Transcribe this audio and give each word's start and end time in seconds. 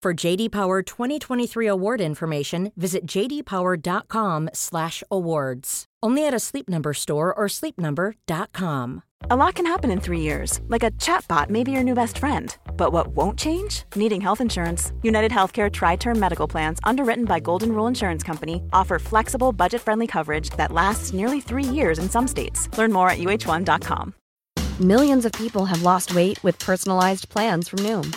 For 0.00 0.14
JD 0.14 0.52
Power 0.52 0.80
2023 0.82 1.66
award 1.66 2.00
information, 2.00 2.70
visit 2.76 3.04
jdpower.com/awards. 3.04 5.84
Only 6.00 6.24
at 6.24 6.32
a 6.32 6.38
Sleep 6.38 6.68
Number 6.68 6.94
store 6.94 7.34
or 7.34 7.48
sleepnumber.com. 7.48 9.02
A 9.30 9.34
lot 9.34 9.56
can 9.56 9.66
happen 9.66 9.90
in 9.90 10.00
three 10.00 10.20
years, 10.20 10.60
like 10.68 10.84
a 10.84 10.92
chatbot 10.92 11.50
may 11.50 11.64
be 11.64 11.72
your 11.72 11.82
new 11.82 11.94
best 11.94 12.18
friend. 12.18 12.56
But 12.76 12.92
what 12.92 13.08
won't 13.08 13.36
change? 13.36 13.82
Needing 13.96 14.20
health 14.20 14.40
insurance. 14.40 14.92
United 15.02 15.32
Healthcare 15.32 15.72
Tri 15.72 15.96
Term 15.96 16.20
Medical 16.20 16.46
Plans, 16.46 16.78
underwritten 16.84 17.24
by 17.24 17.40
Golden 17.40 17.72
Rule 17.72 17.88
Insurance 17.88 18.22
Company, 18.22 18.62
offer 18.72 19.00
flexible, 19.00 19.52
budget 19.52 19.82
friendly 19.82 20.06
coverage 20.06 20.50
that 20.50 20.70
lasts 20.70 21.12
nearly 21.12 21.40
three 21.40 21.64
years 21.64 21.98
in 21.98 22.08
some 22.08 22.28
states. 22.28 22.68
Learn 22.78 22.92
more 22.92 23.10
at 23.10 23.18
uh1.com. 23.18 24.14
Millions 24.80 25.24
of 25.24 25.32
people 25.32 25.64
have 25.64 25.82
lost 25.82 26.14
weight 26.14 26.40
with 26.44 26.56
personalized 26.60 27.28
plans 27.28 27.68
from 27.68 27.80
Noom, 27.80 28.16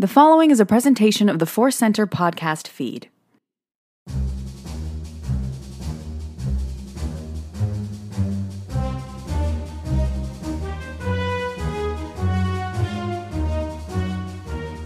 The 0.00 0.06
following 0.06 0.52
is 0.52 0.60
a 0.60 0.64
presentation 0.64 1.28
of 1.28 1.40
the 1.40 1.44
Force 1.44 1.74
Center 1.74 2.06
podcast 2.06 2.68
feed. 2.68 3.08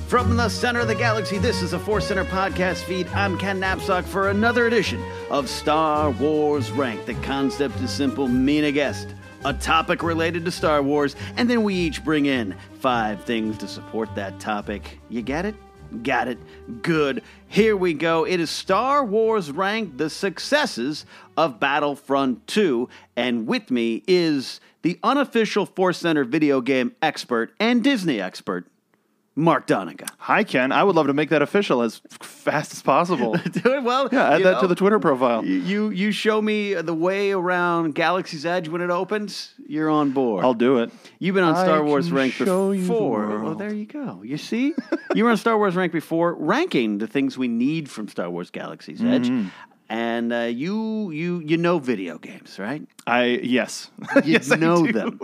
From 0.09 0.39
the 0.39 0.49
center 0.49 0.81
of 0.81 0.89
the 0.89 0.95
galaxy, 0.95 1.37
this 1.37 1.61
is 1.61 1.75
a 1.75 1.79
Force 1.79 2.07
Center 2.07 2.25
podcast 2.25 2.85
feed. 2.85 3.07
I'm 3.09 3.37
Ken 3.37 3.61
Napzok 3.61 4.05
for 4.05 4.31
another 4.31 4.67
edition 4.67 5.05
of 5.31 5.47
Star 5.51 6.11
Wars 6.13 6.71
Rank. 6.71 7.05
The 7.05 7.17
concept 7.17 7.79
is 7.83 7.91
simple 7.91 8.29
mean 8.29 8.65
a 8.65 8.73
guest, 8.73 9.15
a 9.45 9.53
topic 9.53 10.03
related 10.03 10.45
to 10.45 10.51
Star 10.51 10.83
Wars, 10.83 11.17
and 11.37 11.49
then 11.49 11.63
we 11.65 11.75
each 11.75 12.05
bring 12.05 12.27
in 12.27 12.57
five 12.81 13.25
things 13.25 13.59
to 13.59 13.69
support 13.69 14.15
that 14.15 14.39
topic. 14.39 14.99
You 15.09 15.23
get 15.23 15.45
it? 15.45 15.55
Got 16.03 16.29
it. 16.29 16.39
Good. 16.83 17.23
Here 17.49 17.77
we 17.77 17.93
go. 17.93 18.25
It 18.25 18.41
is 18.41 18.51
Star 18.51 19.05
Wars 19.05 19.51
Rank, 19.51 19.99
the 19.99 20.09
successes 20.09 21.05
of 21.37 21.61
Battlefront 21.61 22.47
2. 22.47 22.89
And 23.17 23.47
with 23.47 23.71
me 23.71 24.03
is 24.09 24.61
the 24.81 24.99
unofficial 25.03 25.67
Force 25.67 25.99
Center 25.99 26.25
video 26.25 26.61
game 26.63 26.95
expert 27.03 27.53
and 27.61 27.85
Disney 27.85 28.21
expert, 28.21 28.67
Mark 29.35 29.67
Donica. 29.67 30.07
Hi, 30.19 30.45
Ken. 30.45 30.73
I 30.73 30.85
would 30.85 30.95
love 30.95 31.07
to 31.07 31.15
make 31.15 31.31
that 31.31 31.41
official 31.41 31.81
as 31.81 32.03
fast 32.21 32.73
as 32.75 32.83
possible. 32.83 33.33
Do 33.51 33.75
it 33.75 33.83
well. 33.83 34.09
Yeah, 34.13 34.31
add 34.31 34.43
that 34.43 34.53
know, 34.53 34.61
to 34.63 34.67
the 34.67 34.75
Twitter 34.75 34.99
profile. 34.99 35.45
You, 35.45 35.57
you 35.59 35.91
you 35.91 36.13
show 36.13 36.43
me 36.43 36.75
the 36.75 36.93
way 36.93 37.33
around 37.33 37.95
Galaxy's 37.95 38.45
Edge 38.45 38.69
when 38.69 38.83
it 38.83 38.91
opens. 38.91 39.55
You're 39.67 39.89
on 39.89 40.11
board. 40.11 40.45
I'll 40.45 40.53
do 40.55 40.79
it. 40.79 40.93
You've 41.19 41.35
been 41.35 41.45
on 41.45 41.55
I 41.55 41.65
Star 41.65 41.83
Wars 41.83 42.13
Rank 42.13 42.35
show 42.35 42.73
you 42.73 42.83
the 42.83 42.89
before. 42.89 43.41
Well, 43.43 43.55
there 43.55 43.73
you 43.73 43.87
go. 43.87 44.21
You 44.23 44.37
see, 44.37 44.75
you 45.15 45.25
were 45.25 45.31
on 45.31 45.39
Star 45.39 45.57
Wars 45.57 45.75
Rank 45.77 45.93
before, 45.93 46.35
ranking 46.35 46.99
the 46.99 47.07
things 47.07 47.39
we 47.39 47.49
need 47.49 47.89
from 47.91 48.09
Star 48.09 48.29
Wars 48.29 48.51
Galaxy's 48.51 49.03
Edge. 49.03 49.29
Mhm. 49.29 49.51
And 49.89 50.33
uh, 50.33 50.39
you 50.51 51.11
you 51.11 51.41
you 51.45 51.57
know 51.59 51.79
video 51.79 52.17
games, 52.17 52.59
right? 52.59 52.83
I 53.07 53.25
yes, 53.43 53.91
You 54.17 54.33
yes, 54.33 54.51
I 54.51 54.57
know 54.57 54.87
do. 54.87 54.93
them. 54.93 55.21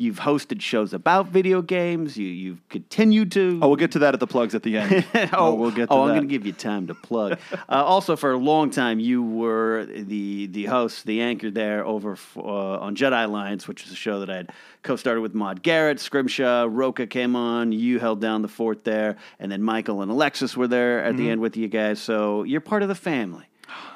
You've 0.00 0.20
hosted 0.20 0.60
shows 0.60 0.94
about 0.94 1.26
video 1.26 1.60
games. 1.60 2.16
You 2.16 2.28
you've 2.28 2.68
continued 2.68 3.32
to. 3.32 3.58
Oh, 3.60 3.66
we'll 3.66 3.76
get 3.76 3.90
to 3.92 3.98
that 3.98 4.14
at 4.14 4.20
the 4.20 4.28
plugs 4.28 4.54
at 4.54 4.62
the 4.62 4.78
end. 4.78 5.04
oh, 5.32 5.54
we'll 5.54 5.72
get 5.72 5.88
to 5.88 5.92
oh, 5.92 6.02
I'm 6.02 6.10
going 6.10 6.20
to 6.22 6.26
give 6.28 6.46
you 6.46 6.52
time 6.52 6.86
to 6.86 6.94
plug. 6.94 7.36
uh, 7.52 7.58
also, 7.68 8.14
for 8.14 8.30
a 8.30 8.36
long 8.38 8.70
time, 8.70 9.00
you 9.00 9.24
were 9.24 9.86
the 9.86 10.46
the 10.46 10.66
host, 10.66 11.04
the 11.04 11.20
anchor 11.20 11.50
there 11.50 11.84
over 11.84 12.12
f- 12.12 12.36
uh, 12.36 12.40
on 12.78 12.94
Jedi 12.94 13.24
Alliance, 13.24 13.66
which 13.66 13.84
is 13.86 13.90
a 13.90 13.96
show 13.96 14.20
that 14.20 14.30
I 14.30 14.36
had 14.36 14.52
co-started 14.84 15.20
with 15.20 15.34
Maud 15.34 15.64
Garrett, 15.64 15.98
Scrimshaw, 15.98 16.68
Roca 16.70 17.08
came 17.08 17.34
on. 17.34 17.72
You 17.72 17.98
held 17.98 18.20
down 18.20 18.42
the 18.42 18.48
fort 18.48 18.84
there, 18.84 19.16
and 19.40 19.50
then 19.50 19.64
Michael 19.64 20.00
and 20.02 20.12
Alexis 20.12 20.56
were 20.56 20.68
there 20.68 21.02
at 21.02 21.14
Mm-hmm. 21.14 21.24
the 21.24 21.30
end 21.30 21.40
with 21.40 21.56
you 21.56 21.66
guys. 21.66 22.00
So 22.00 22.44
you're 22.44 22.60
part 22.60 22.82
of 22.84 22.88
the 22.88 22.94
family. 22.94 23.46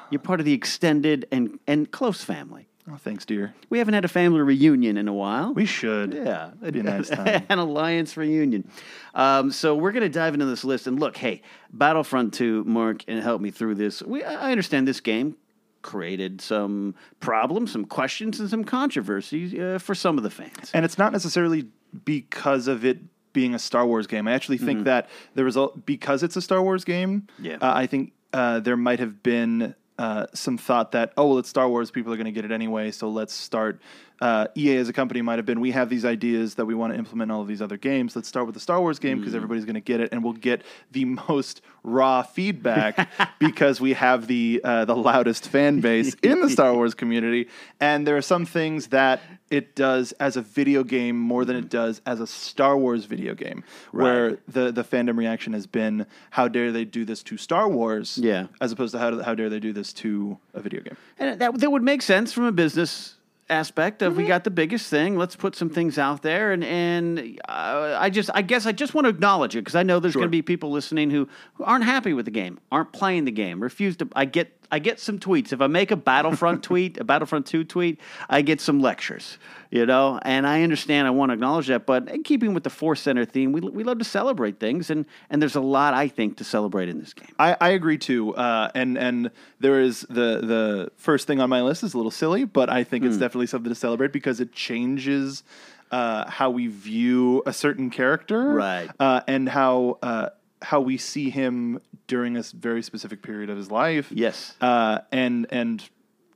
You're 0.09 0.19
part 0.19 0.41
of 0.41 0.45
the 0.45 0.53
extended 0.53 1.27
and 1.31 1.59
and 1.65 1.89
close 1.89 2.25
family. 2.25 2.67
Oh, 2.91 2.97
thanks, 2.97 3.23
dear. 3.25 3.53
We 3.69 3.77
haven't 3.77 3.93
had 3.93 4.03
a 4.03 4.09
family 4.09 4.41
reunion 4.41 4.97
in 4.97 5.07
a 5.07 5.13
while. 5.13 5.53
We 5.53 5.65
should. 5.65 6.13
Yeah, 6.13 6.51
It'd 6.61 6.73
be 6.73 6.81
a 6.81 6.83
nice 6.83 7.07
time. 7.19 7.45
An 7.47 7.57
alliance 7.59 8.17
reunion. 8.17 8.69
Um, 9.15 9.51
so 9.51 9.73
we're 9.75 9.93
going 9.93 10.03
to 10.03 10.09
dive 10.09 10.33
into 10.33 10.45
this 10.45 10.65
list 10.65 10.85
and 10.87 10.99
look. 10.99 11.15
Hey, 11.15 11.41
Battlefront 11.71 12.33
Two, 12.33 12.63
Mark, 12.65 13.03
and 13.07 13.23
help 13.23 13.41
me 13.41 13.51
through 13.51 13.75
this. 13.75 14.01
We, 14.01 14.23
I 14.23 14.51
understand 14.51 14.85
this 14.87 14.99
game 14.99 15.37
created 15.81 16.41
some 16.41 16.95
problems, 17.19 17.71
some 17.71 17.85
questions, 17.85 18.39
and 18.39 18.49
some 18.49 18.63
controversies 18.63 19.53
uh, 19.53 19.77
for 19.79 19.95
some 19.95 20.17
of 20.17 20.23
the 20.23 20.29
fans. 20.29 20.71
And 20.73 20.83
it's 20.85 20.97
not 20.97 21.11
necessarily 21.11 21.67
because 22.05 22.67
of 22.67 22.83
it 22.85 22.99
being 23.33 23.55
a 23.55 23.59
Star 23.59 23.85
Wars 23.85 24.07
game. 24.07 24.27
I 24.27 24.33
actually 24.33 24.57
think 24.59 24.83
that 24.85 25.09
the 25.35 25.43
result 25.43 25.85
because 25.85 26.21
it's 26.23 26.35
a 26.35 26.41
Star 26.41 26.61
Wars 26.61 26.83
game. 26.83 27.27
Yeah. 27.39 27.55
uh, 27.61 27.71
I 27.73 27.87
think 27.87 28.11
uh, 28.33 28.59
there 28.59 28.77
might 28.77 28.99
have 28.99 29.23
been 29.23 29.73
uh, 29.97 30.25
some 30.33 30.57
thought 30.57 30.91
that 30.93 31.13
oh 31.17 31.27
well, 31.27 31.37
it's 31.39 31.49
Star 31.49 31.69
Wars, 31.69 31.91
people 31.91 32.11
are 32.13 32.17
going 32.17 32.25
to 32.25 32.31
get 32.31 32.45
it 32.45 32.51
anyway, 32.51 32.91
so 32.91 33.09
let's 33.09 33.33
start. 33.33 33.81
Uh, 34.23 34.47
EA 34.55 34.77
as 34.77 34.87
a 34.87 34.93
company 34.93 35.21
might 35.21 35.37
have 35.37 35.45
been 35.45 35.59
we 35.59 35.71
have 35.71 35.89
these 35.89 36.05
ideas 36.05 36.55
that 36.55 36.63
we 36.63 36.73
want 36.73 36.93
to 36.93 36.97
implement 36.97 37.29
in 37.29 37.35
all 37.35 37.41
of 37.41 37.47
these 37.49 37.61
other 37.61 37.75
games. 37.75 38.15
Let's 38.15 38.29
start 38.29 38.45
with 38.45 38.53
the 38.53 38.61
Star 38.61 38.79
Wars 38.79 38.97
game 38.97 39.19
because 39.19 39.35
everybody's 39.35 39.65
going 39.65 39.73
to 39.73 39.81
get 39.81 39.99
it, 39.99 40.13
and 40.13 40.23
we'll 40.23 40.31
get 40.31 40.61
the 40.93 41.03
most 41.27 41.61
raw 41.83 42.21
feedback 42.21 43.09
because 43.39 43.81
we 43.81 43.91
have 43.91 44.27
the 44.27 44.61
uh, 44.63 44.85
the 44.85 44.95
loudest 44.95 45.49
fan 45.49 45.81
base 45.81 46.13
in 46.23 46.39
the 46.39 46.49
Star 46.49 46.73
Wars 46.73 46.93
community. 46.93 47.49
And 47.81 48.07
there 48.07 48.15
are 48.15 48.21
some 48.21 48.45
things 48.45 48.87
that 48.87 49.19
it 49.49 49.75
does 49.75 50.13
as 50.13 50.37
a 50.37 50.41
video 50.41 50.85
game 50.85 51.19
more 51.19 51.43
than 51.43 51.57
it 51.57 51.67
does 51.67 52.01
as 52.05 52.21
a 52.21 52.27
Star 52.27 52.77
Wars 52.77 53.03
video 53.03 53.35
game, 53.35 53.65
where 53.91 54.37
the 54.47 54.71
the 54.71 54.85
fandom 54.85 55.17
reaction 55.17 55.51
has 55.51 55.67
been, 55.67 56.05
"How 56.29 56.47
dare 56.47 56.71
they 56.71 56.85
do 56.85 57.03
this 57.03 57.23
to 57.23 57.35
Star 57.35 57.67
Wars?" 57.67 58.17
Yeah. 58.23 58.47
as 58.61 58.71
opposed 58.71 58.93
to 58.93 58.99
how 58.99 59.21
how 59.21 59.35
dare 59.35 59.49
they 59.49 59.59
do 59.59 59.73
this 59.73 59.91
to 59.95 60.37
a 60.53 60.61
video 60.61 60.79
game. 60.79 60.95
And 61.19 61.41
that 61.41 61.59
that 61.59 61.71
would 61.73 61.83
make 61.83 62.01
sense 62.01 62.31
from 62.31 62.45
a 62.45 62.53
business 62.53 63.15
aspect 63.49 64.01
of 64.01 64.15
we 64.15 64.25
got 64.25 64.43
the 64.43 64.49
biggest 64.49 64.89
thing 64.89 65.17
let's 65.17 65.35
put 65.35 65.55
some 65.55 65.69
things 65.69 65.97
out 65.97 66.21
there 66.21 66.53
and 66.53 66.63
and 66.63 67.39
uh, 67.49 67.97
i 67.99 68.09
just 68.09 68.29
i 68.33 68.41
guess 68.41 68.65
i 68.65 68.71
just 68.71 68.93
want 68.93 69.05
to 69.05 69.09
acknowledge 69.09 69.55
it 69.55 69.59
because 69.59 69.75
i 69.75 69.83
know 69.83 69.99
there's 69.99 70.15
going 70.15 70.25
to 70.25 70.29
be 70.29 70.41
people 70.41 70.71
listening 70.71 71.09
who, 71.09 71.27
who 71.55 71.63
aren't 71.63 71.83
happy 71.83 72.13
with 72.13 72.25
the 72.25 72.31
game 72.31 72.57
aren't 72.71 72.93
playing 72.93 73.25
the 73.25 73.31
game 73.31 73.61
refuse 73.61 73.97
to 73.97 74.07
i 74.15 74.23
get 74.23 74.51
i 74.75 74.79
get 74.79 74.99
some 74.99 75.17
tweets 75.19 75.53
if 75.53 75.61
i 75.61 75.67
make 75.67 75.91
a 75.91 75.95
battlefront 75.95 76.63
tweet 76.69 76.97
a 76.97 77.03
battlefront 77.03 77.45
2 77.45 77.63
tweet 77.63 77.99
i 78.29 78.41
get 78.41 78.59
some 78.59 78.79
lectures 78.89 79.37
you 79.71 79.85
know 79.85 80.19
and 80.23 80.45
i 80.47 80.63
understand 80.63 81.07
i 81.07 81.09
want 81.19 81.29
to 81.29 81.33
acknowledge 81.33 81.67
that 81.67 81.85
but 81.85 82.09
in 82.09 82.23
keeping 82.23 82.53
with 82.53 82.63
the 82.63 82.69
force 82.69 83.01
center 83.01 83.25
theme 83.25 83.51
we, 83.51 83.61
we 83.61 83.83
love 83.83 83.99
to 83.99 84.05
celebrate 84.19 84.59
things 84.59 84.89
and 84.89 85.05
and 85.29 85.41
there's 85.41 85.55
a 85.55 85.61
lot 85.77 85.93
i 85.93 86.07
think 86.07 86.37
to 86.37 86.43
celebrate 86.43 86.89
in 86.89 86.97
this 86.99 87.13
game 87.13 87.29
I, 87.39 87.55
I 87.61 87.69
agree 87.79 87.97
too, 87.97 88.35
uh, 88.35 88.69
and 88.75 88.97
and 88.97 89.31
there 89.59 89.79
is 89.79 90.01
the 90.09 90.29
the 90.53 90.91
first 90.97 91.27
thing 91.27 91.39
on 91.39 91.49
my 91.49 91.61
list 91.61 91.83
is 91.83 91.93
a 91.93 91.97
little 91.97 92.11
silly, 92.11 92.43
but 92.45 92.69
I 92.69 92.83
think 92.83 93.03
Hmm. 93.03 93.09
it's 93.09 93.17
definitely 93.17 93.47
something 93.47 93.69
to 93.69 93.75
celebrate 93.87 94.11
because 94.13 94.39
it 94.39 94.51
changes 94.53 95.43
uh, 95.91 96.29
how 96.29 96.49
we 96.49 96.67
view 96.67 97.43
a 97.45 97.53
certain 97.53 97.89
character, 97.89 98.41
Right. 98.53 98.89
Uh, 98.99 99.21
and 99.27 99.49
how 99.49 99.97
uh, 100.01 100.29
how 100.63 100.81
we 100.81 100.97
see 100.97 101.29
him 101.29 101.79
during 102.07 102.37
a 102.37 102.43
very 102.53 102.81
specific 102.81 103.21
period 103.21 103.49
of 103.49 103.57
his 103.57 103.69
life. 103.69 104.07
Yes. 104.11 104.55
uh, 104.61 104.99
and 105.11 105.45
and 105.49 105.87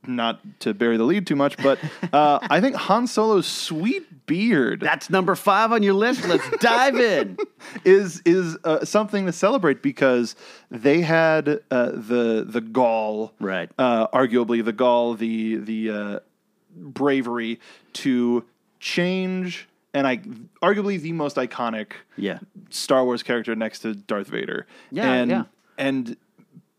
not 0.06 0.40
to 0.60 0.72
bury 0.72 0.96
the 0.96 1.04
lead 1.04 1.26
too 1.26 1.36
much, 1.36 1.56
but 1.58 1.78
uh, 2.12 2.38
I 2.50 2.60
think 2.60 2.76
Han 2.76 3.06
Solo's 3.06 3.46
sweet 3.46 4.26
beard 4.26 4.80
that's 4.80 5.08
number 5.08 5.34
five 5.34 5.72
on 5.72 5.82
your 5.82 5.94
list 5.94 6.28
let's 6.28 6.46
dive 6.58 6.96
in 6.96 7.36
is 7.84 8.20
is 8.26 8.58
uh, 8.64 8.84
something 8.84 9.24
to 9.24 9.32
celebrate 9.32 9.82
because 9.82 10.36
they 10.70 11.00
had 11.00 11.48
uh, 11.70 11.90
the 11.92 12.44
the 12.46 12.60
gall, 12.60 13.32
Right. 13.40 13.70
Uh, 13.78 14.06
arguably 14.08 14.64
the 14.64 14.72
gall, 14.72 15.14
the 15.14 15.56
the 15.56 15.90
uh, 15.90 16.18
bravery 16.76 17.58
to 17.94 18.44
change, 18.80 19.68
and 19.98 20.06
I 20.06 20.16
arguably 20.62 21.00
the 21.00 21.12
most 21.12 21.36
iconic 21.36 21.88
yeah 22.16 22.38
Star 22.70 23.04
Wars 23.04 23.22
character 23.22 23.54
next 23.56 23.80
to 23.80 23.94
Darth 23.94 24.28
Vader. 24.28 24.66
Yeah, 24.90 25.12
and, 25.12 25.30
yeah. 25.30 25.44
and 25.76 26.16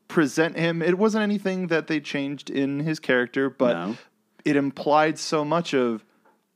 present 0.08 0.58
him. 0.58 0.82
It 0.82 0.98
wasn't 0.98 1.24
anything 1.24 1.68
that 1.68 1.88
they 1.88 2.00
changed 2.00 2.50
in 2.50 2.80
his 2.80 3.00
character, 3.00 3.50
but 3.50 3.74
No. 3.74 3.98
it 4.46 4.56
implied 4.56 5.20
so 5.20 5.44
much 5.46 5.74
of, 5.74 6.04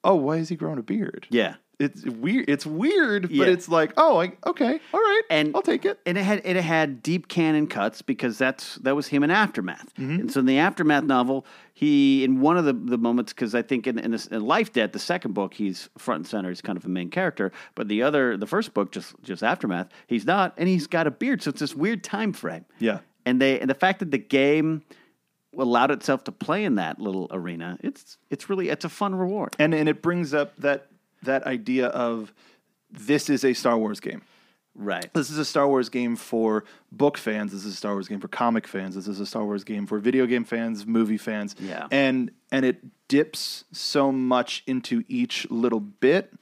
oh, 0.04 0.16
why 0.16 0.38
is 0.38 0.50
he 0.50 0.56
growing 0.56 0.80
a 0.80 0.84
beard? 0.84 1.28
yeah 1.30 1.56
It's 1.84 2.04
weird. 2.06 2.50
It's 2.50 2.66
weird, 2.66 3.30
Yeah. 3.30 3.44
but 3.46 3.50
it's 3.50 3.70
like, 3.70 3.94
oh, 3.98 4.22
I, 4.22 4.32
okay, 4.48 4.80
all 4.94 5.00
right, 5.00 5.22
and 5.30 5.56
I'll 5.56 5.62
take 5.62 5.86
it. 5.86 6.00
And 6.06 6.18
it 6.18 6.24
had 6.24 6.42
it 6.46 6.56
had 6.56 7.04
deep 7.04 7.28
canon 7.28 7.68
cuts 7.68 8.02
because 8.02 8.38
that's 8.38 8.76
that 8.76 8.96
was 8.96 9.08
him 9.08 9.24
in 9.24 9.30
Aftermath. 9.32 9.94
Mm-hmm. 9.96 10.22
And 10.22 10.32
so 10.32 10.40
in 10.40 10.46
the 10.46 10.58
Aftermath 10.58 11.04
novel, 11.04 11.46
he 11.74 12.24
in 12.24 12.40
one 12.42 12.58
of 12.58 12.66
the, 12.66 12.74
the 12.74 12.98
moments 12.98 13.34
because 13.34 13.54
I 13.54 13.62
think 13.62 13.86
in 13.88 14.00
in, 14.00 14.12
this, 14.12 14.28
in 14.28 14.44
Life 14.46 14.74
Debt, 14.74 14.94
the 14.94 15.00
second 15.00 15.34
book, 15.34 15.54
he's 15.54 15.90
front 15.98 16.20
and 16.20 16.28
center. 16.28 16.50
He's 16.50 16.62
kind 16.62 16.78
of 16.78 16.86
a 16.86 16.90
main 16.90 17.10
character, 17.10 17.52
but 17.76 17.88
the 17.88 18.02
other, 18.04 18.38
the 18.38 18.48
first 18.48 18.74
book, 18.74 18.92
just 18.92 19.14
just 19.22 19.44
Aftermath, 19.44 19.90
he's 20.08 20.26
not, 20.26 20.54
and 20.58 20.68
he's 20.70 20.88
got 20.88 21.08
a 21.08 21.12
beard. 21.12 21.42
So 21.44 21.50
it's 21.50 21.60
this 21.60 21.76
weird 21.76 22.04
time 22.04 22.34
frame. 22.34 22.66
Yeah. 22.80 23.00
And 23.26 23.42
they 23.42 23.60
and 23.60 23.70
the 23.70 23.76
fact 23.76 24.00
that 24.00 24.12
the 24.12 24.18
game 24.18 24.84
allowed 25.58 25.92
itself 25.92 26.24
to 26.24 26.32
play 26.32 26.64
in 26.64 26.76
that 26.76 27.00
little 27.00 27.28
arena, 27.32 27.78
it's 27.82 28.18
it's 28.30 28.50
really 28.50 28.70
it's 28.70 28.86
a 28.86 28.90
fun 28.90 29.16
reward. 29.16 29.56
And 29.60 29.74
and 29.74 29.88
it 29.88 30.02
brings 30.02 30.34
up 30.34 30.56
that 30.58 30.88
that 31.24 31.44
idea 31.46 31.88
of 31.88 32.34
this 32.92 33.30
is 33.30 33.44
a 33.44 33.54
Star 33.54 33.78
Wars 33.78 34.00
game. 34.00 34.22
Right. 34.76 35.14
This 35.14 35.30
is 35.30 35.38
a 35.38 35.46
Star 35.46 35.68
Wars 35.68 35.90
game 35.90 36.16
for 36.16 36.64
book 36.92 37.18
fans. 37.18 37.52
This 37.52 37.64
is 37.64 37.74
a 37.74 37.78
Star 37.78 37.94
Wars 37.94 38.08
game 38.08 38.20
for 38.20 38.28
comic 38.28 38.68
fans. 38.68 38.96
This 38.96 39.08
is 39.08 39.20
a 39.20 39.26
Star 39.26 39.46
Wars 39.46 39.64
game 39.64 39.86
for 39.86 40.00
video 40.00 40.26
game 40.26 40.44
fans, 40.44 40.86
movie 40.88 41.18
fans. 41.18 41.56
Yeah. 41.60 41.88
And 41.92 42.32
and 42.52 42.66
it 42.66 42.84
dips 43.08 43.66
so 43.72 44.12
much 44.12 44.64
into 44.66 45.04
each 45.08 45.50
little 45.52 45.80
bit 45.80 46.34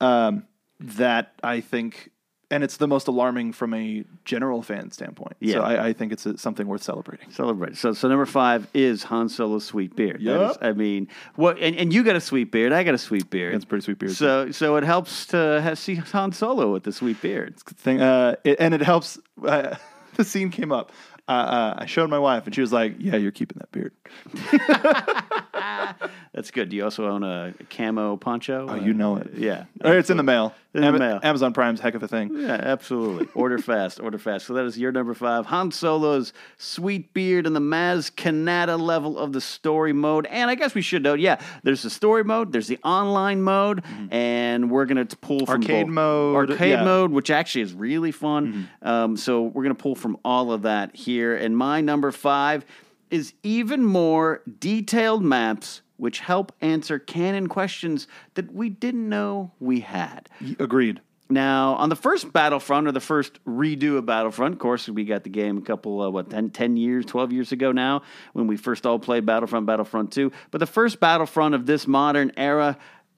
um, 0.00 0.46
that 0.80 1.32
I 1.42 1.60
think, 1.60 2.10
and 2.52 2.62
it's 2.62 2.76
the 2.76 2.86
most 2.86 3.08
alarming 3.08 3.52
from 3.52 3.72
a 3.74 4.04
general 4.24 4.62
fan 4.62 4.90
standpoint. 4.90 5.36
Yeah. 5.40 5.54
So 5.54 5.62
I, 5.62 5.86
I 5.88 5.92
think 5.92 6.12
it's 6.12 6.26
a, 6.26 6.36
something 6.38 6.66
worth 6.68 6.82
celebrating. 6.82 7.30
Celebrate. 7.30 7.76
So, 7.76 7.92
so 7.92 8.08
number 8.08 8.26
five 8.26 8.68
is 8.74 9.02
Han 9.04 9.28
Solo's 9.28 9.64
sweet 9.64 9.96
beard. 9.96 10.22
Is- 10.22 10.58
I 10.60 10.72
mean, 10.72 11.08
what? 11.34 11.58
And, 11.58 11.74
and 11.76 11.92
you 11.92 12.04
got 12.04 12.14
a 12.16 12.20
sweet 12.20 12.52
beard. 12.52 12.72
I 12.72 12.84
got 12.84 12.94
a 12.94 12.98
sweet 12.98 13.30
beard. 13.30 13.54
That's 13.54 13.64
a 13.64 13.66
pretty 13.66 13.84
sweet 13.84 13.98
beard, 13.98 14.12
So, 14.12 14.50
so 14.52 14.76
it 14.76 14.84
helps 14.84 15.26
to 15.28 15.60
ha 15.62 15.74
see 15.74 15.94
Han 15.96 16.32
Solo 16.32 16.72
with 16.72 16.84
the 16.84 16.92
sweet 16.92 17.20
beard. 17.22 17.58
thing, 17.60 18.00
uh, 18.00 18.36
it, 18.44 18.56
and 18.60 18.74
it 18.74 18.82
helps. 18.82 19.18
Uh, 19.42 19.74
the 20.16 20.24
scene 20.24 20.50
came 20.50 20.72
up. 20.72 20.92
Uh, 21.32 21.44
uh, 21.44 21.74
I 21.78 21.86
showed 21.86 22.10
my 22.10 22.18
wife, 22.18 22.44
and 22.46 22.54
she 22.54 22.60
was 22.60 22.72
like, 22.72 22.96
"Yeah, 22.98 23.16
you're 23.16 23.32
keeping 23.32 23.58
that 23.60 23.72
beard." 23.72 23.92
That's 26.34 26.50
good. 26.50 26.70
Do 26.70 26.76
you 26.76 26.84
also 26.84 27.06
own 27.08 27.22
a 27.22 27.52
camo 27.70 28.16
poncho? 28.16 28.66
Oh, 28.68 28.74
you 28.74 28.94
know 28.94 29.16
it. 29.16 29.32
Yeah. 29.34 29.64
Or 29.84 29.96
it's 29.98 30.08
in 30.10 30.16
the 30.16 30.22
mail. 30.22 30.54
In 30.74 30.80
the 30.80 30.86
Ama- 30.86 30.98
mail. 30.98 31.20
Amazon 31.22 31.52
Prime's 31.52 31.78
heck 31.80 31.94
of 31.94 32.02
a 32.02 32.08
thing. 32.08 32.30
Yeah, 32.34 32.52
absolutely. 32.54 33.28
Order 33.34 33.58
fast, 33.70 34.00
order 34.00 34.16
fast. 34.18 34.46
So 34.46 34.54
that 34.54 34.64
is 34.64 34.78
your 34.78 34.90
number 34.92 35.12
five. 35.12 35.44
Han 35.46 35.70
Solo's 35.70 36.32
sweet 36.56 37.12
beard 37.12 37.46
and 37.46 37.54
the 37.54 37.60
Maz 37.60 38.10
Kanata 38.10 38.80
level 38.80 39.18
of 39.18 39.34
the 39.34 39.40
story 39.42 39.92
mode. 39.92 40.24
And 40.26 40.50
I 40.50 40.54
guess 40.54 40.74
we 40.74 40.80
should 40.80 41.02
note, 41.02 41.20
yeah, 41.20 41.38
there's 41.62 41.82
the 41.82 41.90
story 41.90 42.24
mode, 42.24 42.52
there's 42.52 42.68
the 42.68 42.78
online 42.82 43.42
mode, 43.42 43.84
and 44.10 44.70
we're 44.70 44.86
gonna 44.86 45.04
pull 45.04 45.44
from 45.44 45.60
Mm-hmm. 45.62 45.70
Arcade 45.70 45.86
both- 45.86 45.94
mode, 45.94 46.50
arcade 46.52 46.70
yeah. 46.70 46.76
Mm-hmm. 46.76 46.84
mode, 46.86 47.10
which 47.12 47.30
actually 47.30 47.60
is 47.62 47.74
really 47.74 48.10
fun. 48.12 48.68
Um, 48.80 49.18
so 49.18 49.42
we're 49.42 49.62
gonna 49.64 49.74
pull 49.74 49.94
from 49.94 50.16
all 50.24 50.50
of 50.52 50.62
that 50.62 50.96
here. 50.96 51.21
And 51.30 51.56
my 51.56 51.80
number 51.80 52.10
five 52.10 52.64
is 53.10 53.34
even 53.42 53.84
more 53.84 54.42
detailed 54.58 55.22
maps. 55.22 55.82
Which 55.98 56.18
help 56.18 56.50
answer 56.60 56.98
canon 56.98 57.46
questions 57.46 58.08
that 58.34 58.52
we 58.52 58.70
didn't 58.70 59.08
know 59.08 59.52
we 59.60 59.80
had. 59.80 60.28
Agreed. 60.58 61.00
Now, 61.32 61.74
on 61.76 61.88
the 61.88 61.96
first 61.96 62.32
Battlefront, 62.32 62.86
or 62.86 62.92
the 62.92 63.00
first 63.00 63.42
redo 63.46 63.96
of 63.96 64.04
Battlefront, 64.04 64.52
of 64.54 64.58
course, 64.58 64.88
we 64.88 65.04
got 65.04 65.24
the 65.24 65.30
game 65.30 65.56
a 65.56 65.62
couple, 65.62 66.02
uh, 66.02 66.10
what, 66.10 66.28
10, 66.28 66.50
10 66.50 66.76
years, 66.76 67.06
12 67.06 67.32
years 67.32 67.52
ago 67.52 67.72
now, 67.72 68.02
when 68.34 68.46
we 68.46 68.56
first 68.56 68.84
all 68.84 68.98
played 68.98 69.24
Battlefront, 69.24 69.64
Battlefront 69.64 70.12
2. 70.12 70.30
But 70.50 70.58
the 70.58 70.66
first 70.66 71.00
Battlefront 71.00 71.54
of 71.54 71.64
this 71.64 71.86
modern 71.86 72.32
era, 72.36 72.76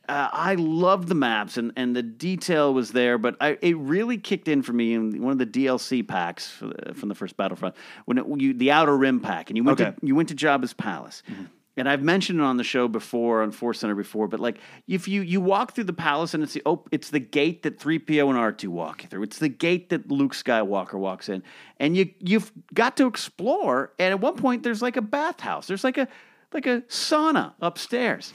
uh, 0.09 0.29
I 0.33 0.55
loved 0.57 1.09
the 1.09 1.15
maps 1.15 1.57
and, 1.57 1.73
and 1.77 1.95
the 1.95 2.03
detail 2.03 2.73
was 2.75 2.93
there, 2.93 3.19
but 3.19 3.37
I, 3.41 3.59
it 3.61 3.77
really 3.77 4.19
kicked 4.19 4.49
in 4.49 4.63
for 4.63 4.73
me 4.73 4.95
in 4.95 5.23
one 5.23 5.33
of 5.33 5.39
the 5.39 5.47
DLC 5.47 6.07
packs 6.07 6.49
for 6.51 6.67
the, 6.67 6.95
from 6.95 7.09
the 7.09 7.15
first 7.15 7.37
Battlefront, 7.37 7.75
when 8.05 8.19
it, 8.19 8.25
you, 8.37 8.55
the 8.55 8.71
Outer 8.71 8.97
Rim 8.97 9.21
pack, 9.21 9.51
and 9.51 9.57
you 9.57 9.65
went, 9.65 9.81
Okay. 9.81 9.91
to, 9.93 10.07
you 10.07 10.15
went 10.15 10.29
to 10.31 10.35
Jabba's 10.35 10.73
Palace. 10.75 11.23
And 11.77 11.89
I've 11.89 12.03
mentioned 12.03 12.39
it 12.39 12.45
on 12.45 12.57
the 12.57 12.63
show 12.63 12.87
before, 12.87 13.43
on 13.43 13.51
Force 13.51 13.81
Center 13.81 13.97
before, 13.97 14.29
but 14.29 14.39
like 14.39 14.59
if 14.87 15.09
you 15.09 15.23
you 15.23 15.41
walk 15.41 15.73
through 15.75 15.85
the 15.85 15.93
palace 15.93 16.33
and 16.33 16.45
it's 16.45 16.53
the 16.53 16.63
oh, 16.65 16.85
it's 16.93 17.11
the 17.11 17.19
gate 17.19 17.65
that 17.65 17.81
three 17.81 17.99
PO 17.99 18.29
and 18.29 18.39
R 18.39 18.53
two 18.53 18.71
walk 18.71 19.03
through. 19.11 19.25
It's 19.25 19.41
the 19.41 19.49
gate 19.49 19.89
that 19.89 20.09
Luke 20.09 20.35
Skywalker 20.35 20.95
walks 20.95 21.29
in, 21.29 21.43
and 21.81 21.97
you 21.97 22.11
you've 22.21 22.53
got 22.75 22.97
to 22.99 23.09
explore. 23.09 23.93
And 23.99 24.13
at 24.13 24.21
one 24.21 24.37
point, 24.37 24.63
there's 24.63 24.83
like 24.83 24.97
a 24.97 25.03
bathhouse. 25.03 25.67
There's 25.67 25.83
like 25.83 25.99
a 25.99 26.07
like 26.53 26.67
a 26.67 26.83
sauna 26.83 27.55
upstairs, 27.61 28.33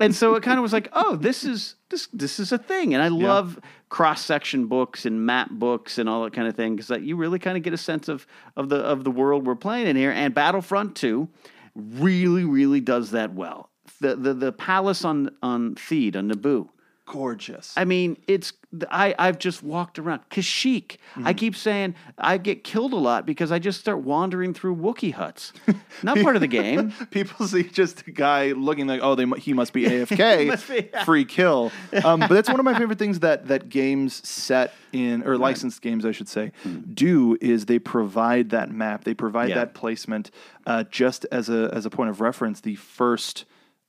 and 0.00 0.14
so 0.14 0.34
it 0.34 0.42
kind 0.42 0.58
of 0.58 0.62
was 0.62 0.72
like, 0.72 0.88
oh, 0.92 1.16
this 1.16 1.44
is 1.44 1.76
this 1.90 2.08
this 2.12 2.38
is 2.40 2.52
a 2.52 2.58
thing. 2.58 2.94
And 2.94 3.02
I 3.02 3.08
love 3.08 3.58
cross 3.88 4.24
section 4.24 4.66
books 4.66 5.06
and 5.06 5.24
map 5.24 5.50
books 5.50 5.98
and 5.98 6.08
all 6.08 6.24
that 6.24 6.32
kind 6.32 6.48
of 6.48 6.56
thing 6.56 6.74
because 6.74 6.90
like, 6.90 7.02
you 7.02 7.16
really 7.16 7.38
kind 7.38 7.56
of 7.56 7.62
get 7.62 7.72
a 7.72 7.78
sense 7.78 8.08
of 8.08 8.26
of 8.56 8.68
the 8.68 8.76
of 8.76 9.04
the 9.04 9.10
world 9.10 9.46
we're 9.46 9.54
playing 9.54 9.86
in 9.86 9.96
here. 9.96 10.10
And 10.10 10.34
Battlefront 10.34 10.96
two 10.96 11.28
really, 11.74 12.44
really 12.44 12.80
does 12.80 13.12
that 13.12 13.34
well. 13.34 13.70
The 14.00 14.16
the, 14.16 14.34
the 14.34 14.52
palace 14.52 15.04
on 15.04 15.30
on 15.42 15.76
Theed 15.76 16.16
on 16.16 16.30
Naboo, 16.30 16.68
gorgeous. 17.06 17.72
I 17.76 17.84
mean, 17.84 18.16
it's 18.26 18.52
I 18.90 19.14
I've 19.18 19.38
just 19.38 19.62
walked 19.62 19.98
around 19.98 20.28
Kashyyyk. 20.30 20.96
Mm-hmm. 21.14 21.26
I 21.26 21.32
keep 21.32 21.54
saying 21.56 21.94
I 22.18 22.38
get 22.38 22.64
killed 22.64 22.92
a 22.92 22.96
lot 22.96 23.26
because 23.26 23.52
I 23.52 23.58
just 23.58 23.80
start 23.80 24.00
wandering 24.00 24.54
through 24.54 24.76
Wookiee 24.76 25.12
huts. 25.12 25.52
Not 26.02 26.18
part 26.18 26.36
of 26.36 26.40
the 26.40 26.48
game. 26.48 26.92
People 27.10 27.46
see 27.46 27.62
just 27.64 28.06
a 28.06 28.10
guy 28.10 28.52
looking 28.52 28.86
like, 28.86 29.00
oh, 29.02 29.14
they, 29.14 29.26
he 29.38 29.52
must 29.52 29.72
be 29.72 29.84
AFK, 29.86 30.48
Must 30.48 30.68
be, 30.68 30.88
yeah. 30.92 31.04
free 31.04 31.24
kill. 31.24 31.70
Um, 32.04 32.20
but 32.20 32.30
that's 32.30 32.48
one 32.48 32.58
of 32.58 32.64
my 32.64 32.76
favorite 32.76 32.98
things 32.98 33.20
that 33.20 33.48
that 33.48 33.68
games 33.68 34.26
set 34.28 34.72
in 34.92 35.22
or 35.26 35.36
licensed 35.36 35.82
games, 35.82 36.04
I 36.04 36.12
should 36.12 36.28
say, 36.28 36.52
do 36.92 37.36
is 37.40 37.66
they 37.66 37.78
provide 37.78 38.50
that 38.50 38.70
map, 38.70 39.04
they 39.04 39.14
provide. 39.14 39.50
Yeah. 39.50 39.56
that 39.56 39.74
placement. 39.74 40.30
Uh, 40.66 40.84
just 40.84 41.26
as 41.30 41.48
a 41.50 41.70
as 41.74 41.84
a 41.84 41.90
point 41.90 42.08
of 42.08 42.20
reference, 42.20 42.60
the 42.62 42.76
first 42.76 43.44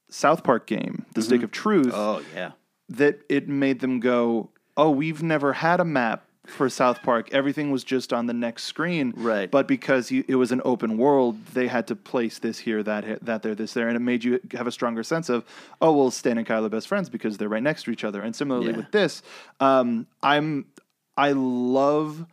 South 0.10 0.44
Park 0.44 0.68
game, 0.68 1.06
The 1.14 1.22
Stick 1.22 1.44
of 1.44 1.52
Truth, 1.52 1.92
Oh 1.94 2.22
yeah. 2.34 2.52
That 2.90 3.20
it 3.30 3.48
made 3.48 3.80
them 3.80 4.00
go, 4.00 4.50
oh, 4.78 4.90
we've 4.90 5.24
never 5.24 5.54
had 5.54 5.80
a 5.80 5.86
map 5.86 6.24
for 6.46 6.70
South 6.70 7.02
Park. 7.02 7.34
Everything 7.34 7.72
was 7.72 7.84
just 7.84 8.14
on 8.14 8.28
the 8.28 8.34
next 8.34 8.66
screen. 8.66 9.14
Right. 9.16 9.50
But 9.50 9.68
because 9.68 10.12
you, 10.12 10.24
it 10.28 10.36
was 10.36 10.52
an 10.52 10.62
open 10.64 10.98
world, 10.98 11.44
they 11.54 11.66
had 11.68 11.88
to 11.88 11.96
place 11.96 12.38
this 12.38 12.60
here, 12.60 12.84
that 12.84 13.04
here, 13.04 13.18
that 13.24 13.42
there, 13.42 13.56
this 13.56 13.74
there, 13.74 13.88
and 13.88 13.96
it 13.96 14.02
made 14.02 14.24
you 14.24 14.40
have 14.52 14.68
a 14.68 14.72
stronger 14.72 15.02
sense 15.02 15.30
of, 15.30 15.44
oh, 15.82 15.92
well, 15.94 16.12
Stan 16.12 16.38
and 16.38 16.46
Kyle 16.46 16.64
are 16.64 16.70
best 16.70 16.88
friends 16.88 17.10
because 17.10 17.38
they're 17.38 17.50
right 17.50 17.64
next 17.64 17.84
to 17.84 17.92
each 17.92 18.04
other. 18.04 18.22
And 18.22 18.36
similarly 18.36 18.72
Yeah. 18.72 18.78
with 18.78 18.92
this, 18.92 19.24
um, 19.60 20.06
I'm 20.22 20.66
I 21.18 21.32
love 21.32 22.26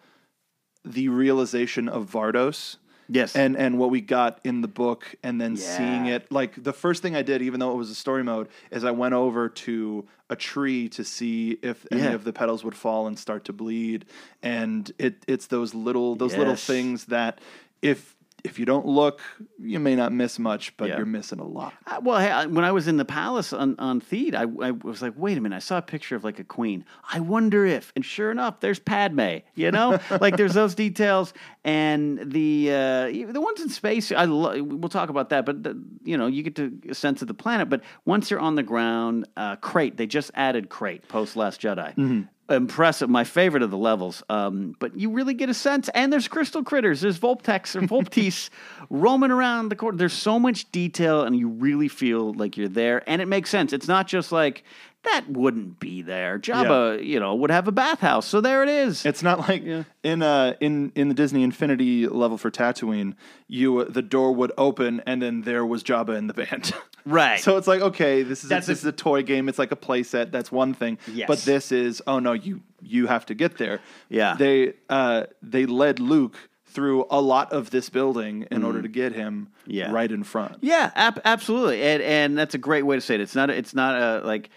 the 0.84 1.08
realization 1.08 1.88
of 1.88 2.10
Vardos. 2.10 2.76
Yes. 3.12 3.36
And 3.36 3.56
and 3.56 3.78
what 3.78 3.90
we 3.90 4.00
got 4.00 4.40
in 4.42 4.62
the 4.62 4.68
book 4.68 5.14
and 5.22 5.40
then 5.40 5.56
seeing 5.56 6.06
it. 6.06 6.32
Like 6.32 6.62
the 6.62 6.72
first 6.72 7.02
thing 7.02 7.14
I 7.14 7.22
did 7.22 7.42
even 7.42 7.60
though 7.60 7.72
it 7.72 7.76
was 7.76 7.90
a 7.90 7.94
story 7.94 8.24
mode 8.24 8.48
is 8.70 8.84
I 8.84 8.90
went 8.90 9.14
over 9.14 9.48
to 9.48 10.06
a 10.30 10.36
tree 10.36 10.88
to 10.90 11.04
see 11.04 11.58
if 11.62 11.86
any 11.90 12.06
of 12.06 12.24
the 12.24 12.32
petals 12.32 12.64
would 12.64 12.74
fall 12.74 13.06
and 13.06 13.18
start 13.18 13.44
to 13.46 13.52
bleed. 13.52 14.06
And 14.42 14.90
it 14.98 15.24
it's 15.28 15.46
those 15.46 15.74
little 15.74 16.16
those 16.16 16.36
little 16.36 16.56
things 16.56 17.06
that 17.06 17.40
if 17.82 18.16
if 18.44 18.58
you 18.58 18.64
don't 18.64 18.86
look 18.86 19.20
you 19.60 19.78
may 19.78 19.94
not 19.94 20.12
miss 20.12 20.38
much 20.38 20.76
but 20.76 20.88
Yeah. 20.88 20.96
you're 20.96 21.06
missing 21.06 21.38
a 21.38 21.46
lot. 21.46 21.72
Uh, 21.86 22.00
Well, 22.02 22.18
hey, 22.18 22.30
I- 22.30 22.46
when 22.46 22.64
I 22.64 22.72
was 22.72 22.88
in 22.88 22.96
the 22.96 23.04
palace 23.04 23.52
on 23.52 23.76
on 23.78 24.00
Theed, 24.00 24.34
I, 24.34 24.42
I 24.66 24.70
was 24.72 25.00
like, 25.02 25.14
wait 25.16 25.38
a 25.38 25.40
minute, 25.40 25.56
I 25.56 25.60
saw 25.60 25.78
a 25.78 25.82
picture 25.82 26.16
of 26.16 26.24
like 26.24 26.38
a 26.40 26.44
queen. 26.44 26.84
I 27.12 27.20
wonder 27.20 27.64
if, 27.64 27.92
and 27.94 28.04
sure 28.04 28.30
enough, 28.30 28.58
there's 28.60 28.78
Padme. 28.80 29.36
You 29.54 29.70
know, 29.70 29.98
like 30.20 30.36
there's 30.36 30.54
those 30.54 30.74
details, 30.74 31.32
and 31.64 32.18
the 32.32 32.70
uh, 32.70 33.32
the 33.32 33.40
ones 33.40 33.60
in 33.60 33.68
space. 33.68 34.10
I 34.10 34.24
lo- 34.24 34.60
we'll 34.62 34.88
talk 34.88 35.08
about 35.08 35.28
that, 35.30 35.46
but 35.46 35.62
the, 35.62 35.80
you 36.02 36.16
know, 36.16 36.26
you 36.26 36.42
get 36.42 36.56
to 36.56 36.76
a 36.90 36.94
sense 36.94 37.22
of 37.22 37.28
the 37.28 37.34
planet. 37.34 37.68
But 37.68 37.82
once 38.04 38.30
you're 38.30 38.40
on 38.40 38.56
the 38.56 38.62
ground, 38.64 39.28
uh, 39.36 39.56
Crait. 39.56 39.96
They 39.96 40.06
just 40.06 40.30
added 40.34 40.68
Crait 40.68 41.06
post 41.08 41.36
Last 41.36 41.60
Jedi. 41.60 42.26
Impressive, 42.52 43.08
my 43.08 43.24
favorite 43.24 43.62
of 43.62 43.70
the 43.70 43.76
levels. 43.76 44.22
Um, 44.28 44.76
but 44.78 44.96
you 44.96 45.10
really 45.10 45.34
get 45.34 45.48
a 45.48 45.54
sense, 45.54 45.88
and 45.94 46.12
there's 46.12 46.28
crystal 46.28 46.62
critters. 46.62 47.00
There's 47.00 47.18
Volptex 47.18 47.74
or 47.74 47.82
Volptees 47.82 48.50
roaming 48.90 49.30
around 49.30 49.68
the 49.70 49.76
corner. 49.76 49.96
There's 49.96 50.12
so 50.12 50.38
much 50.38 50.70
detail, 50.72 51.22
and 51.22 51.36
you 51.36 51.48
really 51.48 51.88
feel 51.88 52.32
like 52.34 52.56
you're 52.56 52.68
there, 52.68 53.02
and 53.08 53.20
it 53.22 53.26
makes 53.26 53.50
sense. 53.50 53.72
It's 53.72 53.88
not 53.88 54.06
just 54.06 54.32
like 54.32 54.64
that 55.04 55.24
wouldn't 55.28 55.80
be 55.80 56.02
there. 56.02 56.38
Jabba, 56.38 57.04
you 57.04 57.18
know, 57.18 57.34
would 57.34 57.50
have 57.50 57.66
a 57.68 57.72
bathhouse, 57.72 58.26
so 58.26 58.40
there 58.40 58.62
it 58.62 58.68
is. 58.68 59.04
It's 59.04 59.22
not 59.22 59.48
like 59.48 59.64
in 60.02 60.22
uh 60.22 60.54
in 60.60 60.92
in 60.94 61.08
the 61.08 61.14
Disney 61.14 61.42
Infinity 61.42 62.06
level 62.06 62.38
for 62.38 62.50
Tatooine, 62.50 63.14
you 63.48 63.84
the 63.84 64.02
door 64.02 64.32
would 64.34 64.52
open 64.56 65.02
and 65.06 65.20
then 65.20 65.42
there 65.42 65.66
was 65.66 65.82
Jabba 65.82 66.16
in 66.16 66.26
the 66.26 66.34
band. 66.34 66.72
Right. 67.04 67.40
so 67.40 67.56
it's 67.56 67.66
like 67.66 67.80
okay, 67.80 68.22
this 68.22 68.44
is 68.44 68.52
a, 68.52 68.54
this 68.54 68.68
is 68.68 68.84
a 68.84 68.92
toy 68.92 69.24
game. 69.24 69.48
It's 69.48 69.58
like 69.58 69.72
a 69.72 69.76
play 69.76 70.04
set. 70.04 70.30
That's 70.30 70.52
one 70.52 70.72
thing. 70.72 70.98
Yes. 71.12 71.26
But 71.26 71.38
this 71.40 71.72
is 71.72 72.00
oh 72.06 72.20
no, 72.20 72.32
you 72.32 72.62
you 72.80 73.08
have 73.08 73.26
to 73.26 73.34
get 73.34 73.58
there. 73.58 73.80
Yeah. 74.08 74.36
They 74.38 74.74
uh 74.88 75.24
they 75.42 75.66
led 75.66 75.98
Luke 75.98 76.36
through 76.66 77.06
a 77.10 77.20
lot 77.20 77.52
of 77.52 77.70
this 77.70 77.90
building 77.90 78.46
in 78.52 78.62
order 78.62 78.80
to 78.82 78.88
get 78.88 79.12
him 79.14 79.48
Mm. 79.66 79.72
Yeah. 79.74 79.92
right 79.92 80.10
in 80.10 80.22
front. 80.24 80.58
Yeah, 80.60 80.90
ab- 80.94 81.20
absolutely, 81.24 81.82
and 81.82 82.02
and 82.02 82.38
that's 82.38 82.54
a 82.54 82.58
great 82.58 82.82
way 82.86 82.96
to 82.96 83.00
say 83.00 83.16
it. 83.16 83.20
It's 83.20 83.34
not 83.34 83.50
it's 83.50 83.74
not 83.74 83.94
a 84.00 84.24
like. 84.26 84.50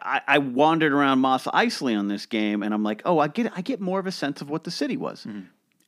I, 0.00 0.20
I 0.26 0.38
wandered 0.38 0.92
around 0.92 1.20
Mos 1.20 1.44
Eisley 1.44 1.98
on 1.98 2.08
this 2.08 2.26
game, 2.26 2.62
and 2.62 2.72
I'm 2.72 2.82
like, 2.82 3.02
oh, 3.04 3.18
I 3.18 3.28
get 3.28 3.52
I 3.56 3.60
get 3.60 3.80
more 3.80 3.98
of 4.00 4.06
a 4.06 4.12
sense 4.12 4.40
of 4.40 4.48
what 4.50 4.64
the 4.64 4.70
city 4.70 4.96
was. 4.96 5.26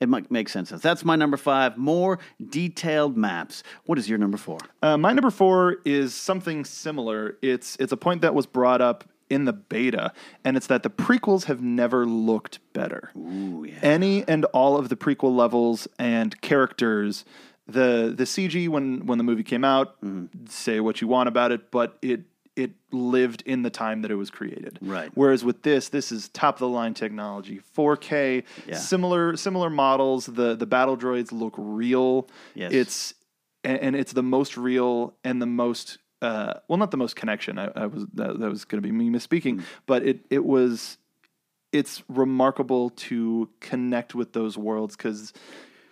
It 0.01 0.09
might 0.09 0.31
make 0.31 0.49
sense. 0.49 0.71
That's 0.71 1.05
my 1.05 1.17
number 1.17 1.37
five. 1.37 1.79
More 1.79 2.19
detailed 2.51 3.17
maps. 3.17 3.63
What 3.87 3.97
is 3.99 4.09
your 4.09 4.19
number 4.19 4.37
four? 4.37 4.59
Uh, 4.83 4.99
my 4.99 5.13
number 5.13 5.31
four 5.31 5.77
is 5.85 6.15
something 6.15 6.65
similar. 6.65 7.39
It's 7.43 7.77
it's 7.81 7.93
a 7.93 7.97
point 7.97 8.21
that 8.23 8.35
was 8.35 8.45
brought 8.47 8.81
up 8.81 9.05
in 9.31 9.45
the 9.47 9.53
beta, 9.55 10.13
and 10.45 10.57
it's 10.57 10.67
that 10.67 10.83
the 10.83 10.91
prequels 10.91 11.45
have 11.45 11.63
never 11.63 12.05
looked 12.07 12.59
better. 12.75 13.11
Ooh, 13.17 13.65
yeah. 13.67 13.79
Any 13.83 14.27
and 14.29 14.45
all 14.47 14.77
of 14.77 14.89
the 14.91 14.97
prequel 14.97 15.35
levels 15.35 15.89
and 15.99 16.39
characters, 16.43 17.25
the 17.67 18.13
the 18.15 18.25
CG 18.25 18.69
when 18.69 19.07
when 19.07 19.17
the 19.19 19.25
movie 19.25 19.45
came 19.45 19.65
out, 19.65 19.99
Mm-hmm. 20.03 20.47
say 20.49 20.81
what 20.81 21.01
you 21.01 21.09
want 21.09 21.29
about 21.29 21.53
it, 21.53 21.71
but 21.71 21.97
it 22.03 22.23
it 22.57 22.71
lived 22.93 23.43
in 23.47 23.63
the 23.63 23.71
time 23.71 24.03
that 24.03 24.11
it 24.11 24.15
was 24.15 24.31
created. 24.31 24.79
Right. 24.81 25.11
Whereas 25.15 25.45
with 25.45 25.63
this, 25.63 25.89
this 25.89 26.13
is 26.13 26.29
top 26.29 26.57
of 26.57 26.61
the 26.61 26.69
line 26.69 26.95
technology, 26.95 27.61
4K, 27.77 28.45
Yeah. 28.67 28.77
similar 28.77 29.37
similar 29.37 29.71
models. 29.71 30.27
The 30.27 30.55
the 30.55 30.67
battle 30.67 30.97
droids 30.97 31.33
look 31.33 31.55
real. 31.57 32.29
Yes. 32.55 32.73
It's 32.73 33.15
and, 33.65 33.79
and 33.81 33.97
it's 33.97 34.13
the 34.13 34.23
most 34.23 34.57
real 34.57 35.15
and 35.25 35.43
the 35.43 35.47
most 35.47 35.99
uh, 36.23 36.55
well, 36.69 36.79
not 36.79 36.91
the 36.91 36.97
most 36.97 37.17
connection. 37.17 37.59
I, 37.59 37.71
I 37.75 37.87
was 37.87 38.07
that, 38.15 38.39
that 38.39 38.49
was 38.49 38.65
going 38.65 38.83
to 38.83 38.87
be 38.87 38.93
me 38.93 39.11
misspeaking, 39.11 39.63
but 39.87 40.03
it 40.07 40.25
it 40.31 40.45
was 40.45 40.97
it's 41.73 42.05
remarkable 42.09 42.91
to 42.91 43.51
connect 43.61 44.15
with 44.15 44.33
those 44.33 44.57
worlds 44.57 44.97
because 44.97 45.33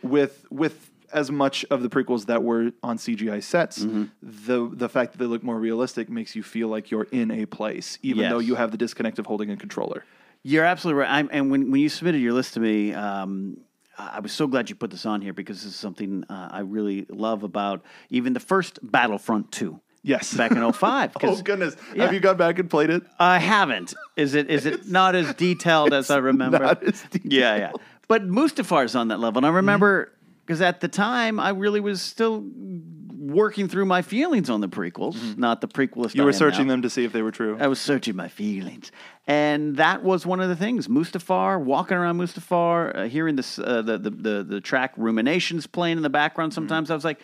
with 0.00 0.46
with 0.50 0.91
as 1.12 1.30
much 1.30 1.64
of 1.70 1.82
the 1.82 1.88
prequels 1.88 2.26
that 2.26 2.42
were 2.42 2.72
on 2.82 2.96
CGI 2.98 3.42
sets, 3.42 3.86
the 4.22 4.68
the 4.72 4.88
fact 4.88 5.12
that 5.12 5.18
they 5.18 5.26
look 5.26 5.42
more 5.42 5.58
realistic 5.58 6.08
makes 6.08 6.34
you 6.36 6.42
feel 6.42 6.68
like 6.68 6.90
you're 6.90 7.08
in 7.12 7.30
a 7.30 7.46
place, 7.46 7.98
even 8.02 8.22
Yes. 8.22 8.30
though 8.32 8.38
you 8.38 8.54
have 8.54 8.70
the 8.70 8.76
disconnect 8.76 9.18
of 9.18 9.26
holding 9.26 9.50
a 9.50 9.56
controller. 9.56 10.04
You're 10.42 10.64
absolutely 10.64 11.00
right. 11.02 11.10
I'm, 11.10 11.28
and 11.32 11.50
when, 11.50 11.70
when 11.70 11.80
you 11.80 11.88
submitted 11.88 12.20
your 12.20 12.32
list 12.32 12.54
to 12.54 12.60
me, 12.60 12.92
um, 12.94 13.58
I 13.96 14.18
was 14.20 14.32
so 14.32 14.46
glad 14.48 14.68
you 14.70 14.74
put 14.74 14.90
this 14.90 15.06
on 15.06 15.20
here 15.20 15.32
because 15.32 15.62
this 15.62 15.72
is 15.74 15.78
something 15.78 16.24
uh, 16.28 16.48
I 16.50 16.60
really 16.60 17.06
love 17.10 17.44
about 17.44 17.84
even 18.10 18.32
the 18.32 18.40
first 18.40 18.80
Battlefront 18.82 19.52
2. 19.52 19.78
Yes. 20.02 20.34
Back 20.34 20.50
in 20.50 20.72
05. 20.72 21.14
'cause 21.20 21.38
Oh 21.38 21.42
goodness! 21.42 21.76
Yeah. 21.94 22.04
Have 22.04 22.12
you 22.12 22.18
gone 22.18 22.36
back 22.36 22.58
and 22.58 22.68
played 22.68 22.90
it? 22.90 23.04
I 23.20 23.38
haven't. 23.38 23.94
Is 24.16 24.34
it 24.34 24.50
is 24.50 24.66
it 24.66 24.88
not 24.88 25.14
as 25.14 25.32
detailed 25.34 25.92
as 25.92 26.10
I 26.10 26.16
remember? 26.30 26.58
not 26.58 26.82
as 26.82 27.04
Yeah, 27.22 27.54
yeah. 27.56 27.72
But 28.08 28.26
Mustafar's 28.26 28.96
on 28.96 29.08
that 29.08 29.20
level. 29.20 29.38
And 29.38 29.46
I 29.46 29.50
remember 29.50 30.06
Mm-hmm. 30.06 30.21
Because 30.52 30.60
at 30.60 30.80
the 30.80 30.88
time 30.88 31.40
I 31.40 31.48
really 31.48 31.80
was 31.80 32.02
still 32.02 32.44
working 32.54 33.68
through 33.68 33.86
my 33.86 34.02
feelings 34.02 34.50
on 34.50 34.60
the 34.60 34.68
prequels, 34.68 35.38
not 35.38 35.62
the 35.62 35.66
prequelist. 35.66 36.08
Mm-hmm. 36.08 36.18
You 36.18 36.24
were 36.24 36.32
searching 36.34 36.66
now. 36.66 36.74
them 36.74 36.82
to 36.82 36.90
see 36.90 37.04
if 37.04 37.12
they 37.14 37.22
were 37.22 37.30
true. 37.30 37.56
I 37.58 37.68
was 37.68 37.80
searching 37.80 38.16
my 38.16 38.28
feelings, 38.28 38.92
and 39.26 39.76
that 39.76 40.02
was 40.02 40.26
one 40.26 40.40
of 40.40 40.50
the 40.50 40.56
things. 40.56 40.88
Mustafar, 40.88 41.58
walking 41.58 41.96
around 41.96 42.18
Mustafar, 42.18 42.94
uh, 42.94 43.08
hearing 43.08 43.36
this, 43.36 43.58
uh, 43.58 43.80
the, 43.80 43.96
the 43.96 44.10
the 44.10 44.44
the 44.44 44.60
track 44.60 44.92
Ruminations 44.98 45.66
playing 45.66 45.96
in 45.96 46.02
the 46.02 46.10
background. 46.10 46.52
Sometimes 46.52 46.90
I 46.90 46.94
was 46.94 47.04
like, 47.04 47.22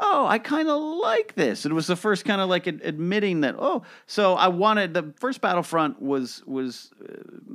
"Oh, 0.00 0.26
I 0.26 0.38
kind 0.38 0.68
of 0.68 0.80
like 0.80 1.34
this." 1.34 1.66
It 1.66 1.72
was 1.72 1.86
the 1.86 1.96
first 1.96 2.24
kind 2.24 2.40
of 2.40 2.48
like 2.48 2.66
ad- 2.66 2.80
admitting 2.84 3.40
that. 3.42 3.56
Oh, 3.58 3.82
so 4.06 4.34
I 4.34 4.48
wanted 4.48 4.94
the 4.94 5.12
first 5.18 5.40
Battlefront 5.40 6.00
was 6.00 6.42
was 6.46 6.90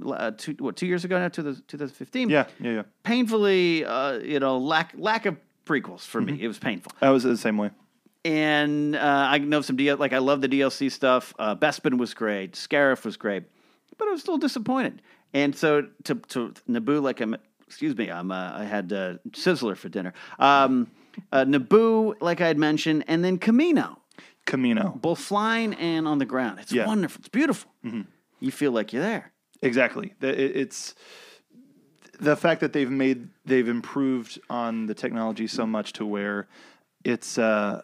uh, 0.05 0.09
uh, 0.11 0.31
two 0.37 0.55
what 0.59 0.75
two 0.75 0.87
years 0.87 1.05
ago 1.05 1.17
now, 1.19 1.29
2015. 1.29 2.29
yeah, 2.29 2.45
yeah, 2.59 2.71
yeah. 2.71 2.81
painfully, 3.03 3.85
uh, 3.85 4.13
you 4.19 4.39
know, 4.39 4.57
lack 4.57 4.93
lack 4.97 5.25
of 5.25 5.37
prequels 5.65 6.01
for 6.05 6.19
me. 6.21 6.41
It 6.41 6.47
was 6.47 6.59
painful 6.59 6.91
I 7.01 7.09
was 7.09 7.23
the 7.23 7.37
same 7.37 7.57
way. 7.57 7.71
and 8.25 8.95
uh, 8.95 9.27
I 9.29 9.37
know 9.39 9.61
some 9.61 9.77
DL 9.77 9.97
like 9.99 10.13
I 10.13 10.19
love 10.19 10.41
the 10.41 10.49
DLC 10.49 10.91
stuff. 10.91 11.33
Uh, 11.39 11.55
Bespin 11.55 11.97
was 11.97 12.13
great, 12.13 12.53
Scarif 12.53 13.05
was 13.05 13.17
great, 13.17 13.43
but 13.97 14.07
I 14.07 14.11
was 14.11 14.21
still 14.21 14.37
disappointed. 14.37 15.01
And 15.33 15.55
so 15.55 15.87
to 16.03 16.15
to 16.15 16.53
Naboo, 16.69 17.01
like 17.01 17.19
I'm, 17.21 17.35
excuse 17.67 17.95
me, 17.97 18.09
I'm 18.09 18.31
uh, 18.31 18.51
I 18.53 18.65
had 18.65 18.91
uh, 18.93 19.15
Sizzler 19.31 19.75
for 19.75 19.89
dinner. 19.89 20.13
Um, 20.39 20.91
uh, 21.31 21.45
Naboo, 21.45 22.15
like 22.21 22.41
I 22.41 22.47
had 22.47 22.57
mentioned, 22.57 23.03
and 23.07 23.23
then 23.23 23.37
Camino, 23.37 23.99
Camino. 24.45 24.97
both 25.01 25.19
flying 25.19 25.73
and 25.75 26.07
on 26.07 26.17
the 26.19 26.25
ground. 26.25 26.59
It's 26.59 26.71
Yeah. 26.71 26.85
wonderful. 26.87 27.19
It's 27.19 27.29
beautiful. 27.29 27.71
You 28.39 28.51
feel 28.51 28.71
like 28.71 28.91
you're 28.93 29.01
there. 29.03 29.31
Exactly. 29.61 30.13
The- 30.19 30.39
it- 30.43 30.55
It's 30.57 30.95
the 32.19 32.35
fact 32.35 32.61
that 32.61 32.73
they've 32.73 32.91
made 32.91 33.29
they've 33.45 33.67
improved 33.67 34.39
on 34.49 34.85
the 34.85 34.93
technology 34.93 35.47
so 35.47 35.65
much 35.65 35.93
to 35.93 36.05
where 36.05 36.47
it's 37.03 37.37
uh 37.37 37.81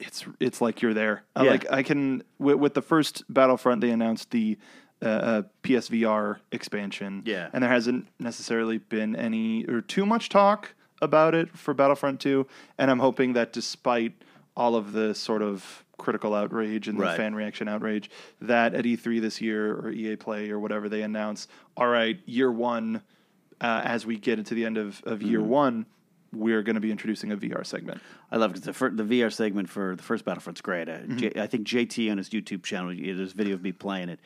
it's 0.00 0.24
it's 0.40 0.60
like 0.60 0.82
you're 0.82 0.94
there. 0.94 1.24
Uh, 1.36 1.42
Yeah. 1.44 1.50
Like 1.50 1.70
I 1.72 1.82
can 1.82 2.22
with, 2.38 2.56
with 2.56 2.74
the 2.74 2.82
first 2.82 3.22
Battlefront, 3.28 3.80
they 3.80 3.90
announced 3.90 4.30
the 4.30 4.58
uh, 5.02 5.04
uh, 5.06 5.42
PSVR 5.62 6.38
expansion. 6.52 7.22
Yeah. 7.26 7.48
and 7.52 7.62
there 7.62 7.70
hasn't 7.70 8.06
necessarily 8.20 8.78
been 8.78 9.16
any 9.16 9.64
or 9.66 9.80
too 9.80 10.06
much 10.06 10.28
talk 10.28 10.74
about 11.02 11.34
it 11.34 11.50
for 11.56 11.74
Battlefront 11.74 12.20
Two. 12.20 12.46
And 12.78 12.90
I'm 12.90 13.00
hoping 13.00 13.34
that 13.34 13.52
despite 13.52 14.14
all 14.56 14.74
of 14.76 14.92
the 14.92 15.14
sort 15.14 15.42
of 15.42 15.84
critical 15.98 16.34
outrage 16.34 16.88
and 16.88 16.98
the 16.98 17.04
Right. 17.04 17.16
fan 17.16 17.34
reaction 17.34 17.68
outrage 17.68 18.10
that 18.40 18.74
at 18.74 18.84
E3 18.84 19.20
this 19.20 19.40
year 19.40 19.72
or 19.74 19.90
EA 19.90 20.16
Play 20.16 20.50
or 20.50 20.58
whatever 20.58 20.88
they 20.88 21.02
announce, 21.02 21.48
all 21.76 21.86
right, 21.86 22.18
year 22.26 22.50
one, 22.50 23.02
uh, 23.60 23.82
as 23.84 24.04
we 24.06 24.16
get 24.18 24.38
into 24.38 24.54
the 24.54 24.64
end 24.64 24.76
of, 24.78 25.02
of 25.04 25.22
year 25.22 25.40
Mhm. 25.40 25.46
one, 25.46 25.86
we're 26.32 26.62
going 26.62 26.74
to 26.74 26.80
be 26.80 26.90
introducing 26.90 27.30
a 27.30 27.36
VR 27.36 27.64
segment. 27.64 28.00
I 28.30 28.36
love 28.36 28.52
because 28.52 28.64
the, 28.64 28.72
fir- 28.72 28.90
the 28.90 29.04
VR 29.04 29.30
segment 29.32 29.68
for 29.68 29.94
the 29.96 30.02
first 30.02 30.24
Battlefront's 30.24 30.60
great. 30.62 30.88
Uh, 30.88 30.98
Mm-hmm. 30.98 31.16
J- 31.18 31.32
I 31.36 31.46
think 31.46 31.66
JT 31.66 32.10
on 32.10 32.18
his 32.18 32.30
YouTube 32.30 32.62
channel, 32.62 32.94
there's 32.94 33.32
video 33.32 33.54
of 33.54 33.62
me 33.62 33.70
playing 33.72 34.08
it, 34.08 34.18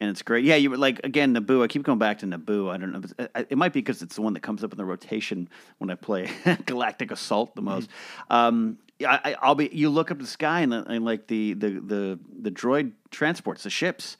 and 0.00 0.10
it's 0.10 0.22
great. 0.22 0.44
Yeah, 0.44 0.56
you 0.56 0.70
were 0.70 0.76
like 0.76 1.00
again 1.04 1.34
Naboo. 1.34 1.62
I 1.62 1.66
keep 1.68 1.82
going 1.82 1.98
back 1.98 2.18
to 2.18 2.26
Naboo. 2.26 2.70
I 2.70 2.76
don't 2.76 2.92
know. 2.92 3.00
but 3.00 3.30
It, 3.34 3.46
it 3.50 3.58
might 3.58 3.72
be 3.72 3.80
because 3.80 4.02
it's 4.02 4.16
the 4.16 4.22
one 4.22 4.34
that 4.34 4.40
comes 4.40 4.62
up 4.64 4.72
in 4.72 4.76
the 4.78 4.84
rotation 4.84 5.48
when 5.78 5.90
I 5.90 5.94
play 5.94 6.30
Galactic 6.66 7.10
Assault 7.10 7.54
the 7.54 7.62
most. 7.62 7.88
Mm-hmm. 7.90 8.32
Um, 8.32 8.78
I, 9.00 9.20
I, 9.24 9.36
I'll 9.42 9.54
be. 9.54 9.68
You 9.72 9.90
look 9.90 10.10
up 10.10 10.18
the 10.18 10.26
sky 10.26 10.60
and, 10.60 10.72
the, 10.72 10.84
and 10.84 11.04
like 11.04 11.26
the, 11.26 11.54
the 11.54 11.70
the 11.80 12.18
the 12.42 12.50
droid 12.50 12.92
transports, 13.10 13.62
the 13.62 13.70
ships. 13.70 14.16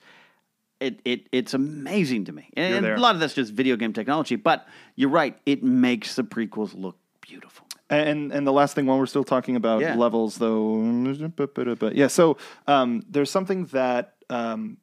It, 0.79 0.99
it 1.05 1.27
it's 1.31 1.55
amazing 1.55 2.25
to 2.25 2.31
me, 2.31 2.49
and, 2.55 2.85
and 2.85 2.95
a 2.95 2.99
lot 2.99 3.15
of 3.15 3.19
that's 3.19 3.33
just 3.33 3.51
video 3.51 3.75
game 3.75 3.93
technology. 3.93 4.35
But 4.35 4.67
you're 4.95 5.09
right; 5.09 5.35
it 5.47 5.63
makes 5.63 6.15
the 6.15 6.23
prequels 6.23 6.79
look 6.79 6.97
beautiful. 7.21 7.65
And 7.89 8.31
and 8.31 8.45
the 8.45 8.51
last 8.51 8.75
thing, 8.75 8.85
while 8.85 8.99
we're 8.99 9.07
still 9.07 9.23
talking 9.23 9.55
about 9.55 9.81
Yeah. 9.81 9.95
levels, 9.95 10.37
though, 10.37 10.83
but 11.79 11.95
yeah. 11.95 12.07
So 12.07 12.37
um, 12.67 13.03
there's 13.09 13.31
something 13.31 13.65
that 13.67 14.15
um, 14.29 14.77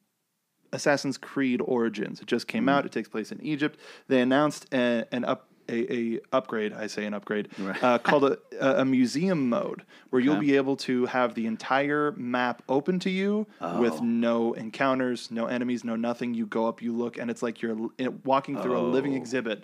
Assassin's 0.75 1.17
Creed 1.17 1.61
Origins. 1.63 2.19
It 2.21 2.27
just 2.27 2.47
came 2.47 2.67
out. 2.69 2.85
It 2.85 2.91
takes 2.91 3.09
place 3.09 3.31
in 3.31 3.41
Egypt. 3.41 3.79
They 4.07 4.21
announced 4.21 4.67
a, 4.73 5.05
an 5.11 5.25
up. 5.25 5.47
A, 5.67 5.91
a 5.91 6.19
upgrade, 6.31 6.73
I 6.73 6.85
say 6.85 7.07
an 7.07 7.15
upgrade, 7.15 7.47
uh, 7.81 7.97
called 7.97 8.23
a, 8.25 8.81
a 8.81 8.85
museum 8.85 9.49
mode, 9.49 9.81
where 10.11 10.21
you'll 10.21 10.35
be 10.35 10.55
able 10.57 10.75
to 10.89 11.07
have 11.07 11.33
the 11.33 11.47
entire 11.47 12.11
map 12.15 12.61
open 12.69 12.99
to 12.99 13.09
you 13.09 13.47
with 13.79 13.93
Oh. 13.93 14.03
no 14.03 14.53
encounters, 14.53 15.31
no 15.31 15.47
enemies, 15.47 15.83
no 15.83 15.95
nothing. 15.95 16.35
You 16.35 16.45
go 16.45 16.67
up, 16.67 16.83
you 16.83 16.95
look, 16.95 17.17
and 17.17 17.31
it's 17.31 17.41
like 17.41 17.63
you're 17.63 17.75
walking 18.23 18.61
through 18.61 18.77
a 18.77 18.83
living 18.85 19.13
Oh. 19.15 19.17
exhibit. 19.17 19.63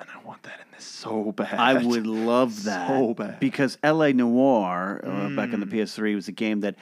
And 0.00 0.08
I 0.12 0.18
want 0.26 0.42
that 0.42 0.58
in 0.58 0.66
this 0.74 0.82
so 0.82 1.30
bad. 1.30 1.54
I 1.60 1.74
would 1.80 2.08
love 2.08 2.64
that. 2.64 2.88
So 2.88 3.14
bad. 3.14 3.38
Because 3.38 3.78
LA 3.84 4.10
Noire, 4.10 5.00
uh, 5.04 5.28
back 5.36 5.52
on 5.54 5.60
the 5.60 5.66
Mm. 5.66 5.74
PS3, 5.74 6.16
was 6.16 6.26
a 6.26 6.32
game 6.32 6.62
that 6.62 6.74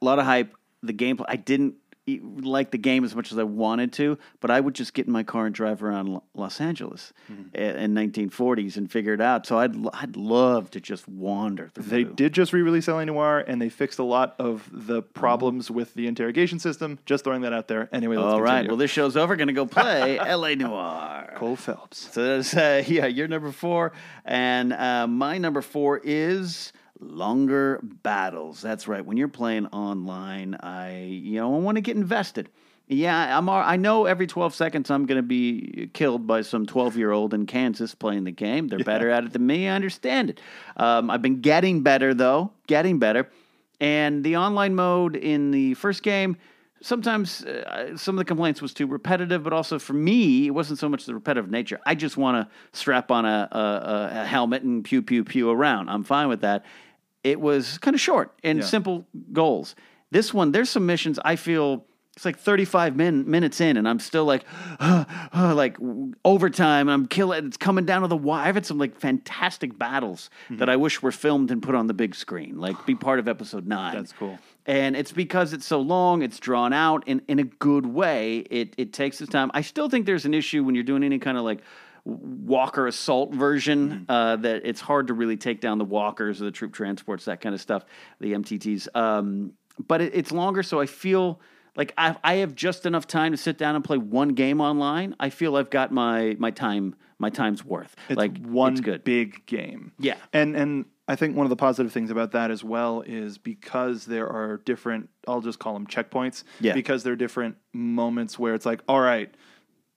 a 0.00 0.02
lot 0.06 0.18
of 0.18 0.24
hype. 0.24 0.56
The 0.82 0.94
gameplay, 0.94 1.26
I 1.28 1.36
didn't 1.36 1.74
like 2.06 2.72
the 2.72 2.78
game 2.78 3.04
as 3.04 3.14
much 3.14 3.30
as 3.30 3.38
I 3.38 3.44
wanted 3.44 3.92
to, 3.94 4.18
but 4.40 4.50
I 4.50 4.58
would 4.58 4.74
just 4.74 4.92
get 4.92 5.06
in 5.06 5.12
my 5.12 5.22
car 5.22 5.46
and 5.46 5.54
drive 5.54 5.82
around 5.84 6.20
Los 6.34 6.60
Angeles 6.60 7.12
Mm-hmm. 7.30 7.54
in 7.56 7.94
1940s 7.94 8.76
and 8.76 8.90
figure 8.90 9.14
it 9.14 9.20
out. 9.20 9.46
So 9.46 9.56
I'd, 9.58 9.74
I'd 9.94 10.16
love 10.16 10.70
to 10.72 10.80
just 10.80 11.06
wander 11.08 11.68
through. 11.68 11.84
They 11.84 12.02
did 12.04 12.32
just 12.32 12.52
re-release 12.52 12.88
LA 12.88 13.04
Noire, 13.04 13.38
and 13.46 13.62
they 13.62 13.68
fixed 13.68 13.98
a 14.00 14.04
lot 14.04 14.34
of 14.40 14.68
the 14.72 15.00
problems 15.02 15.70
with 15.70 15.94
the 15.94 16.06
interrogation 16.08 16.58
system. 16.58 16.98
Just 17.06 17.22
throwing 17.24 17.42
that 17.42 17.52
out 17.52 17.68
there. 17.68 17.88
Anyway, 17.92 18.16
let's 18.16 18.26
All 18.34 18.42
right. 18.42 18.50
continue. 18.50 18.70
Well, 18.70 18.76
this 18.78 18.90
show's 18.90 19.16
over. 19.16 19.36
Going 19.36 19.46
to 19.48 19.52
go 19.54 19.66
play 19.66 20.18
LA 20.34 20.54
Noire. 20.54 21.32
Cole 21.36 21.56
Phelps. 21.56 22.12
So 22.12 22.36
that's 22.36 22.54
uh, 22.56 22.82
yeah, 22.88 23.06
you're 23.06 23.28
number 23.28 23.52
four, 23.52 23.92
and 24.24 24.72
uh, 24.72 25.06
my 25.06 25.38
number 25.38 25.62
four 25.62 26.00
is 26.02 26.72
longer 27.02 27.80
battles. 27.82 28.60
That's 28.62 28.88
right. 28.88 29.04
When 29.04 29.16
you're 29.16 29.28
playing 29.28 29.66
online, 29.66 30.54
I 30.60 31.00
you 31.00 31.40
know 31.40 31.54
I 31.54 31.58
want 31.58 31.76
to 31.76 31.82
get 31.82 31.96
invested. 31.96 32.48
Yeah, 32.88 33.38
I'm. 33.38 33.48
I 33.48 33.76
know 33.76 34.06
every 34.06 34.26
12 34.26 34.54
seconds 34.54 34.90
I'm 34.90 35.06
going 35.06 35.16
to 35.16 35.22
be 35.22 35.88
killed 35.94 36.26
by 36.26 36.42
some 36.42 36.66
12 36.66 36.96
year 36.96 37.10
old 37.12 37.32
in 37.32 37.46
Kansas 37.46 37.94
playing 37.94 38.24
the 38.24 38.32
game. 38.32 38.68
They're 38.68 38.80
better 38.84 39.08
at 39.08 39.24
it 39.24 39.32
than 39.32 39.46
me. 39.46 39.68
I 39.68 39.74
understand 39.74 40.30
it. 40.30 40.40
Um, 40.76 41.08
I've 41.10 41.22
been 41.22 41.40
getting 41.40 41.82
better 41.82 42.12
though, 42.12 42.52
getting 42.66 42.98
better. 42.98 43.30
And 43.80 44.22
the 44.24 44.36
online 44.36 44.74
mode 44.74 45.16
in 45.16 45.52
the 45.52 45.74
first 45.74 46.02
game, 46.02 46.36
sometimes 46.82 47.44
uh, 47.44 47.96
some 47.96 48.16
of 48.16 48.18
the 48.18 48.24
complaints 48.24 48.60
was 48.60 48.74
too 48.74 48.86
repetitive, 48.86 49.42
but 49.42 49.52
also 49.52 49.78
for 49.78 49.92
me, 49.94 50.46
it 50.48 50.50
wasn't 50.50 50.78
so 50.78 50.88
much 50.88 51.06
the 51.06 51.14
repetitive 51.14 51.50
nature. 51.50 51.80
I 51.86 51.94
just 51.94 52.16
want 52.16 52.46
to 52.48 52.76
strap 52.78 53.10
on 53.10 53.24
a, 53.24 53.48
a- 53.50 54.20
a 54.20 54.24
helmet 54.26 54.62
and 54.64 54.84
pew 54.84 55.02
pew 55.02 55.24
pew 55.24 55.48
around. 55.50 55.88
I'm 55.88 56.04
fine 56.04 56.28
with 56.28 56.42
that. 56.42 56.64
It 57.24 57.40
was 57.40 57.78
kind 57.78 57.94
of 57.94 58.00
short 58.00 58.32
and 58.42 58.58
Yeah. 58.60 58.64
simple 58.64 59.06
goals. 59.32 59.74
This 60.10 60.34
one, 60.34 60.52
there's 60.52 60.70
some 60.70 60.86
missions 60.86 61.18
I 61.24 61.36
feel 61.36 61.84
it's 62.14 62.26
like 62.26 62.38
35 62.38 62.94
min- 62.94 63.30
minutes 63.30 63.58
in, 63.58 63.78
and 63.78 63.88
I'm 63.88 63.98
still 63.98 64.26
like, 64.26 64.44
like 65.34 65.78
overtime. 66.24 66.88
And 66.88 66.90
I'm 66.94 67.06
killing. 67.06 67.46
It's 67.46 67.56
coming 67.56 67.84
down 67.86 68.02
to 68.02 68.08
the 68.08 68.16
wire. 68.16 68.46
I've 68.48 68.54
had 68.54 68.66
some 68.66 68.78
like 68.78 68.98
fantastic 68.98 69.78
battles 69.78 70.28
Mm-hmm. 70.44 70.58
that 70.58 70.68
I 70.68 70.76
wish 70.76 71.00
were 71.02 71.12
filmed 71.12 71.50
and 71.50 71.62
put 71.62 71.74
on 71.74 71.86
the 71.86 71.94
big 71.94 72.14
screen, 72.14 72.58
like 72.58 72.84
be 72.86 72.94
part 72.94 73.18
of 73.18 73.28
episode 73.28 73.66
nine. 73.66 73.94
That's 73.94 74.12
cool. 74.12 74.38
And 74.66 74.94
it's 74.96 75.10
because 75.12 75.52
it's 75.52 75.66
so 75.66 75.80
long, 75.80 76.22
it's 76.22 76.38
drawn 76.38 76.72
out 76.72 77.02
in, 77.08 77.22
in 77.28 77.38
a 77.38 77.44
good 77.44 77.86
way. 77.86 78.38
It 78.50 78.74
it 78.76 78.92
takes 78.92 79.20
its 79.20 79.30
time. 79.32 79.50
I 79.54 79.62
still 79.62 79.88
think 79.88 80.04
there's 80.06 80.24
an 80.24 80.34
issue 80.34 80.62
when 80.64 80.74
you're 80.74 80.84
doing 80.84 81.02
any 81.04 81.18
kind 81.18 81.38
of 81.38 81.44
like 81.44 81.60
walker 82.04 82.86
assault 82.86 83.32
version 83.32 84.06
uh, 84.08 84.36
that 84.36 84.62
it's 84.64 84.80
hard 84.80 85.06
to 85.06 85.14
really 85.14 85.36
take 85.36 85.60
down 85.60 85.78
the 85.78 85.84
walkers 85.84 86.42
or 86.42 86.46
the 86.46 86.50
troop 86.50 86.72
transports, 86.72 87.26
that 87.26 87.40
kind 87.40 87.54
of 87.54 87.60
stuff, 87.60 87.84
the 88.20 88.32
MTTs. 88.32 88.88
Um, 88.96 89.52
but 89.86 90.00
it, 90.00 90.14
it's 90.14 90.32
longer, 90.32 90.62
so 90.62 90.80
I 90.80 90.86
feel 90.86 91.40
like 91.76 91.94
I, 91.96 92.16
I 92.22 92.34
have 92.34 92.54
just 92.54 92.86
enough 92.86 93.06
time 93.06 93.32
to 93.32 93.38
sit 93.38 93.56
down 93.56 93.74
and 93.74 93.84
play 93.84 93.98
one 93.98 94.30
game 94.30 94.60
online. 94.60 95.14
I 95.18 95.30
feel 95.30 95.56
I've 95.56 95.70
got 95.70 95.92
my 95.92 96.36
my 96.38 96.50
time 96.50 96.94
my 97.18 97.30
time's 97.30 97.64
worth. 97.64 97.94
It's 98.08 98.18
like 98.18 98.36
one 98.44 98.72
it's 98.72 98.80
good. 98.80 99.04
big 99.04 99.46
game. 99.46 99.92
Yeah. 99.98 100.16
And 100.32 100.56
and 100.56 100.86
I 101.08 101.16
think 101.16 101.36
one 101.36 101.46
of 101.46 101.50
the 101.50 101.56
positive 101.56 101.92
things 101.92 102.10
about 102.10 102.32
that 102.32 102.50
as 102.50 102.62
well 102.62 103.02
is 103.06 103.38
because 103.38 104.04
there 104.04 104.28
are 104.28 104.58
different 104.58 105.08
I'll 105.26 105.40
just 105.40 105.58
call 105.58 105.72
them 105.74 105.86
checkpoints. 105.86 106.44
Yeah. 106.60 106.74
Because 106.74 107.04
there 107.04 107.12
are 107.12 107.16
different 107.16 107.56
moments 107.72 108.38
where 108.38 108.54
it's 108.54 108.66
like, 108.66 108.82
all 108.88 109.00
right, 109.00 109.32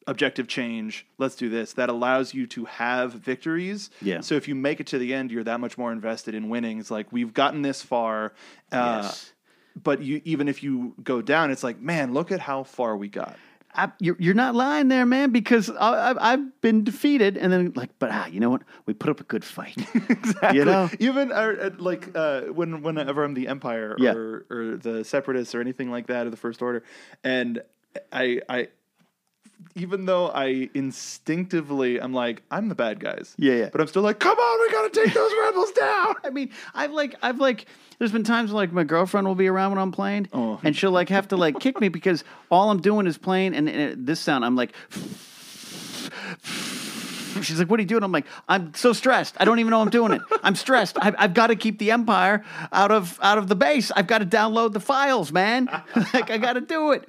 objective 0.07 0.47
change, 0.47 1.05
let's 1.17 1.35
do 1.35 1.49
this. 1.49 1.73
That 1.73 1.89
allows 1.89 2.33
you 2.33 2.45
to 2.47 2.65
have 2.65 3.13
victories. 3.13 3.89
Yeah. 4.01 4.21
So 4.21 4.35
if 4.35 4.47
you 4.47 4.55
make 4.55 4.79
it 4.79 4.87
to 4.87 4.97
the 4.97 5.13
end, 5.13 5.31
you're 5.31 5.43
that 5.45 5.59
much 5.59 5.77
more 5.77 5.91
invested 5.91 6.35
in 6.35 6.49
winning. 6.49 6.79
It's 6.79 6.91
like 6.91 7.11
we've 7.11 7.33
gotten 7.33 7.61
this 7.61 7.81
far. 7.81 8.33
Uh, 8.71 9.01
Yes. 9.03 9.31
But 9.83 10.01
you 10.01 10.21
even 10.23 10.47
if 10.47 10.63
you 10.63 10.95
go 11.03 11.21
down, 11.21 11.51
it's 11.51 11.61
like, 11.63 11.81
man, 11.81 12.13
look 12.13 12.31
at 12.31 12.39
how 12.39 12.63
far 12.63 12.95
we 12.95 13.09
got. 13.09 13.35
I, 13.77 13.91
you're, 13.99 14.15
you're 14.19 14.33
not 14.33 14.55
lying 14.55 14.87
there, 14.87 15.05
man, 15.05 15.31
because 15.31 15.69
I, 15.69 16.11
I, 16.13 16.31
I've 16.31 16.61
been 16.61 16.85
defeated, 16.85 17.35
and 17.35 17.51
then 17.51 17.73
like, 17.75 17.89
but 17.99 18.09
ah, 18.09 18.25
you 18.27 18.39
know 18.39 18.49
what? 18.49 18.61
We 18.85 18.93
put 18.93 19.09
up 19.09 19.19
a 19.19 19.25
good 19.25 19.43
fight. 19.43 19.75
exactly. 20.09 20.59
You 20.59 20.63
know? 20.63 20.89
even 20.99 21.33
uh, 21.33 21.35
uh, 21.35 21.69
like 21.77 22.09
uh, 22.15 22.43
when 22.43 22.83
whenever 22.83 23.25
I'm 23.25 23.33
the 23.33 23.49
Empire 23.49 23.97
Yeah. 23.99 24.13
or, 24.13 24.45
or 24.49 24.77
the 24.77 25.03
Separatists 25.03 25.53
or 25.53 25.59
anything 25.59 25.91
like 25.91 26.07
that, 26.07 26.25
or 26.25 26.29
the 26.29 26.37
First 26.37 26.61
Order, 26.61 26.83
and 27.21 27.61
I 28.13 28.39
I 28.47 28.69
even 29.75 30.05
though 30.05 30.29
I 30.29 30.69
instinctively 30.73 31.99
I'm 31.99 32.13
like 32.13 32.43
I'm 32.51 32.69
the 32.69 32.75
bad 32.75 32.99
guys, 32.99 33.35
Yeah, 33.37 33.55
yeah. 33.55 33.69
but 33.71 33.81
I'm 33.81 33.87
still 33.87 34.01
like, 34.01 34.19
come 34.19 34.37
on, 34.37 34.61
we 34.61 34.71
gotta 34.71 34.89
take 34.89 35.13
those 35.13 35.31
rebels 35.45 35.71
down. 35.71 36.15
I 36.23 36.29
mean, 36.29 36.49
I've 36.73 36.91
like, 36.91 37.15
I've 37.21 37.39
like, 37.39 37.65
there's 37.99 38.11
been 38.11 38.23
times 38.23 38.51
like 38.51 38.71
my 38.71 38.83
girlfriend 38.83 39.27
will 39.27 39.35
be 39.35 39.47
around 39.47 39.71
when 39.71 39.79
I'm 39.79 39.91
playing, 39.91 40.27
oh. 40.33 40.59
and 40.63 40.75
she'll 40.75 40.91
like 40.91 41.09
have 41.09 41.27
to 41.29 41.37
like 41.37 41.59
kick 41.59 41.79
me 41.79 41.89
because 41.89 42.23
all 42.49 42.71
I'm 42.71 42.81
doing 42.81 43.07
is 43.07 43.17
playing, 43.17 43.55
and, 43.55 43.67
and 43.69 44.07
this 44.07 44.19
sound, 44.19 44.45
I'm 44.45 44.55
like. 44.55 44.73
She's 47.45 47.59
like, 47.59 47.69
"What 47.69 47.79
are 47.79 47.83
you 47.83 47.87
doing?" 47.87 48.03
I'm 48.03 48.11
like, 48.11 48.25
"I'm 48.47 48.73
so 48.73 48.93
stressed. 48.93 49.35
I 49.39 49.45
don't 49.45 49.59
even 49.59 49.71
know 49.71 49.81
I'm 49.81 49.89
doing 49.89 50.11
it. 50.13 50.21
I'm 50.43 50.55
stressed. 50.55 50.97
I've, 51.01 51.15
I've 51.17 51.33
got 51.33 51.47
to 51.47 51.55
keep 51.55 51.79
the 51.79 51.91
Empire 51.91 52.43
out 52.71 52.91
of 52.91 53.19
out 53.21 53.37
of 53.37 53.47
the 53.47 53.55
base. 53.55 53.91
I've 53.95 54.07
got 54.07 54.19
to 54.19 54.25
download 54.25 54.73
the 54.73 54.79
files, 54.79 55.31
man. 55.31 55.65
like, 56.13 56.29
I 56.29 56.37
got 56.37 56.53
to 56.53 56.61
do 56.61 56.91
it." 56.91 57.07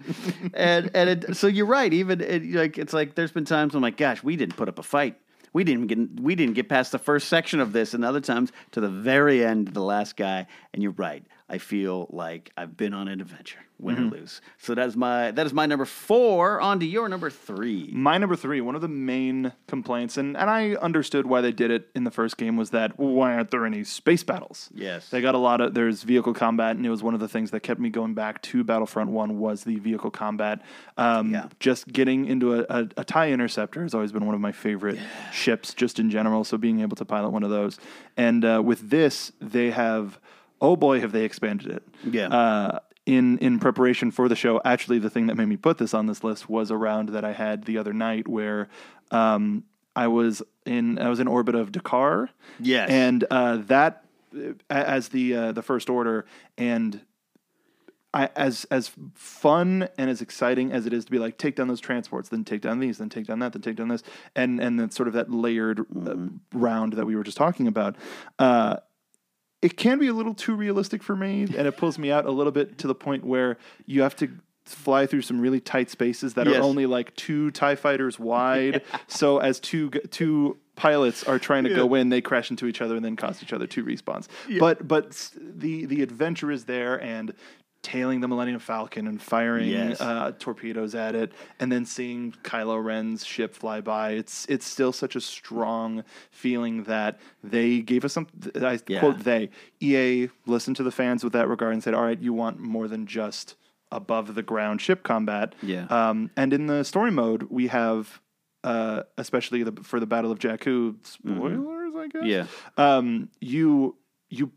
And 0.54 0.90
and 0.94 1.10
it, 1.10 1.36
so 1.36 1.46
you're 1.46 1.66
right. 1.66 1.92
Even 1.92 2.20
it, 2.20 2.44
like 2.52 2.78
it's 2.78 2.92
like 2.92 3.14
there's 3.14 3.32
been 3.32 3.44
times 3.44 3.74
I'm 3.74 3.82
like, 3.82 3.96
"Gosh, 3.96 4.22
we 4.22 4.36
didn't 4.36 4.56
put 4.56 4.68
up 4.68 4.78
a 4.78 4.82
fight. 4.82 5.16
We 5.52 5.64
didn't 5.64 5.86
get 5.86 6.20
we 6.20 6.34
didn't 6.34 6.54
get 6.54 6.68
past 6.68 6.92
the 6.92 6.98
first 6.98 7.28
section 7.28 7.60
of 7.60 7.72
this, 7.72 7.94
and 7.94 8.04
other 8.04 8.20
times 8.20 8.52
to 8.72 8.80
the 8.80 8.88
very 8.88 9.44
end, 9.44 9.68
the 9.68 9.82
last 9.82 10.16
guy." 10.16 10.46
And 10.74 10.82
you're 10.82 10.92
right. 10.92 11.24
I 11.48 11.58
feel 11.58 12.08
like 12.10 12.50
I've 12.56 12.76
been 12.76 12.92
on 12.92 13.06
an 13.06 13.20
adventure, 13.20 13.60
win 13.78 13.96
Mhm. 13.96 14.12
or 14.12 14.16
lose. 14.16 14.40
So 14.58 14.74
that's 14.74 14.96
my 14.96 15.30
that 15.30 15.46
is 15.46 15.52
my 15.52 15.64
number 15.64 15.84
four. 15.84 16.60
On 16.60 16.80
to 16.80 16.86
your 16.86 17.08
number 17.08 17.30
three. 17.30 17.88
My 17.92 18.18
number 18.18 18.34
three, 18.34 18.60
one 18.60 18.74
of 18.74 18.80
the 18.80 18.88
main 18.88 19.52
complaints, 19.68 20.16
and, 20.16 20.36
and 20.36 20.50
I 20.50 20.72
understood 20.74 21.24
why 21.26 21.40
they 21.42 21.52
did 21.52 21.70
it 21.70 21.88
in 21.94 22.02
the 22.02 22.10
first 22.10 22.36
game, 22.36 22.56
was 22.56 22.70
that 22.70 22.98
why 22.98 23.34
aren't 23.34 23.52
there 23.52 23.64
any 23.64 23.84
space 23.84 24.24
battles? 24.24 24.70
Yes. 24.74 25.08
They 25.10 25.20
got 25.20 25.36
a 25.36 25.38
lot 25.38 25.60
of 25.60 25.74
there's 25.74 26.02
vehicle 26.02 26.34
combat, 26.34 26.74
and 26.76 26.84
it 26.84 26.90
was 26.90 27.04
one 27.04 27.14
of 27.14 27.20
the 27.20 27.28
things 27.28 27.52
that 27.52 27.60
kept 27.60 27.78
me 27.78 27.90
going 27.90 28.14
back 28.14 28.42
to 28.42 28.64
Battlefront 28.64 29.10
One 29.10 29.38
was 29.38 29.62
the 29.62 29.76
vehicle 29.76 30.10
combat. 30.10 30.60
Um, 30.96 31.36
Just 31.60 31.86
getting 31.92 32.24
into 32.26 32.54
a, 32.54 32.66
a, 32.68 32.88
a 32.96 33.04
tie 33.04 33.30
interceptor 33.30 33.82
has 33.82 33.94
always 33.94 34.10
been 34.10 34.26
one 34.26 34.34
of 34.34 34.40
my 34.40 34.50
favorite 34.52 34.98
ships, 35.32 35.74
just 35.74 36.00
in 36.00 36.10
general. 36.10 36.42
So 36.42 36.58
being 36.58 36.80
able 36.80 36.96
to 36.96 37.04
pilot 37.04 37.30
one 37.30 37.44
of 37.44 37.50
those, 37.50 37.78
and 38.16 38.44
uh, 38.44 38.60
with 38.64 38.90
this, 38.90 39.30
they 39.40 39.70
have 39.70 40.18
oh 40.60 40.76
boy, 40.76 41.00
have 41.00 41.12
they 41.12 41.24
expanded 41.24 41.70
it. 41.70 41.82
Yeah. 42.04 42.28
Uh, 42.28 42.78
in 43.04 43.38
in 43.38 43.60
preparation 43.60 44.10
for 44.10 44.28
the 44.28 44.36
show, 44.36 44.60
actually, 44.64 44.98
the 44.98 45.10
thing 45.10 45.28
that 45.28 45.36
made 45.36 45.46
me 45.46 45.56
put 45.56 45.78
this 45.78 45.94
on 45.94 46.06
this 46.06 46.24
list 46.24 46.48
was 46.48 46.70
a 46.70 46.76
round 46.76 47.10
that 47.10 47.24
I 47.24 47.32
had 47.32 47.64
the 47.64 47.78
other 47.78 47.92
night 47.92 48.26
where 48.26 48.68
um, 49.12 49.64
I 49.94 50.08
was 50.08 50.42
in 50.64 50.98
I 50.98 51.08
was 51.08 51.20
in 51.20 51.28
orbit 51.28 51.54
of 51.54 51.70
D'Qar. 51.72 52.28
Yes. 52.58 52.90
and 52.90 53.24
uh, 53.30 53.58
that 53.68 54.04
as 54.68 55.08
the 55.08 55.34
uh, 55.34 55.52
the 55.52 55.62
First 55.62 55.88
Order, 55.88 56.26
and 56.58 57.00
I, 58.12 58.30
as 58.34 58.64
as 58.70 58.90
fun 59.14 59.88
and 59.98 60.10
as 60.10 60.20
exciting 60.20 60.72
as 60.72 60.86
it 60.86 60.92
is 60.92 61.04
to 61.04 61.10
be 61.10 61.18
like 61.18 61.38
take 61.38 61.56
down 61.56 61.68
those 61.68 61.80
transports, 61.80 62.28
then 62.28 62.44
take 62.44 62.60
down 62.60 62.80
these, 62.80 62.98
then 62.98 63.08
take 63.08 63.26
down 63.26 63.38
that, 63.40 63.52
then 63.52 63.62
take 63.62 63.76
down 63.76 63.88
this, 63.88 64.02
and 64.34 64.60
and 64.60 64.78
then 64.78 64.90
sort 64.90 65.06
of 65.06 65.14
that 65.14 65.30
layered 65.30 65.80
uh, 65.80 66.16
round 66.52 66.94
that 66.94 67.06
we 67.06 67.14
were 67.14 67.24
just 67.24 67.36
talking 67.36 67.66
about. 67.66 67.96
Uh, 68.38 68.76
it 69.66 69.76
can 69.76 69.98
be 69.98 70.06
a 70.06 70.12
little 70.12 70.32
too 70.34 70.54
realistic 70.54 71.02
for 71.02 71.16
me, 71.16 71.42
and 71.42 71.66
it 71.66 71.76
pulls 71.76 71.98
me 71.98 72.12
out 72.12 72.24
a 72.24 72.30
little 72.30 72.52
bit 72.52 72.78
to 72.78 72.86
the 72.86 72.94
point 72.94 73.24
where 73.24 73.58
you 73.84 74.02
have 74.02 74.14
to 74.14 74.28
fly 74.64 75.06
through 75.06 75.22
some 75.22 75.40
really 75.40 75.58
tight 75.60 75.90
spaces 75.90 76.34
that 76.34 76.46
Yes. 76.46 76.56
are 76.56 76.62
only 76.62 76.86
like 76.86 77.14
two 77.16 77.50
Tie 77.50 77.74
Fighters 77.74 78.16
wide. 78.18 78.82
So 79.08 79.38
as 79.38 79.58
two 79.58 79.90
two 79.90 80.56
pilots 80.76 81.24
are 81.24 81.40
trying 81.40 81.64
to 81.64 81.74
go 81.74 81.94
in, 81.94 82.10
they 82.10 82.20
crash 82.20 82.48
into 82.50 82.66
each 82.66 82.80
other 82.80 82.94
and 82.94 83.04
then 83.04 83.16
cost 83.16 83.42
each 83.42 83.52
other 83.52 83.66
two 83.66 83.84
respawns. 83.84 84.28
But 84.60 84.86
but 84.86 85.30
the 85.36 85.86
the 85.86 86.00
adventure 86.02 86.52
is 86.52 86.66
there 86.66 87.02
and. 87.02 87.34
Tailing 87.86 88.20
the 88.20 88.26
Millennium 88.26 88.58
Falcon 88.58 89.06
and 89.06 89.22
firing 89.22 89.68
Yes. 89.68 90.00
uh, 90.00 90.32
torpedoes 90.40 90.96
at 90.96 91.14
it, 91.14 91.30
and 91.60 91.70
then 91.70 91.84
seeing 91.84 92.32
Kylo 92.42 92.84
Ren's 92.84 93.24
ship 93.24 93.54
fly 93.54 93.80
by. 93.80 94.10
It's 94.10 94.44
it's 94.48 94.66
still 94.66 94.92
such 94.92 95.14
a 95.14 95.20
strong 95.20 96.02
feeling 96.32 96.82
that 96.84 97.20
they 97.44 97.80
gave 97.82 98.04
us 98.04 98.12
some. 98.14 98.26
I 98.56 98.80
Yeah. 98.88 98.98
quote 98.98 99.20
they 99.20 99.50
EA 99.80 100.30
listened 100.46 100.74
to 100.78 100.82
the 100.82 100.90
fans 100.90 101.22
with 101.22 101.32
that 101.34 101.46
regard 101.48 101.74
and 101.74 101.82
said, 101.82 101.94
"All 101.94 102.02
right, 102.02 102.20
you 102.20 102.32
want 102.32 102.58
more 102.58 102.88
than 102.88 103.06
just 103.06 103.54
above 103.92 104.34
the 104.34 104.42
ground 104.42 104.80
ship 104.80 105.04
combat." 105.04 105.54
Yeah. 105.62 105.84
Um, 105.88 106.30
and 106.36 106.52
in 106.52 106.66
the 106.66 106.82
story 106.82 107.12
mode, 107.12 107.44
we 107.44 107.68
have, 107.68 108.20
uh, 108.64 109.04
especially 109.16 109.62
the, 109.62 109.80
for 109.84 110.00
the 110.00 110.06
Battle 110.06 110.32
of 110.32 110.40
Jakku, 110.40 110.96
spoilers, 111.06 111.94
I 111.94 112.08
guess. 112.08 112.24
Yeah. 112.24 112.46
Um, 112.76 113.28
you 113.40 113.94
you 114.28 114.50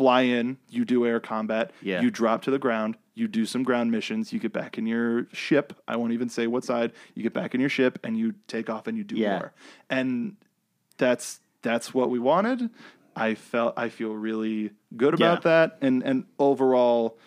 fly 0.00 0.22
in, 0.22 0.56
you 0.70 0.86
do 0.86 1.04
air 1.04 1.20
combat, 1.20 1.72
Yeah. 1.82 2.00
you 2.00 2.10
drop 2.10 2.40
to 2.44 2.50
the 2.50 2.58
ground, 2.58 2.96
you 3.14 3.28
do 3.28 3.44
some 3.44 3.62
ground 3.62 3.90
missions, 3.90 4.32
you 4.32 4.40
get 4.40 4.50
back 4.50 4.78
in 4.78 4.86
your 4.86 5.26
ship. 5.30 5.74
I 5.86 5.96
won't 5.96 6.12
even 6.14 6.30
say 6.30 6.46
what 6.46 6.64
side. 6.64 6.92
You 7.14 7.22
get 7.22 7.34
back 7.34 7.54
in 7.54 7.60
your 7.60 7.68
ship 7.68 7.98
and 8.02 8.16
you 8.16 8.32
take 8.46 8.70
off 8.70 8.86
and 8.86 8.96
you 8.96 9.04
do 9.04 9.16
Yeah. 9.16 9.38
more. 9.38 9.52
And 9.90 10.36
that's 10.96 11.40
that's 11.60 11.92
what 11.92 12.08
we 12.08 12.18
wanted. 12.18 12.70
I 13.14 13.34
felt 13.34 13.74
I 13.76 13.90
feel 13.90 14.14
really 14.14 14.70
good 14.96 15.12
about 15.12 15.40
Yeah. 15.44 15.50
that. 15.50 15.78
And 15.82 16.02
and 16.02 16.24
overall, 16.38 17.18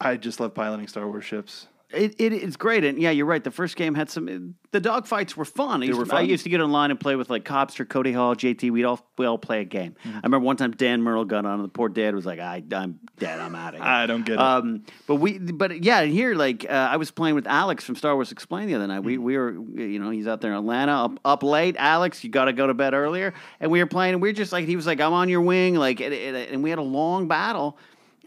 I 0.00 0.16
just 0.16 0.40
love 0.40 0.54
piloting 0.54 0.88
Star 0.88 1.06
Wars 1.06 1.26
ships. 1.26 1.66
It, 1.92 2.14
it 2.18 2.32
it's 2.32 2.56
great, 2.56 2.84
and 2.84 3.00
yeah, 3.00 3.10
you're 3.10 3.26
right. 3.26 3.42
The 3.42 3.50
first 3.50 3.76
game 3.76 3.94
had 3.94 4.10
some. 4.10 4.54
The 4.72 4.80
dogfights 4.80 5.34
were 5.34 5.44
fun. 5.44 5.82
I 5.82 5.86
used, 5.86 5.98
were 5.98 6.04
to, 6.06 6.14
I 6.14 6.20
used 6.20 6.44
to 6.44 6.48
get 6.48 6.60
online 6.60 6.92
and 6.92 7.00
play 7.00 7.16
with 7.16 7.28
like 7.28 7.44
Copster, 7.44 7.88
Cody 7.88 8.12
Hall, 8.12 8.36
JT. 8.36 8.70
We'd 8.70 8.84
all 8.84 9.00
we 9.18 9.26
all 9.26 9.38
play 9.38 9.62
a 9.62 9.64
game. 9.64 9.96
Mm-hmm. 10.04 10.08
I 10.16 10.20
remember 10.22 10.38
one 10.40 10.56
time 10.56 10.70
Dan 10.70 11.02
Merle 11.02 11.24
got 11.24 11.44
on, 11.44 11.54
and 11.54 11.64
the 11.64 11.68
poor 11.68 11.88
dad 11.88 12.14
was 12.14 12.24
like, 12.24 12.38
"I 12.38 12.62
I'm 12.72 13.00
dead. 13.18 13.40
I'm 13.40 13.56
out 13.56 13.74
of 13.74 13.80
here." 13.80 13.88
I 13.88 14.06
don't 14.06 14.24
get 14.24 14.34
it. 14.34 14.40
Um, 14.40 14.84
but 15.08 15.16
we, 15.16 15.38
but 15.38 15.82
yeah, 15.82 16.02
here 16.02 16.34
like 16.36 16.64
uh, 16.68 16.72
I 16.72 16.96
was 16.96 17.10
playing 17.10 17.34
with 17.34 17.48
Alex 17.48 17.84
from 17.84 17.96
Star 17.96 18.14
Wars 18.14 18.30
Explained 18.30 18.70
the 18.70 18.76
other 18.76 18.86
night. 18.86 19.00
We 19.00 19.14
Mm-hmm. 19.14 19.24
we 19.24 19.36
were 19.38 19.52
you 19.52 19.98
know 19.98 20.10
he's 20.10 20.28
out 20.28 20.40
there 20.40 20.52
in 20.52 20.58
Atlanta 20.58 20.92
up 20.92 21.18
up 21.24 21.42
late. 21.42 21.74
Alex, 21.78 22.22
you 22.22 22.30
got 22.30 22.44
to 22.44 22.52
go 22.52 22.68
to 22.68 22.74
bed 22.74 22.94
earlier, 22.94 23.34
and 23.58 23.70
we 23.70 23.80
were 23.80 23.86
playing. 23.86 24.14
and 24.14 24.22
we 24.22 24.30
are 24.30 24.32
just 24.32 24.52
like 24.52 24.66
he 24.66 24.76
was 24.76 24.86
like 24.86 25.00
I'm 25.00 25.12
on 25.12 25.28
your 25.28 25.40
wing, 25.40 25.74
like 25.74 26.00
and 26.00 26.14
and 26.14 26.62
we 26.62 26.70
had 26.70 26.78
a 26.78 26.82
long 26.82 27.26
battle. 27.26 27.76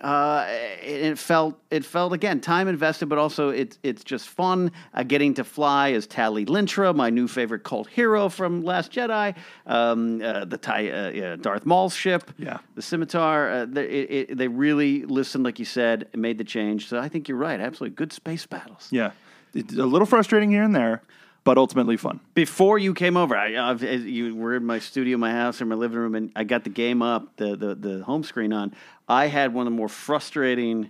Uh, 0.03 0.45
it, 0.81 1.17
felt 1.17 1.57
it 1.71 1.85
felt 1.85 2.11
again 2.11 2.41
time 2.41 2.67
invested, 2.67 3.07
but 3.07 3.17
also 3.17 3.49
it's 3.49 3.79
it's 3.83 4.03
just 4.03 4.27
fun. 4.27 4.69
Uh, 4.93 5.01
getting 5.03 5.33
to 5.33 5.43
fly 5.45 5.93
as 5.93 6.05
Tallie 6.05 6.43
Lintra, 6.45 6.93
my 6.93 7.09
new 7.09 7.25
favorite 7.27 7.63
cult 7.63 7.87
hero 7.87 8.27
from 8.27 8.63
Last 8.65 8.91
Jedi, 8.91 9.33
um, 9.65 10.21
uh, 10.21 10.43
the 10.43 10.57
Ty, 10.57 10.89
uh, 10.89 11.35
Darth 11.37 11.65
Maul's 11.65 11.95
ship, 11.95 12.29
Yeah. 12.37 12.57
the 12.75 12.81
scimitar. 12.81 13.49
Uh, 13.49 13.65
they, 13.65 13.85
it, 13.85 14.37
they 14.37 14.49
really 14.49 15.05
listened, 15.05 15.45
like 15.45 15.57
you 15.57 15.65
said, 15.65 16.09
and 16.11 16.21
made 16.21 16.37
the 16.37 16.43
change. 16.43 16.89
So 16.89 16.99
I 16.99 17.07
think 17.07 17.29
you're 17.29 17.37
right. 17.37 17.59
Absolutely, 17.61 17.95
good 17.95 18.11
space 18.11 18.45
battles. 18.45 18.89
Yeah. 18.91 19.11
It's 19.53 19.73
a 19.77 19.85
little 19.85 20.05
frustrating 20.07 20.51
here 20.51 20.63
and 20.63 20.75
there, 20.75 21.01
but 21.43 21.57
ultimately 21.57 21.97
fun. 21.97 22.19
Before 22.33 22.77
you 22.77 22.93
came 22.93 23.17
over, 23.17 23.35
I, 23.35 23.69
I've, 23.69 23.83
you 23.83 24.35
were 24.35 24.55
in 24.55 24.65
my 24.65 24.79
studio, 24.79 25.17
my 25.17 25.31
house, 25.31 25.61
or 25.61 25.65
my 25.65 25.75
living 25.75 25.97
room, 25.97 26.15
and 26.15 26.31
I 26.35 26.43
got 26.43 26.63
the 26.63 26.69
game 26.69 27.01
up, 27.01 27.35
the 27.37 27.55
the, 27.55 27.75
the 27.75 28.03
home 28.03 28.23
screen 28.23 28.53
on. 28.53 28.73
I 29.07 29.27
had 29.27 29.53
one 29.53 29.67
of 29.67 29.73
the 29.73 29.77
more 29.77 29.89
frustrating 29.89 30.89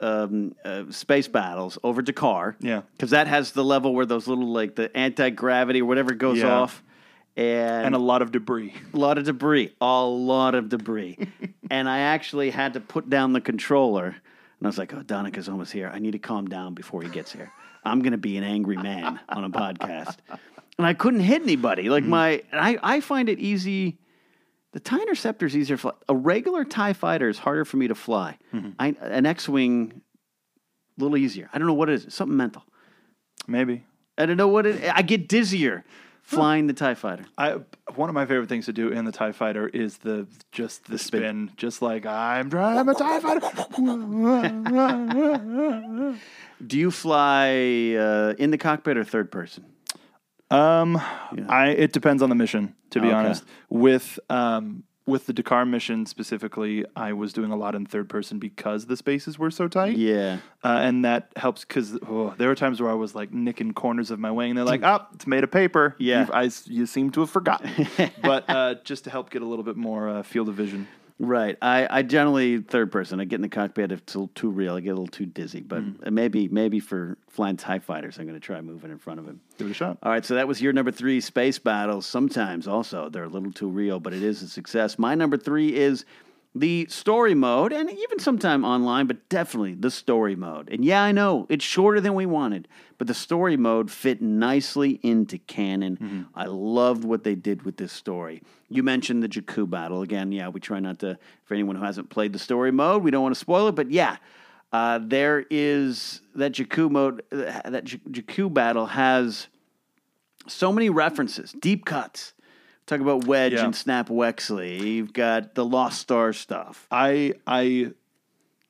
um, 0.00 0.54
uh, 0.64 0.84
space 0.90 1.28
battles 1.28 1.78
over 1.84 2.02
D'Qar. 2.02 2.56
Yeah. 2.60 2.82
because 2.92 3.10
that 3.10 3.26
has 3.28 3.52
the 3.52 3.64
level 3.64 3.94
where 3.94 4.06
those 4.06 4.26
little 4.26 4.48
like 4.52 4.74
the 4.74 4.94
anti 4.96 5.30
gravity 5.30 5.82
or 5.82 5.84
whatever 5.86 6.14
goes 6.14 6.38
Yeah. 6.38 6.52
off, 6.54 6.82
and, 7.36 7.86
And 7.86 7.94
a 7.94 7.98
lot 7.98 8.20
of 8.22 8.32
debris. 8.32 8.74
a 8.92 8.96
lot 8.96 9.18
of 9.18 9.24
debris, 9.24 9.74
a 9.80 10.04
lot 10.04 10.54
of 10.54 10.68
debris. 10.68 11.18
and 11.70 11.88
I 11.88 12.00
actually 12.00 12.50
had 12.50 12.74
to 12.74 12.80
put 12.80 13.08
down 13.10 13.32
the 13.32 13.40
controller. 13.40 14.16
And 14.62 14.68
I 14.68 14.68
was 14.68 14.78
like, 14.78 14.94
oh, 14.94 15.02
Donica's 15.02 15.48
almost 15.48 15.72
here. 15.72 15.90
I 15.92 15.98
need 15.98 16.12
to 16.12 16.20
calm 16.20 16.46
down 16.46 16.74
before 16.74 17.02
he 17.02 17.08
gets 17.08 17.32
here. 17.32 17.50
I'm 17.84 17.98
going 17.98 18.12
to 18.12 18.16
be 18.16 18.36
an 18.36 18.44
angry 18.44 18.76
man 18.76 19.18
on 19.28 19.42
a 19.42 19.50
podcast. 19.50 20.18
And 20.78 20.86
I 20.86 20.94
couldn't 20.94 21.18
hit 21.18 21.42
anybody. 21.42 21.90
Like 21.90 22.04
mm. 22.04 22.10
my, 22.10 22.42
and 22.52 22.60
I, 22.60 22.78
I 22.80 23.00
find 23.00 23.28
it 23.28 23.40
easy. 23.40 23.98
The 24.70 24.78
TIE 24.78 25.00
Interceptor 25.00 25.46
is 25.46 25.56
easier 25.56 25.76
fly. 25.76 25.94
A 26.08 26.14
regular 26.14 26.62
TIE 26.62 26.92
fighter 26.92 27.28
is 27.28 27.38
harder 27.38 27.64
for 27.64 27.76
me 27.76 27.88
to 27.88 27.96
fly. 27.96 28.38
Mm-hmm. 28.54 28.70
I, 28.78 28.94
an 29.00 29.26
X 29.26 29.48
Wing, 29.48 30.00
a 30.96 31.02
little 31.02 31.16
easier. 31.16 31.50
I 31.52 31.58
don't 31.58 31.66
know 31.66 31.74
what 31.74 31.88
it 31.88 31.94
is. 31.94 32.14
Something 32.14 32.36
mental. 32.36 32.62
Maybe. 33.48 33.84
I 34.16 34.26
don't 34.26 34.36
know 34.36 34.46
what 34.46 34.64
it 34.64 34.80
I 34.94 35.02
get 35.02 35.28
dizzier 35.28 35.82
flying 36.22 36.66
the 36.66 36.72
TIE 36.72 36.94
fighter. 36.94 37.24
I 37.36 37.58
one 37.94 38.08
of 38.08 38.14
my 38.14 38.24
favorite 38.26 38.48
things 38.48 38.66
to 38.66 38.72
do 38.72 38.88
in 38.88 39.04
the 39.04 39.12
Tie 39.12 39.32
Fighter 39.32 39.68
is 39.68 39.98
the 39.98 40.26
just 40.50 40.86
the, 40.86 40.96
spin. 40.98 41.50
just 41.56 41.82
like 41.82 42.06
I'm 42.06 42.48
driving 42.48 42.88
a 42.88 42.94
Tie 42.94 43.20
Fighter. 43.20 43.40
Do 46.66 46.78
you 46.78 46.90
fly 46.90 47.96
uh, 47.98 48.34
in 48.38 48.50
the 48.50 48.58
cockpit 48.58 48.96
or 48.96 49.04
third 49.04 49.30
person? 49.32 49.64
um, 50.50 50.96
I 51.48 51.68
it 51.76 51.92
depends 51.92 52.22
on 52.22 52.28
the 52.28 52.34
mission. 52.34 52.74
To 52.90 53.00
be 53.00 53.08
Okay. 53.08 53.16
honest, 53.16 53.44
with 53.70 54.18
um 54.30 54.84
with 55.06 55.26
the 55.26 55.32
D'Qar 55.32 55.68
mission 55.68 56.06
specifically, 56.06 56.84
I 56.94 57.12
was 57.12 57.32
doing 57.32 57.50
a 57.50 57.56
lot 57.56 57.74
in 57.74 57.86
third 57.86 58.08
person 58.08 58.38
because 58.38 58.86
the 58.86 58.96
spaces 58.96 59.38
were 59.38 59.50
so 59.50 59.66
tight. 59.68 59.96
Yeah. 59.96 60.38
Uh, 60.62 60.78
and 60.82 61.04
that 61.04 61.32
helps 61.36 61.64
because 61.64 61.98
oh, 62.08 62.34
there 62.38 62.48
were 62.48 62.54
times 62.54 62.80
where 62.80 62.90
I 62.90 62.94
was 62.94 63.14
like 63.14 63.32
nicking 63.32 63.72
corners 63.72 64.10
of 64.10 64.20
my 64.20 64.30
wing, 64.30 64.50
and 64.50 64.58
they're 64.58 64.64
like, 64.64 64.82
"Oh, 64.84 65.04
it's 65.14 65.26
made 65.26 65.42
of 65.42 65.50
paper." 65.50 65.96
Yeah. 65.98 66.20
You've- 66.20 66.32
I, 66.32 66.50
you 66.66 66.86
seem 66.86 67.10
to 67.12 67.20
have 67.20 67.30
forgotten. 67.30 67.88
but 68.22 68.48
uh, 68.48 68.76
just 68.84 69.04
to 69.04 69.10
help 69.10 69.30
get 69.30 69.42
a 69.42 69.46
little 69.46 69.64
bit 69.64 69.76
more 69.76 70.08
uh, 70.08 70.22
field 70.22 70.48
of 70.48 70.54
vision. 70.54 70.86
Right. 71.24 71.56
I, 71.62 71.86
I 71.88 72.02
generally 72.02 72.58
third 72.58 72.90
person. 72.90 73.20
I 73.20 73.24
get 73.24 73.36
in 73.36 73.42
the 73.42 73.48
cockpit 73.48 73.92
if 73.92 74.00
it's 74.00 74.14
a 74.16 74.18
little 74.18 74.32
too 74.34 74.50
real. 74.50 74.74
I 74.74 74.80
get 74.80 74.88
a 74.88 74.94
little 74.94 75.06
too 75.06 75.24
dizzy. 75.24 75.60
But 75.60 75.84
uh, 76.04 76.10
maybe 76.10 76.48
maybe 76.48 76.80
for 76.80 77.16
flying 77.28 77.56
TIE 77.56 77.78
fighters, 77.78 78.18
I'm 78.18 78.26
going 78.26 78.34
to 78.38 78.44
try 78.44 78.60
moving 78.60 78.90
in 78.90 78.98
front 78.98 79.20
of 79.20 79.26
him. 79.26 79.40
Give 79.56 79.68
it 79.68 79.70
a 79.70 79.74
shot. 79.74 79.98
All 80.02 80.10
right, 80.10 80.24
so 80.24 80.34
that 80.34 80.48
was 80.48 80.60
your 80.60 80.72
number 80.72 80.90
three, 80.90 81.20
space 81.20 81.60
battles. 81.60 82.06
Sometimes 82.06 82.66
also 82.66 83.08
they're 83.08 83.22
a 83.22 83.28
little 83.28 83.52
too 83.52 83.68
real, 83.68 84.00
but 84.00 84.12
it 84.12 84.22
is 84.24 84.42
a 84.42 84.48
success. 84.48 84.98
My 84.98 85.14
number 85.14 85.36
three 85.36 85.76
is 85.76 86.04
the 86.54 86.86
story 86.90 87.34
mode, 87.34 87.72
and 87.72 87.90
even 87.90 88.18
sometime 88.18 88.62
online, 88.62 89.06
but 89.06 89.26
definitely 89.30 89.74
the 89.74 89.90
story 89.90 90.36
mode. 90.36 90.68
And 90.70 90.84
yeah, 90.84 91.02
I 91.02 91.10
know 91.10 91.46
it's 91.48 91.64
shorter 91.64 91.98
than 92.00 92.14
we 92.14 92.26
wanted, 92.26 92.68
but 92.98 93.06
the 93.06 93.14
story 93.14 93.56
mode 93.56 93.90
fit 93.90 94.20
nicely 94.20 95.00
into 95.02 95.38
canon. 95.38 96.28
I 96.34 96.44
loved 96.44 97.04
what 97.04 97.24
they 97.24 97.34
did 97.34 97.62
with 97.62 97.78
this 97.78 97.90
story. 97.92 98.42
You 98.68 98.82
mentioned 98.82 99.22
the 99.22 99.28
Jakku 99.28 99.68
battle 99.68 100.02
again. 100.02 100.30
Yeah, 100.30 100.48
we 100.48 100.60
try 100.60 100.78
not 100.78 100.98
to 100.98 101.18
for 101.44 101.54
anyone 101.54 101.76
who 101.76 101.84
hasn't 101.84 102.10
played 102.10 102.34
the 102.34 102.38
story 102.38 102.70
mode. 102.70 103.02
We 103.02 103.10
don't 103.10 103.22
want 103.22 103.34
to 103.34 103.40
spoil 103.40 103.68
it, 103.68 103.74
but 103.74 103.90
yeah. 103.90 104.16
Uh, 104.74 104.98
there 105.02 105.44
is 105.50 106.22
that 106.34 106.52
Jakku 106.52 106.90
mode, 106.90 107.22
that 107.30 107.84
J- 107.84 108.00
Jakku 108.10 108.52
battle 108.52 108.86
has 108.86 109.48
so 110.48 110.72
many 110.72 110.88
references, 110.90 111.52
deep 111.60 111.84
cuts. 111.84 112.34
Talk 112.92 113.00
about 113.00 113.26
Wedge 113.26 113.54
Yeah. 113.54 113.64
and 113.64 113.74
Snap 113.74 114.08
Wexley. 114.10 114.78
You've 114.80 115.14
got 115.14 115.54
the 115.54 115.64
Lost 115.64 115.98
Star 116.00 116.34
stuff. 116.34 116.86
I 116.90 117.32
I 117.46 117.92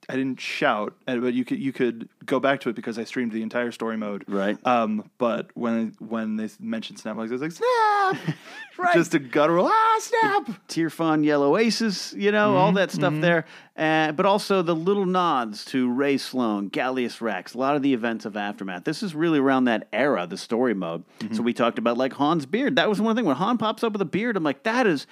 I 0.09 0.17
didn't 0.17 0.41
shout, 0.41 0.95
but 1.07 1.33
you 1.33 1.45
could 1.45 1.61
you 1.61 1.73
could 1.73 2.09
go 2.27 2.41
back 2.41 2.61
to 2.63 2.69
it 2.69 2.75
because 2.75 2.99
I 2.99 3.05
streamed 3.05 3.33
the 3.33 3.43
entire 3.43 3.71
story 3.71 3.97
mode. 3.97 4.25
Right. 4.27 4.59
Um, 4.67 5.09
but 5.19 5.51
when 5.55 5.95
when 6.01 6.37
they 6.37 6.49
mentioned 6.59 6.99
snap, 6.99 7.17
I 7.17 7.21
was 7.21 7.31
like 7.41 7.53
snap, 7.53 8.37
right? 8.79 8.95
Just 8.95 9.15
a 9.15 9.21
guttural 9.21 9.69
ah 9.71 9.99
snap. 10.01 10.51
Tear 10.67 10.91
Fun, 10.91 11.23
Yellow 11.23 11.57
Aces, 11.57 12.15
you 12.17 12.33
know, 12.33 12.57
all 12.57 12.73
that 12.73 12.91
stuff 12.91 13.15
there. 13.21 13.45
Uh, 13.75 14.13
but 14.13 14.27
also 14.27 14.61
the 14.61 14.75
little 14.75 15.07
nods 15.07 15.65
to 15.65 15.91
Rae 15.91 16.19
Sloane, 16.19 16.69
Gallius 16.69 17.21
Rax, 17.23 17.55
a 17.55 17.59
lot 17.59 17.75
of 17.75 17.83
the 17.83 17.95
events 17.95 18.27
of 18.27 18.37
Aftermath. 18.37 18.85
This 18.85 19.03
is 19.03 19.15
really 19.15 19.39
around 19.39 19.65
that 19.65 19.89
era, 19.93 20.27
the 20.27 20.37
story 20.37 20.75
mode. 20.75 21.05
So 21.33 21.43
we 21.43 21.55
talked 21.55 21.79
about 21.79 21.97
like 21.97 22.13
Han's 22.15 22.45
beard. 22.45 22.77
That 22.77 22.89
was 22.89 23.01
one 23.01 23.17
thing 23.17 23.25
when 23.25 23.37
Han 23.37 23.57
pops 23.57 23.83
up 23.83 23.93
with 23.93 24.03
a 24.03 24.07
beard, 24.07 24.37
I'm 24.37 24.45
like, 24.45 24.65
that 24.65 24.87
is 24.87 25.07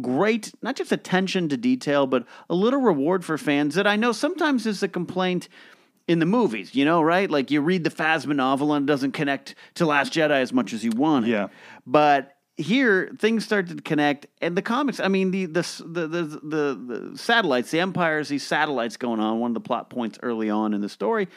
great, 0.00 0.52
not 0.62 0.76
just 0.76 0.92
attention 0.92 1.48
to 1.48 1.56
detail, 1.56 2.06
but 2.06 2.26
a 2.50 2.54
little 2.54 2.80
reward 2.80 3.24
for 3.24 3.38
fans 3.38 3.74
that 3.74 3.86
I 3.86 3.96
know 3.96 4.12
sometimes 4.12 4.66
is 4.66 4.82
a 4.82 4.88
complaint 4.88 5.48
in 6.06 6.18
the 6.18 6.26
movies, 6.26 6.74
you 6.74 6.84
know, 6.84 7.00
right? 7.02 7.30
Like 7.30 7.50
you 7.50 7.60
read 7.60 7.84
the 7.84 7.90
Phasma 7.90 8.36
novel 8.36 8.74
and 8.74 8.88
it 8.88 8.92
doesn't 8.92 9.12
connect 9.12 9.54
to 9.74 9.86
Last 9.86 10.12
Jedi 10.12 10.42
as 10.42 10.52
much 10.52 10.72
as 10.72 10.84
you 10.84 10.90
want. 10.90 11.26
Yeah. 11.26 11.48
But 11.86 12.34
here 12.56 13.10
things 13.18 13.44
start 13.44 13.68
to 13.68 13.76
connect, 13.76 14.26
and 14.40 14.56
the 14.56 14.62
comics. 14.62 15.00
I 15.00 15.08
mean, 15.08 15.30
the 15.30 15.46
the 15.46 15.62
the 15.86 16.06
the, 16.06 16.24
the, 16.24 17.10
the 17.10 17.18
satellites, 17.18 17.70
the 17.70 17.80
empires, 17.80 18.28
these 18.28 18.46
satellites 18.46 18.96
going 18.96 19.20
on. 19.20 19.40
One 19.40 19.50
of 19.50 19.54
the 19.54 19.60
plot 19.60 19.90
points 19.90 20.18
early 20.22 20.50
on 20.50 20.72
in 20.74 20.80
the 20.80 20.88
story, 20.88 21.28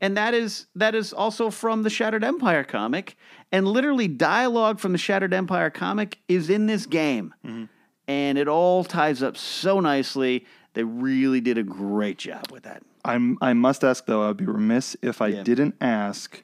and 0.00 0.16
that 0.16 0.34
is 0.34 0.66
that 0.74 0.94
is 0.94 1.12
also 1.12 1.50
from 1.50 1.84
the 1.84 1.90
Shattered 1.90 2.24
Empire 2.24 2.64
comic, 2.64 3.16
and 3.50 3.66
literally 3.66 4.08
dialogue 4.08 4.78
from 4.78 4.92
the 4.92 4.98
Shattered 4.98 5.32
Empire 5.32 5.70
comic 5.70 6.18
is 6.28 6.50
in 6.50 6.66
this 6.66 6.84
game, 6.84 7.32
mm-hmm. 7.44 7.64
And 8.08 8.36
it 8.38 8.48
all 8.48 8.82
ties 8.82 9.22
up 9.22 9.36
so 9.36 9.78
nicely. 9.78 10.44
They 10.74 10.82
really 10.82 11.40
did 11.40 11.58
a 11.58 11.62
great 11.62 12.18
job 12.18 12.50
with 12.50 12.64
that. 12.64 12.82
I'm. 13.04 13.38
I 13.40 13.52
must 13.52 13.84
ask 13.84 14.04
though. 14.06 14.28
I'd 14.28 14.36
be 14.36 14.44
remiss 14.46 14.96
if 15.02 15.22
I 15.22 15.28
Yeah. 15.28 15.42
didn't 15.44 15.76
ask. 15.80 16.42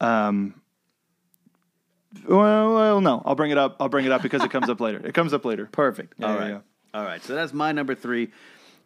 Um, 0.00 0.60
well, 2.28 2.74
well, 2.74 3.00
no. 3.00 3.22
I'll 3.24 3.34
bring 3.34 3.50
it 3.50 3.58
up. 3.58 3.76
I'll 3.80 3.88
bring 3.88 4.04
it 4.04 4.12
up 4.12 4.22
because 4.22 4.42
it 4.42 4.50
comes 4.50 4.68
up 4.68 4.80
later. 4.80 5.00
It 5.04 5.14
comes 5.14 5.32
up 5.32 5.44
later. 5.44 5.66
Perfect. 5.72 6.14
Yeah, 6.18 6.26
All 6.26 6.34
yeah, 6.34 6.40
right. 6.40 6.48
yeah. 6.50 6.58
All 6.94 7.04
right. 7.04 7.22
So 7.22 7.34
that's 7.34 7.52
my 7.52 7.72
number 7.72 7.94
three. 7.94 8.30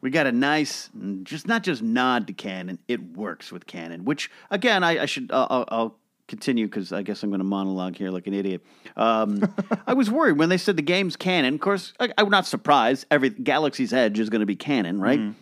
We 0.01 0.11
got 0.11 0.27
a 0.27 0.33
nice, 0.33 0.91
just 1.25 1.47
not 1.49 1.63
just 1.63 1.83
nod 1.83 2.27
to 2.29 2.33
canon. 2.33 2.79
It 2.87 3.17
works 3.17 3.51
with 3.51 3.67
canon, 3.67 4.05
which 4.05 4.31
again, 4.51 4.85
I, 4.85 5.03
I 5.03 5.07
should. 5.07 5.31
I'll, 5.33 5.47
I'll- 5.51 5.65
I'll 5.69 5.97
continue 6.29 6.67
because 6.67 6.93
I 6.93 7.03
guess 7.03 7.23
I'm 7.23 7.31
going 7.31 7.41
to 7.41 7.45
monologue 7.45 7.97
here 7.97 8.11
like 8.11 8.27
an 8.27 8.35
idiot. 8.35 8.63
Um, 8.97 9.43
I 9.87 9.95
was 9.95 10.11
worried 10.11 10.39
when 10.39 10.49
they 10.49 10.59
said 10.59 10.77
the 10.77 10.83
game's 10.83 11.17
canon. 11.17 11.55
Of 11.55 11.61
course, 11.61 11.93
I, 12.01 12.13
I'm 12.19 12.31
not 12.31 12.47
surprised. 12.47 13.07
Every 13.11 13.31
Galaxy's 13.31 13.93
Edge 13.93 14.19
is 14.19 14.31
going 14.31 14.41
to 14.41 14.47
be 14.47 14.57
canon, 14.57 15.01
right? 15.01 15.35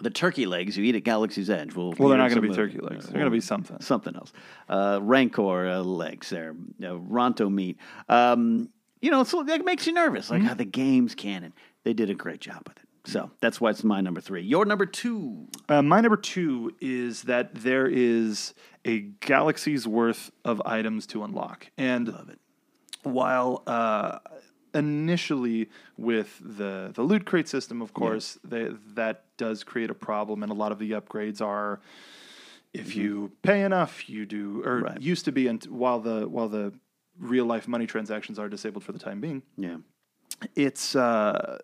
The 0.00 0.10
turkey 0.10 0.46
legs 0.46 0.76
you 0.76 0.84
eat 0.84 0.94
at 0.94 1.04
Galaxy's 1.04 1.50
Edge 1.50 1.74
will. 1.74 1.92
Mm-hmm. 1.92 2.02
Well, 2.02 2.08
they're 2.08 2.18
not 2.18 2.30
going 2.30 2.42
to 2.42 2.48
be 2.48 2.54
turkey 2.54 2.78
legs. 2.78 3.06
They're 3.06 3.14
going 3.14 3.26
to 3.26 3.30
be 3.30 3.40
something. 3.40 3.80
something 3.80 4.16
else. 4.16 4.32
Uh, 4.68 5.00
Rancor 5.02 5.68
uh, 5.68 5.80
legs 5.80 6.30
there, 6.30 6.54
uh, 6.82 6.94
Ronto 6.94 7.52
meat. 7.52 7.76
Um, 8.08 8.70
you 9.00 9.10
know, 9.10 9.24
so 9.24 9.42
that 9.42 9.64
makes 9.64 9.86
you 9.86 9.92
nervous. 9.92 10.26
Mm-hmm. 10.26 10.34
Like 10.34 10.42
how 10.44 10.54
the 10.54 10.64
game's 10.64 11.14
canon. 11.14 11.52
They 11.84 11.92
did 11.92 12.10
a 12.10 12.14
great 12.14 12.40
job 12.40 12.62
with 12.66 12.78
it. 12.78 12.81
So 13.04 13.30
that's 13.40 13.60
why 13.60 13.70
it's 13.70 13.82
my 13.82 14.00
number 14.00 14.20
three. 14.20 14.42
Your 14.42 14.64
number 14.64 14.86
two. 14.86 15.48
Uh, 15.68 15.82
my 15.82 16.00
number 16.00 16.16
two 16.16 16.72
is 16.80 17.22
that 17.22 17.54
there 17.54 17.86
is 17.86 18.54
a 18.84 19.00
galaxy's 19.20 19.86
worth 19.88 20.30
of 20.44 20.62
items 20.64 21.06
to 21.08 21.24
unlock, 21.24 21.66
and 21.76 22.08
Love 22.08 22.28
it. 22.30 22.38
while 23.02 23.62
uh, 23.66 24.18
initially 24.74 25.68
with 25.96 26.40
the 26.40 26.90
the 26.94 27.02
loot 27.02 27.24
crate 27.24 27.48
system, 27.48 27.82
of 27.82 27.92
course, 27.94 28.38
they, 28.44 28.68
that 28.94 29.24
does 29.36 29.64
create 29.64 29.90
a 29.90 29.94
problem, 29.94 30.42
and 30.42 30.50
a 30.52 30.54
lot 30.54 30.72
of 30.72 30.78
the 30.78 30.92
upgrades 30.92 31.40
are 31.40 31.80
if 32.72 32.96
you 32.96 33.32
pay 33.42 33.62
enough, 33.62 34.08
you 34.08 34.24
do, 34.24 34.62
or 34.64 34.80
Right. 34.80 35.00
used 35.00 35.24
to 35.26 35.32
be, 35.32 35.46
and 35.48 35.62
while 35.64 36.00
the 36.00 36.28
while 36.28 36.48
the 36.48 36.72
real 37.18 37.44
life 37.44 37.68
money 37.68 37.86
transactions 37.86 38.38
are 38.38 38.48
disabled 38.48 38.82
for 38.84 38.92
the 38.92 38.98
time 38.98 39.20
being 39.20 39.42
Yeah. 39.58 39.78
it's 40.56 40.96
uh, 40.96 41.58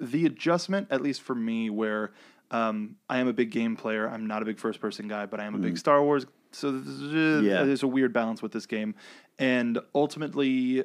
the 0.00 0.26
adjustment, 0.26 0.88
at 0.90 1.00
least 1.00 1.22
for 1.22 1.34
me, 1.34 1.70
where 1.70 2.12
um, 2.50 2.96
I 3.08 3.18
am 3.18 3.28
a 3.28 3.32
big 3.32 3.50
game 3.50 3.76
player. 3.76 4.08
I'm 4.08 4.26
not 4.26 4.42
a 4.42 4.44
big 4.44 4.58
first 4.58 4.80
person 4.80 5.06
guy, 5.08 5.26
but 5.26 5.40
I 5.40 5.44
am 5.44 5.54
a 5.54 5.58
big 5.58 5.74
mm. 5.74 5.78
Star 5.78 6.02
Wars. 6.02 6.26
So 6.52 6.72
there's, 6.72 7.02
uh, 7.02 7.42
Yeah. 7.42 7.62
there's 7.64 7.82
a 7.82 7.88
weird 7.88 8.12
balance 8.12 8.42
with 8.42 8.52
this 8.52 8.66
game. 8.66 8.94
And 9.38 9.78
ultimately, 9.94 10.84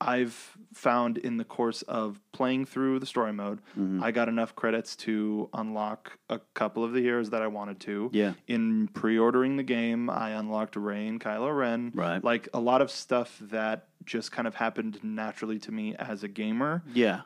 I've 0.00 0.56
found 0.74 1.16
in 1.16 1.38
the 1.38 1.44
course 1.44 1.82
of 1.82 2.20
playing 2.32 2.66
through 2.66 2.98
the 2.98 3.06
story 3.06 3.32
mode, 3.32 3.60
mm-hmm. 3.78 4.02
I 4.02 4.10
got 4.10 4.28
enough 4.28 4.54
credits 4.54 4.94
to 4.96 5.48
unlock 5.54 6.18
a 6.28 6.40
couple 6.54 6.84
of 6.84 6.92
the 6.92 7.00
heroes 7.00 7.30
that 7.30 7.40
I 7.40 7.46
wanted 7.46 7.80
to. 7.80 8.10
Yeah. 8.12 8.34
In 8.46 8.88
pre 8.88 9.18
ordering 9.18 9.56
the 9.56 9.62
game, 9.62 10.10
I 10.10 10.30
unlocked 10.30 10.76
Rey 10.76 11.06
and 11.06 11.20
Kylo 11.20 11.56
Ren. 11.56 11.92
Right. 11.94 12.22
Like 12.22 12.48
a 12.52 12.60
lot 12.60 12.82
of 12.82 12.90
stuff 12.90 13.38
that 13.42 13.88
just 14.04 14.32
kind 14.32 14.46
of 14.46 14.54
happened 14.54 15.00
naturally 15.02 15.58
to 15.60 15.72
me 15.72 15.94
as 15.96 16.22
a 16.22 16.28
gamer 16.28 16.82
Yeah. 16.92 17.22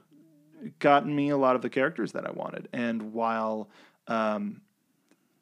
Gotten 0.79 1.15
me 1.15 1.31
a 1.31 1.37
lot 1.37 1.57
of 1.57 1.63
the 1.63 1.71
characters 1.71 2.13
that 2.13 2.27
I 2.27 2.31
wanted. 2.33 2.69
And 2.73 3.13
while 3.13 3.69
um, 4.09 4.61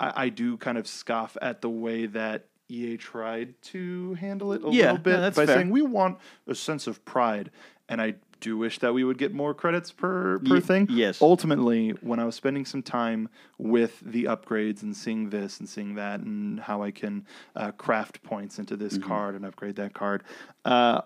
I, 0.01 0.25
I 0.25 0.29
do 0.29 0.57
kind 0.57 0.79
of 0.79 0.87
scoff 0.87 1.37
at 1.43 1.61
the 1.63 1.71
way 1.71 2.07
that 2.07 2.47
EA 2.69 2.97
tried 2.99 3.55
to 3.63 4.15
handle 4.15 4.53
it 4.53 4.63
a 4.63 4.71
Yeah, 4.71 4.83
little 4.93 4.99
bit 4.99 5.17
that's 5.19 5.37
by 5.37 5.47
fair. 5.47 5.57
saying 5.57 5.71
we 5.71 5.83
want 5.83 6.19
a 6.47 6.55
sense 6.55 6.87
of 6.87 7.03
pride, 7.05 7.51
and 7.89 8.01
I 8.03 8.15
do 8.41 8.57
wish 8.59 8.79
that 8.81 8.93
we 8.95 9.03
would 9.03 9.19
get 9.19 9.33
more 9.35 9.53
credits 9.55 9.91
per 9.91 10.39
per 10.41 10.57
Ye- 10.57 10.61
thing. 10.61 10.87
yes. 10.91 11.21
Ultimately, 11.23 11.91
when 12.03 12.21
I 12.21 12.25
was 12.25 12.35
spending 12.37 12.65
some 12.67 12.83
time 12.83 13.31
with 13.57 13.99
the 14.01 14.25
upgrades 14.25 14.83
and 14.83 14.95
seeing 14.97 15.31
this 15.31 15.59
and 15.59 15.69
seeing 15.69 15.95
that 15.97 16.21
and 16.21 16.61
how 16.61 16.83
I 16.83 16.91
can 16.93 17.27
uh, 17.57 17.73
craft 17.73 18.23
points 18.23 18.59
into 18.61 18.77
this 18.77 18.97
Mm-hmm. 18.99 19.09
card 19.09 19.35
and 19.35 19.45
upgrade 19.47 19.77
that 19.77 19.95
card. 19.95 20.23
Uh, 20.65 21.01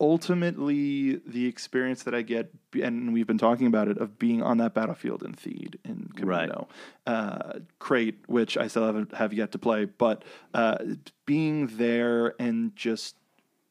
ultimately 0.00 1.16
the 1.26 1.46
experience 1.46 2.02
that 2.04 2.14
I 2.14 2.22
get, 2.22 2.50
and 2.80 3.12
we've 3.12 3.26
been 3.26 3.38
talking 3.38 3.66
about 3.66 3.88
it, 3.88 3.98
of 3.98 4.18
being 4.18 4.42
on 4.42 4.58
that 4.58 4.74
battlefield 4.74 5.22
in 5.22 5.32
Theed 5.34 5.76
in 5.84 6.10
Right. 6.20 6.50
Uh, 7.06 7.60
Crait, 7.78 8.18
which 8.26 8.56
I 8.56 8.66
still 8.68 8.86
haven't 8.86 9.14
have 9.14 9.32
yet 9.32 9.52
to 9.52 9.58
play, 9.58 9.84
but 9.84 10.24
uh, 10.52 10.76
being 11.26 11.66
there 11.76 12.34
and 12.40 12.74
just 12.76 13.16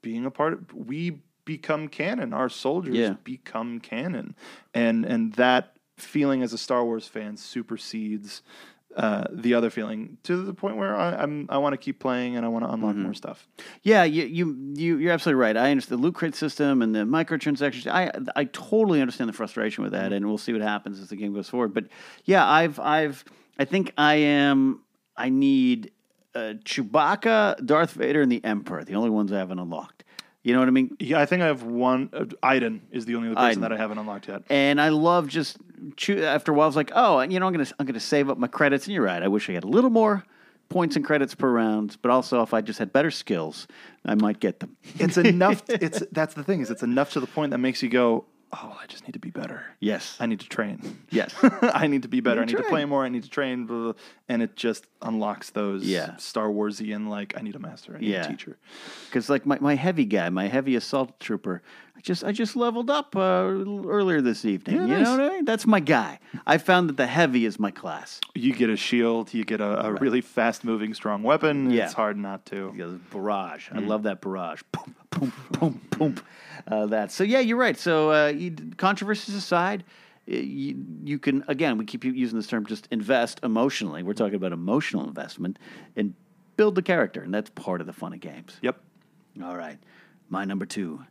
being 0.01 0.25
a 0.25 0.31
part 0.31 0.53
of, 0.53 0.73
we 0.73 1.19
become 1.45 1.87
canon. 1.87 2.33
Our 2.33 2.49
soldiers 2.49 2.95
Yeah. 2.95 3.15
become 3.23 3.79
canon, 3.79 4.35
and 4.73 5.05
and 5.05 5.33
that 5.33 5.75
feeling 5.97 6.41
as 6.41 6.53
a 6.53 6.57
Star 6.57 6.83
Wars 6.85 7.07
fan 7.07 7.37
supersedes. 7.37 8.41
Uh, 8.95 9.23
the 9.31 9.55
other 9.55 9.71
feeling 9.71 10.19
to 10.21 10.43
the 10.43 10.53
point 10.53 10.77
where 10.77 10.95
I, 10.95 11.15
I'm 11.15 11.47
I 11.49 11.57
want 11.57 11.73
to 11.73 11.77
keep 11.77 11.99
playing 11.99 12.35
and 12.37 12.45
I 12.45 12.49
want 12.49 12.63
to 12.63 12.71
unlock 12.71 12.95
more 12.95 13.15
stuff. 13.15 13.47
Yeah, 13.81 14.03
you, 14.03 14.25
you 14.25 14.55
you 14.75 14.97
you're 14.97 15.11
absolutely 15.11 15.41
right. 15.41 15.57
I 15.57 15.71
understand 15.71 15.99
the 15.99 16.03
loot 16.03 16.13
crate 16.13 16.35
system 16.35 16.83
and 16.83 16.93
the 16.93 16.99
microtransactions. 16.99 17.87
I 17.87 18.11
I 18.35 18.45
totally 18.45 19.01
understand 19.01 19.29
the 19.29 19.33
frustration 19.33 19.83
with 19.83 19.93
that, 19.93 20.13
and 20.13 20.27
we'll 20.27 20.37
see 20.37 20.53
what 20.53 20.61
happens 20.61 20.99
as 20.99 21.09
the 21.09 21.15
game 21.15 21.33
goes 21.33 21.49
forward. 21.49 21.73
But 21.73 21.85
yeah, 22.25 22.47
I've 22.47 22.79
I've 22.79 23.25
I 23.57 23.65
think 23.65 23.93
I 23.97 24.15
am. 24.15 24.81
I 25.17 25.29
need 25.29 25.91
uh, 26.35 26.53
Chewbacca, 26.63 27.65
Darth 27.65 27.93
Vader, 27.93 28.21
and 28.21 28.31
the 28.31 28.43
Emperor. 28.43 28.83
The 28.83 28.95
only 28.95 29.09
ones 29.09 29.31
I 29.31 29.37
haven't 29.37 29.59
unlocked. 29.59 30.03
You 30.43 30.53
know 30.53 30.59
what 30.59 30.67
I 30.67 30.71
mean? 30.71 30.95
Yeah, 30.99 31.19
I 31.19 31.25
think 31.25 31.41
I 31.41 31.45
have 31.47 31.63
one. 31.63 32.09
Uh, 32.11 32.25
Iden 32.43 32.81
is 32.91 33.05
the 33.05 33.15
only 33.15 33.29
other 33.29 33.35
person 33.35 33.49
Iden. 33.49 33.61
that 33.61 33.71
I 33.71 33.77
haven't 33.77 33.97
unlocked 33.97 34.27
yet. 34.27 34.43
And 34.49 34.81
I 34.81 34.89
love 34.89 35.27
just 35.27 35.57
after 36.09 36.51
a 36.51 36.55
while. 36.55 36.65
I 36.65 36.67
was 36.67 36.75
like, 36.75 36.91
oh, 36.95 37.21
you 37.21 37.39
know, 37.39 37.47
I'm 37.47 37.53
gonna 37.53 37.67
I'm 37.79 37.85
gonna 37.85 37.99
save 37.99 38.29
up 38.29 38.37
my 38.37 38.47
credits. 38.47 38.85
And 38.85 38.93
you're 38.93 39.03
right. 39.03 39.21
I 39.21 39.27
wish 39.27 39.49
I 39.49 39.53
had 39.53 39.63
a 39.63 39.67
little 39.67 39.89
more 39.89 40.25
points 40.69 40.95
and 40.95 41.05
credits 41.05 41.35
per 41.35 41.49
round. 41.49 41.97
But 42.01 42.11
also, 42.11 42.41
if 42.41 42.53
I 42.53 42.61
just 42.61 42.79
had 42.79 42.91
better 42.91 43.11
skills, 43.11 43.67
I 44.05 44.15
might 44.15 44.39
get 44.39 44.59
them. 44.59 44.75
It's 44.99 45.17
enough. 45.17 45.63
it's 45.69 46.03
that's 46.11 46.33
the 46.33 46.43
thing 46.43 46.61
is 46.61 46.69
it's 46.69 46.83
enough 46.83 47.11
to 47.11 47.19
the 47.19 47.27
point 47.27 47.51
that 47.51 47.59
makes 47.59 47.83
you 47.83 47.89
go, 47.89 48.25
oh, 48.53 48.77
I 48.81 48.85
just 48.87 49.03
need 49.07 49.13
to 49.13 49.19
be 49.19 49.29
better. 49.31 49.63
Yes. 49.79 50.17
I 50.19 50.25
need 50.25 50.39
to 50.41 50.47
train. 50.49 50.99
Yes. 51.09 51.33
I 51.61 51.87
need 51.87 52.01
to 52.03 52.07
be 52.07 52.21
better. 52.21 52.41
I 52.41 52.45
need 52.45 52.55
need 52.55 52.63
to 52.63 52.69
play 52.69 52.85
more. 52.85 53.03
I 53.05 53.09
need 53.09 53.23
to 53.23 53.29
train. 53.29 53.65
Blah, 53.65 53.75
blah, 53.77 53.91
blah. 53.93 54.01
and 54.29 54.41
it 54.41 54.55
just 54.55 54.85
unlocks 55.01 55.51
those 55.51 55.83
Yeah. 55.83 56.15
Star 56.17 56.47
Warsian 56.47 57.07
like 57.07 57.35
I 57.37 57.41
need 57.41 57.55
a 57.55 57.59
master. 57.59 57.95
I 57.95 57.99
need 57.99 58.09
Yeah. 58.09 58.25
a 58.25 58.29
teacher. 58.29 58.57
Because 59.05 59.29
like 59.29 59.45
my, 59.45 59.57
my 59.59 59.75
heavy 59.75 60.05
guy, 60.05 60.29
my 60.29 60.47
heavy 60.47 60.75
assault 60.75 61.19
trooper, 61.19 61.61
I 61.95 62.01
just 62.01 62.23
I 62.23 62.31
just 62.31 62.55
leveled 62.55 62.89
up 62.89 63.15
uh, 63.15 63.19
earlier 63.19 64.21
this 64.21 64.43
evening. 64.45 64.75
Yeah, 64.77 64.81
you 64.83 64.87
nice. 64.97 65.03
know 65.05 65.11
what 65.17 65.21
I 65.21 65.29
mean? 65.35 65.45
That's 65.45 65.67
my 65.67 65.79
guy. 65.79 66.19
I 66.47 66.57
found 66.57 66.89
that 66.89 66.97
the 66.97 67.07
heavy 67.07 67.45
is 67.45 67.59
my 67.59 67.69
class. 67.71 68.19
You 68.33 68.53
get 68.53 68.69
a 68.71 68.75
shield. 68.77 69.33
You 69.33 69.45
get 69.45 69.61
a, 69.61 69.85
a 69.87 69.93
really 69.93 70.21
fast 70.21 70.63
moving, 70.63 70.93
strong 70.95 71.21
weapon. 71.21 71.69
Yeah. 71.69 71.85
It's 71.85 71.93
hard 71.93 72.17
not 72.17 72.45
to. 72.47 72.71
You 72.75 72.77
know, 72.77 72.99
barrage. 73.11 73.69
Mm. 73.69 73.77
I 73.77 73.79
love 73.81 74.03
that 74.03 74.19
barrage. 74.21 74.61
Boom, 74.71 74.95
boom, 75.11 75.31
boom, 75.59 75.81
boom. 75.91 76.15
Uh, 76.67 76.85
that. 76.87 77.11
So 77.11 77.23
yeah, 77.23 77.39
you're 77.39 77.57
right. 77.57 77.77
So 77.77 78.11
uh, 78.11 78.27
you, 78.27 78.55
controversies 78.77 79.35
aside, 79.35 79.83
you, 80.25 80.81
you 81.03 81.19
can 81.19 81.43
again 81.47 81.77
we 81.77 81.85
keep 81.85 82.05
using 82.05 82.37
this 82.37 82.47
term 82.47 82.65
just 82.65 82.87
invest 82.91 83.41
emotionally. 83.43 84.03
We're 84.03 84.13
talking 84.13 84.35
about 84.35 84.53
emotional 84.53 85.05
investment 85.05 85.59
and 85.95 86.13
build 86.55 86.75
the 86.75 86.81
character, 86.81 87.21
and 87.21 87.33
that's 87.33 87.49
part 87.49 87.81
of 87.81 87.87
the 87.87 87.93
fun 87.93 88.13
of 88.13 88.19
games. 88.19 88.57
Yep. 88.61 88.79
All 89.43 89.57
right. 89.57 89.77
My 90.29 90.45
number 90.45 90.65
two 90.65 91.03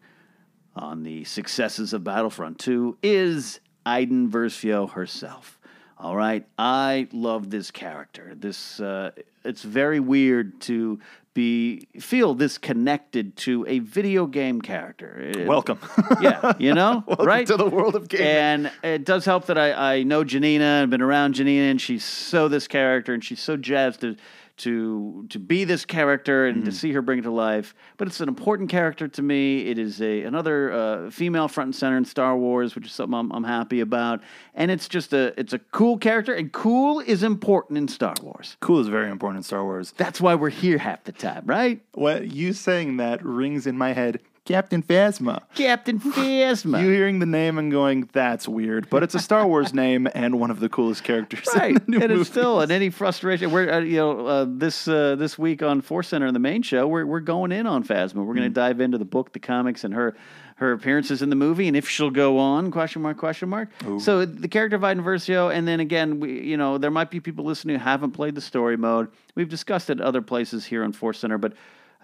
on 0.75 1.03
the 1.03 1.25
successes 1.25 1.93
of 1.93 2.05
Battlefront 2.05 2.59
2 2.59 2.99
is 3.03 3.61
Iden 3.85 4.31
Versio 4.31 4.91
herself. 4.91 5.59
All 5.99 6.17
right. 6.17 6.47
I 6.59 7.09
love 7.12 7.51
this 7.51 7.71
character. 7.71 8.35
This 8.35 8.81
uh, 8.81 9.11
it's 9.45 9.62
very 9.62 10.01
weird 10.01 10.61
to 10.62 10.99
be 11.35 11.87
feel 11.99 12.35
this 12.35 12.59
connected 12.59 13.37
to 13.37 13.64
a 13.68 13.79
video 13.79 14.27
game 14.27 14.61
character. 14.61 15.18
It- 15.35 15.47
Welcome. 15.47 15.79
yeah, 16.21 16.53
you 16.59 16.75
know, 16.75 17.03
Welcome 17.07 17.27
right 17.27 17.47
to 17.47 17.57
the 17.57 17.66
world 17.66 17.95
of 17.97 18.09
gaming. 18.09 18.27
And 18.27 18.71
it 18.83 19.05
does 19.05 19.25
help 19.25 19.47
that 19.47 19.57
I, 19.59 19.95
I 19.95 20.03
know 20.03 20.25
Janina 20.25 20.64
and 20.83 20.90
been 20.90 21.03
around 21.03 21.35
Janina, 21.35 21.71
and 21.71 21.81
she's 21.81 22.05
so 22.05 22.49
this 22.49 22.68
character, 22.68 23.14
and 23.14 23.25
she's 23.25 23.40
so 23.40 23.57
jazzed 23.57 24.01
to 24.03 24.16
to 24.59 25.27
to 25.31 25.38
be 25.38 25.65
this 25.65 25.85
character 25.85 26.47
and 26.47 26.59
Mm-hmm. 26.59 26.67
to 26.67 26.73
see 26.73 26.93
her 26.93 27.03
bring 27.03 27.19
it 27.19 27.23
to 27.23 27.31
life. 27.31 27.75
But 27.97 28.09
it's 28.09 28.21
an 28.21 28.29
important 28.29 28.69
character 28.69 29.09
to 29.09 29.23
me. 29.23 29.67
It 29.67 29.79
is 29.79 30.01
a 30.03 30.23
another 30.23 30.73
uh, 30.73 31.11
female 31.11 31.49
front 31.49 31.69
and 31.69 31.75
center 31.75 31.97
in 31.97 32.05
Star 32.05 32.37
Wars, 32.37 32.75
which 32.75 32.87
is 32.87 32.93
something 32.93 33.19
I'm, 33.19 33.33
I'm 33.33 33.45
happy 33.45 33.81
about. 33.81 34.21
And 34.55 34.71
it's 34.71 34.88
just 34.88 35.12
a 35.12 35.38
it's 35.41 35.53
a 35.53 35.59
cool 35.59 35.97
character, 35.99 36.35
and 36.35 36.53
cool 36.53 37.01
is 37.01 37.23
important 37.23 37.79
in 37.79 37.88
Star 37.88 38.15
Wars. 38.23 38.57
Cool 38.61 38.81
is 38.81 38.88
very 38.88 39.11
important 39.11 39.38
in 39.38 39.43
Star 39.43 39.65
Wars. 39.65 39.95
That's 39.97 40.21
why 40.21 40.35
we're 40.35 40.51
here 40.51 40.79
half 40.79 41.05
the 41.05 41.12
time, 41.12 41.45
right? 41.47 41.81
What 41.95 42.31
you 42.33 42.53
saying 42.53 42.99
that 42.99 43.25
rings 43.25 43.67
in 43.67 43.77
my 43.79 43.93
head 43.93 44.21
Captain 44.45 44.83
Phasma. 44.83 45.43
Captain 45.55 46.01
Phasma. 46.01 46.83
You 46.83 46.91
hearing 46.91 47.21
the 47.21 47.27
name 47.27 47.59
and 47.59 47.71
going, 47.71 48.09
"That's 48.13 48.49
weird," 48.49 48.91
but 48.91 49.03
it's 49.05 49.15
a 49.15 49.21
Star 49.21 49.47
Wars 49.47 49.73
name 49.85 50.09
and 50.15 50.41
one 50.41 50.51
of 50.51 50.59
the 50.59 50.69
coolest 50.69 51.05
characters. 51.05 51.47
Right, 51.55 51.77
and 51.77 51.89
movie. 51.89 52.15
it's 52.15 52.29
still, 52.31 52.61
and 52.61 52.73
any 52.73 52.91
frustration. 52.91 53.53
We're 53.53 53.71
uh, 53.71 53.79
you 53.81 53.97
know 53.99 54.27
uh, 54.27 54.47
this 54.49 54.89
uh, 54.89 55.15
this 55.15 55.39
week 55.39 55.63
on 55.63 55.81
Force 55.81 56.09
Center 56.09 56.27
in 56.27 56.35
the 56.35 56.41
main 56.41 56.63
show, 56.63 56.89
we're 56.89 57.07
we're 57.07 57.21
going 57.21 57.53
in 57.53 57.67
on 57.67 57.85
Phasma. 57.85 58.25
We're 58.25 58.33
Mm. 58.33 58.37
going 58.37 58.49
to 58.49 58.55
dive 58.55 58.81
into 58.81 58.99
the 58.99 59.05
book, 59.05 59.33
the 59.33 59.39
comics, 59.39 59.85
and 59.85 59.95
her 59.95 60.17
her 60.57 60.73
appearances 60.73 61.23
in 61.23 61.31
the 61.31 61.37
movie, 61.37 61.67
and 61.69 61.77
if 61.77 61.89
she'll 61.89 62.11
go 62.11 62.39
on? 62.39 62.71
Question 62.71 63.03
mark? 63.03 63.17
Question 63.19 63.49
mark? 63.49 63.69
So 64.01 64.25
the 64.25 64.49
character 64.49 64.77
of 64.77 64.85
Iden 64.85 65.03
Versio, 65.03 65.53
and 65.55 65.67
then 65.69 65.79
again, 65.81 66.19
we 66.21 66.41
you 66.43 66.57
know 66.57 66.79
there 66.79 66.91
might 66.91 67.11
be 67.11 67.21
people 67.21 67.45
listening 67.45 67.79
who 67.79 67.85
haven't 67.85 68.11
played 68.13 68.35
the 68.35 68.41
story 68.41 68.77
mode. 68.77 69.07
We've 69.37 69.49
discussed 69.49 69.89
it 69.89 70.01
other 70.01 70.21
places 70.23 70.65
here 70.65 70.83
on 70.83 70.93
Force 70.93 71.21
Center, 71.21 71.39
but 71.39 71.53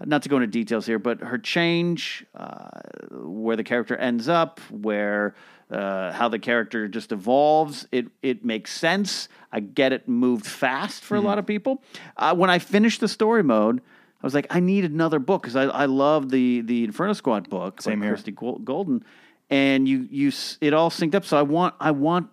not 0.04 0.22
to 0.22 0.28
go 0.28 0.36
into 0.36 0.46
details 0.46 0.86
here, 0.86 0.98
but 0.98 1.20
her 1.20 1.38
change, 1.38 2.24
uh, 2.34 2.68
where 3.10 3.56
the 3.56 3.64
character 3.64 3.96
ends 3.96 4.28
up, 4.28 4.60
where 4.70 5.34
uh, 5.70 6.12
how 6.12 6.28
the 6.28 6.38
character 6.38 6.88
just 6.88 7.12
evolves, 7.12 7.86
it 7.92 8.06
it 8.22 8.44
makes 8.44 8.72
sense. 8.72 9.28
I 9.52 9.60
get 9.60 9.92
it 9.92 10.08
moved 10.08 10.46
fast 10.46 11.02
for 11.02 11.16
a 11.16 11.20
lot 11.20 11.38
of 11.38 11.46
people. 11.46 11.82
Uh, 12.16 12.34
when 12.34 12.50
I 12.50 12.58
finished 12.58 13.00
the 13.00 13.08
story 13.08 13.42
mode, 13.42 13.80
I 13.80 14.26
was 14.26 14.34
like, 14.34 14.46
I 14.50 14.60
need 14.60 14.84
another 14.84 15.18
book 15.18 15.42
because 15.42 15.56
I 15.56 15.64
I 15.64 15.86
love 15.86 16.30
the 16.30 16.62
the 16.62 16.84
Inferno 16.84 17.12
Squad 17.12 17.50
book, 17.50 17.82
Same 17.82 18.00
by 18.00 18.06
here. 18.06 18.14
Christie 18.14 18.32
Golden, 18.32 19.04
and 19.50 19.88
you 19.88 20.06
you 20.10 20.32
it 20.60 20.72
all 20.72 20.90
synced 20.90 21.14
up. 21.14 21.24
So 21.24 21.36
I 21.36 21.42
want 21.42 21.74
I 21.80 21.90
want 21.90 22.28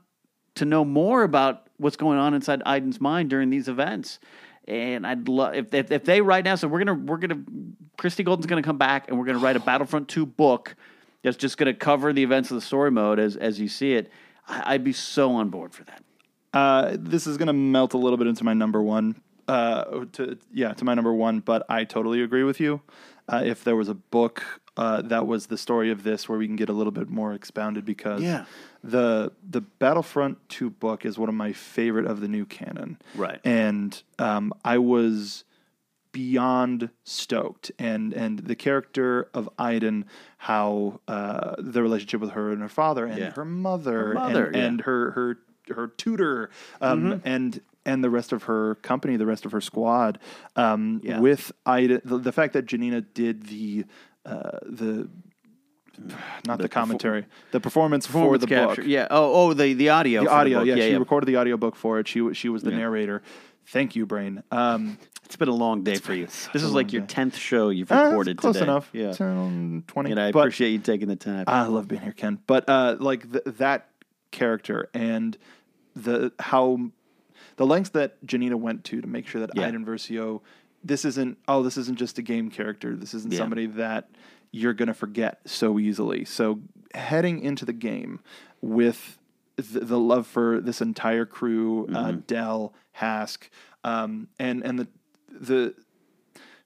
to 0.55 0.65
know 0.65 0.85
more 0.85 1.23
about 1.23 1.67
what's 1.77 1.97
going 1.97 2.17
on 2.17 2.33
inside 2.33 2.61
Iden's 2.65 3.01
mind 3.01 3.29
during 3.29 3.49
these 3.49 3.67
events. 3.67 4.19
And 4.67 5.05
I'd 5.05 5.27
love 5.27 5.53
if, 5.53 5.73
if 5.73 5.91
if 5.91 6.05
they 6.05 6.21
right 6.21 6.43
now. 6.43 6.55
So 6.55 6.67
we're 6.67 6.79
gonna 6.79 6.93
we're 6.95 7.17
gonna 7.17 7.43
Christie 7.97 8.23
Golden's 8.23 8.47
gonna 8.47 8.63
come 8.63 8.77
back 8.77 9.07
and 9.07 9.17
we're 9.17 9.25
gonna 9.25 9.39
write 9.39 9.55
a 9.55 9.59
Battlefront 9.59 10.07
Two 10.07 10.25
book 10.25 10.75
that's 11.23 11.37
just 11.37 11.57
gonna 11.57 11.73
cover 11.73 12.13
the 12.13 12.23
events 12.23 12.51
of 12.51 12.55
the 12.55 12.61
story 12.61 12.91
mode 12.91 13.19
as 13.19 13.35
as 13.35 13.59
you 13.59 13.67
see 13.67 13.93
it. 13.93 14.11
I, 14.47 14.73
I'd 14.73 14.83
be 14.83 14.93
so 14.93 15.33
on 15.33 15.49
board 15.49 15.73
for 15.73 15.83
that. 15.83 16.03
Uh, 16.53 16.95
this 16.97 17.27
is 17.27 17.37
to 17.37 17.53
melt 17.53 17.93
a 17.93 17.97
little 17.97 18.17
bit 18.17 18.27
into 18.27 18.43
my 18.43 18.53
number 18.53 18.81
one. 18.81 19.21
Uh, 19.47 20.05
to 20.13 20.37
yeah, 20.51 20.73
to 20.73 20.85
my 20.85 20.93
number 20.93 21.13
one. 21.13 21.41
But 21.41 21.65
I 21.69 21.83
totally 21.83 22.21
agree 22.21 22.43
with 22.43 22.59
you. 22.59 22.81
Uh, 23.27 23.41
if 23.43 23.63
there 23.63 23.75
was 23.75 23.89
a 23.89 23.93
book 23.93 24.43
uh, 24.77 25.01
that 25.03 25.25
was 25.27 25.47
the 25.47 25.57
story 25.57 25.89
of 25.91 26.03
this, 26.03 26.27
where 26.27 26.37
we 26.37 26.47
can 26.47 26.55
get 26.55 26.69
a 26.69 26.73
little 26.73 26.91
bit 26.91 27.09
more 27.09 27.33
expounded, 27.33 27.85
because 27.85 28.21
Yeah. 28.21 28.45
the 28.83 29.31
the 29.49 29.61
Battlefront 29.61 30.37
Two 30.49 30.69
book 30.69 31.05
is 31.05 31.17
one 31.17 31.29
of 31.29 31.35
my 31.35 31.53
favorite 31.53 32.05
of 32.05 32.19
the 32.21 32.27
new 32.27 32.45
canon. 32.45 32.97
Right. 33.15 33.39
and 33.45 34.01
um, 34.19 34.53
I 34.63 34.77
was 34.79 35.43
beyond 36.11 36.89
stoked 37.03 37.71
and 37.77 38.13
and 38.13 38.39
the 38.39 38.55
character 38.55 39.27
of 39.33 39.49
Iden 39.59 40.05
how 40.37 41.01
uh, 41.09 41.55
the 41.57 41.81
relationship 41.81 42.21
with 42.21 42.31
her 42.31 42.51
and 42.51 42.61
her 42.61 42.69
father 42.69 43.05
and 43.05 43.17
Yeah. 43.19 43.31
her 43.31 43.43
mother, 43.45 44.07
Her 44.09 44.13
mother, 44.13 44.45
and, 44.45 44.55
yeah. 44.55 44.63
and 44.65 44.81
her 44.81 45.11
her 45.11 45.37
her 45.75 45.87
tutor 45.87 46.49
um, 46.79 47.21
and 47.25 47.59
and 47.85 48.03
the 48.03 48.09
rest 48.09 48.31
of 48.31 48.43
her 48.43 48.75
company 48.75 49.17
the 49.17 49.25
rest 49.25 49.45
of 49.45 49.51
her 49.51 49.59
squad 49.61 50.19
um, 50.55 51.01
Yeah. 51.03 51.19
with 51.19 51.51
Iden 51.65 52.01
the, 52.05 52.17
the 52.17 52.31
fact 52.31 52.53
that 52.53 52.65
Janina 52.65 53.01
did 53.01 53.47
the 53.47 53.83
uh, 54.25 54.59
the 54.63 55.07
not 56.45 56.59
the, 56.59 56.67
commentary 56.67 57.25
the 57.51 57.59
performance, 57.61 58.05
Performance 58.05 58.35
for 58.35 58.37
the 58.37 58.47
capture. 58.47 58.81
book 58.81 58.89
Yeah. 58.89 59.07
Oh, 59.09 59.49
oh, 59.49 59.53
the 59.53 59.73
the 59.73 59.89
audio. 59.89 60.23
the 60.23 60.29
audio 60.29 60.59
book. 60.59 60.67
yeah, 60.67 60.75
she 60.75 60.91
yeah. 60.91 60.97
recorded 60.97 61.25
the 61.27 61.37
audio 61.37 61.55
book 61.57 61.75
for 61.77 61.99
it 61.99 62.07
she 62.07 62.33
she 62.33 62.49
was 62.49 62.63
the 62.63 62.71
Yeah. 62.71 62.77
narrator 62.79 63.21
thank 63.67 63.95
you 63.95 64.05
brain 64.05 64.43
um, 64.51 64.97
It's 65.23 65.37
been 65.37 65.47
a 65.47 65.55
long 65.55 65.83
day 65.83 65.95
for 65.95 66.13
you. 66.13 66.25
This 66.53 66.61
is 66.63 66.71
like 66.73 66.91
your 66.93 67.03
tenth 67.03 67.35
show 67.37 67.69
you've 67.69 67.91
uh, 67.91 68.05
recorded 68.07 68.37
close 68.37 68.55
today. 68.55 68.65
enough 68.65 68.89
Yeah. 68.93 69.13
10, 69.13 69.85
20 69.87 70.11
And 70.11 70.19
I 70.19 70.31
but- 70.31 70.39
appreciate 70.39 70.71
you 70.71 70.79
taking 70.79 71.07
the 71.07 71.15
time. 71.15 71.45
I 71.47 71.65
love 71.67 71.87
being 71.87 72.01
here, 72.01 72.11
Ken. 72.11 72.39
But 72.45 72.67
uh, 72.69 72.97
like 72.99 73.31
th- 73.31 73.43
that 73.57 73.87
character 74.31 74.89
and 74.93 75.37
the 75.95 76.33
how 76.39 76.79
the 77.55 77.65
lengths 77.65 77.91
that 77.91 78.23
Janina 78.25 78.57
went 78.57 78.83
to 78.85 78.99
to 79.01 79.07
make 79.07 79.27
sure 79.27 79.39
that 79.41 79.51
Yeah. 79.55 79.67
Iden 79.67 79.85
Versio, 79.85 80.41
this 80.85 81.03
isn't 81.05 81.37
oh 81.47 81.63
this 81.63 81.77
isn't 81.77 81.97
just 81.97 82.17
a 82.19 82.21
game 82.21 82.49
character. 82.49 82.95
This 82.95 83.13
isn't 83.13 83.33
Yeah. 83.33 83.39
somebody 83.39 83.65
that 83.67 84.09
you're 84.51 84.73
gonna 84.73 84.93
forget 84.93 85.39
so 85.45 85.79
easily. 85.79 86.23
So 86.25 86.59
heading 86.93 87.39
into 87.41 87.65
the 87.65 87.73
game 87.73 88.19
with 88.61 89.17
the, 89.57 89.79
the 89.81 89.99
love 89.99 90.27
for 90.27 90.61
this 90.61 90.79
entire 90.81 91.25
crew, 91.25 91.87
uh, 91.87 92.07
Mm-hmm. 92.11 92.19
Del, 92.27 92.73
Hask, 92.93 93.49
um, 93.83 94.27
and 94.39 94.63
and 94.63 94.79
the 94.79 94.87
the 95.29 95.73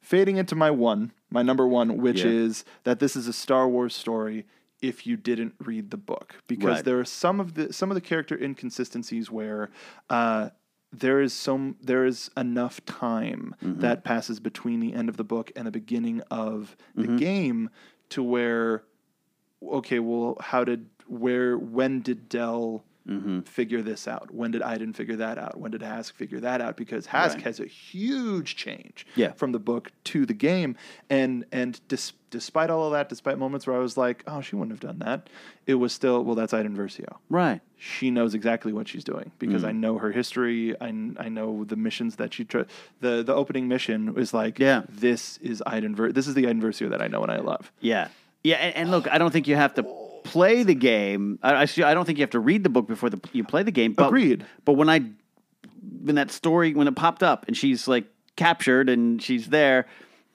fading 0.01 0.37
into 0.37 0.55
my 0.55 0.71
one, 0.71 1.11
my 1.29 1.41
number 1.41 1.67
one, 1.67 1.97
which 1.97 2.19
Yeah. 2.23 2.31
is 2.31 2.65
that 2.83 2.99
this 2.99 3.15
is 3.15 3.27
a 3.27 3.33
Star 3.33 3.67
Wars 3.67 3.95
story 3.95 4.45
if 4.81 5.05
you 5.05 5.17
didn't 5.17 5.53
read 5.59 5.91
the 5.91 5.97
book, 5.97 6.35
because 6.47 6.65
Right. 6.77 6.85
there 6.85 6.99
are 6.99 7.05
some 7.05 7.39
of 7.39 7.53
the 7.55 7.73
some 7.73 7.91
of 7.91 7.95
the 7.95 8.01
character 8.01 8.37
inconsistencies 8.41 9.29
where 9.29 9.69
uh, 10.09 10.49
there 10.91 11.21
is 11.21 11.33
some 11.33 11.75
there 11.81 12.05
is 12.05 12.29
enough 12.35 12.83
time 12.85 13.55
Mm-hmm. 13.63 13.81
that 13.81 14.03
passes 14.03 14.39
between 14.39 14.79
the 14.79 14.93
end 14.93 15.09
of 15.09 15.17
the 15.17 15.23
book 15.23 15.51
and 15.55 15.67
the 15.67 15.71
beginning 15.71 16.21
of 16.31 16.75
the 16.95 17.03
Mm-hmm. 17.03 17.17
game 17.17 17.69
to 18.09 18.23
where 18.23 18.83
okay, 19.61 19.99
well, 19.99 20.37
how 20.39 20.63
did 20.63 20.87
where 21.07 21.57
when 21.57 22.01
did 22.01 22.29
Del 22.29 22.83
Mm-hmm. 23.07 23.39
figure 23.41 23.81
this 23.81 24.07
out? 24.07 24.29
When 24.31 24.51
did 24.51 24.61
Iden 24.61 24.93
figure 24.93 25.15
that 25.15 25.37
out? 25.39 25.59
When 25.59 25.71
did 25.71 25.81
Hask 25.81 26.13
figure 26.13 26.39
that 26.41 26.61
out? 26.61 26.77
Because 26.77 27.07
Hask 27.07 27.35
Right. 27.37 27.43
has 27.45 27.59
a 27.59 27.65
huge 27.65 28.55
change 28.55 29.07
Yeah. 29.15 29.31
from 29.31 29.51
the 29.51 29.57
book 29.59 29.91
to 30.05 30.25
the 30.25 30.33
game, 30.33 30.75
and 31.09 31.45
and 31.51 31.79
dis- 31.87 32.13
despite 32.29 32.69
all 32.69 32.85
of 32.85 32.91
that, 32.91 33.09
despite 33.09 33.39
moments 33.39 33.65
where 33.65 33.75
I 33.75 33.79
was 33.79 33.97
like, 33.97 34.23
oh, 34.27 34.41
she 34.41 34.55
wouldn't 34.55 34.71
have 34.73 34.79
done 34.87 34.99
that, 34.99 35.27
it 35.65 35.75
was 35.75 35.91
still 35.93 36.23
well, 36.23 36.35
that's 36.35 36.53
Iden 36.53 36.75
Versio. 36.77 37.17
right. 37.29 37.61
She 37.81 38.11
knows 38.11 38.35
exactly 38.35 38.73
what 38.73 38.89
she's 38.89 39.05
doing 39.05 39.31
because 39.39 39.63
Mm. 39.63 39.67
I 39.69 39.71
know 39.71 39.97
her 39.99 40.11
history. 40.11 40.75
I, 40.81 40.87
I 41.17 41.29
know 41.29 41.63
the 41.63 41.77
missions 41.77 42.17
that 42.17 42.33
she 42.33 42.43
tr- 42.43 42.63
the 42.99 43.23
the 43.23 43.33
opening 43.33 43.67
mission 43.69 44.13
was 44.13 44.33
like, 44.33 44.59
Yeah. 44.59 44.83
this 44.89 45.37
is 45.37 45.63
Iden 45.65 45.95
Ver- 45.95 46.11
this 46.11 46.27
is 46.27 46.33
the 46.35 46.45
Iden 46.45 46.61
Versio 46.61 46.89
that 46.89 47.01
I 47.01 47.07
know 47.07 47.23
and 47.23 47.31
I 47.31 47.37
love. 47.39 47.71
Yeah, 47.79 48.09
yeah, 48.43 48.57
and, 48.57 48.75
and 48.75 48.91
look, 48.91 49.07
I 49.09 49.17
don't 49.17 49.31
think 49.31 49.47
you 49.47 49.55
have 49.55 49.73
to 49.75 49.83
play 50.23 50.63
the 50.63 50.75
game. 50.75 51.39
I, 51.41 51.55
I, 51.55 51.65
see- 51.65 51.83
I 51.83 51.93
don't 51.93 52.05
think 52.05 52.17
you 52.17 52.23
have 52.23 52.31
to 52.31 52.39
read 52.39 52.63
the 52.63 52.69
book 52.69 52.87
before 52.87 53.09
the, 53.09 53.19
you 53.33 53.43
play 53.43 53.63
the 53.63 53.71
game. 53.71 53.93
But, 53.93 54.07
Agreed. 54.07 54.45
But 54.65 54.73
when 54.73 54.89
I 54.89 55.01
when 56.01 56.15
that 56.15 56.31
story 56.31 56.73
when 56.73 56.87
it 56.87 56.95
popped 56.95 57.23
up 57.23 57.45
and 57.47 57.55
she's 57.55 57.87
like 57.87 58.05
captured 58.35 58.89
and 58.89 59.21
she's 59.21 59.47
there, 59.47 59.85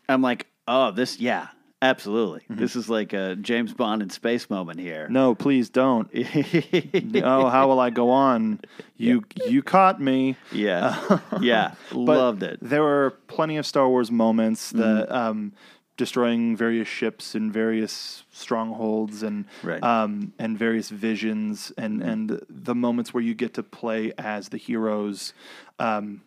I'm 0.08 0.22
like, 0.22 0.46
oh, 0.68 0.90
this, 0.90 1.18
yeah, 1.18 1.48
absolutely. 1.80 2.40
Mm-hmm. 2.40 2.60
This 2.60 2.76
is 2.76 2.88
like 2.88 3.12
a 3.12 3.36
James 3.36 3.72
Bond 3.72 4.02
in 4.02 4.10
space 4.10 4.50
moment 4.50 4.80
here. 4.80 5.08
No, 5.08 5.34
please 5.34 5.70
don't. 5.70 6.10
oh, 6.14 7.48
how 7.48 7.68
will 7.68 7.80
I 7.80 7.90
go 7.90 8.10
on? 8.10 8.60
You 8.96 9.24
you 9.46 9.62
caught 9.62 10.00
me. 10.00 10.36
Yeah, 10.52 11.18
yeah, 11.40 11.74
loved 11.92 12.42
it. 12.42 12.58
There 12.60 12.82
were 12.82 13.18
plenty 13.26 13.56
of 13.56 13.66
Star 13.66 13.88
Wars 13.88 14.10
moments 14.10 14.70
that 14.70 15.14
um, 15.14 15.52
destroying 15.96 16.56
various 16.56 16.88
ships 16.88 17.34
and 17.34 17.52
various 17.52 18.24
strongholds 18.32 19.22
and 19.22 19.44
Right. 19.62 19.82
um, 19.82 20.32
and 20.38 20.58
various 20.58 20.88
visions 20.90 21.72
and 21.78 22.02
and 22.02 22.40
the 22.48 22.74
moments 22.74 23.14
where 23.14 23.22
you 23.22 23.34
get 23.34 23.54
to 23.54 23.62
play 23.62 24.12
as 24.18 24.48
the 24.48 24.56
heroes. 24.58 25.32
Um, 25.78 26.22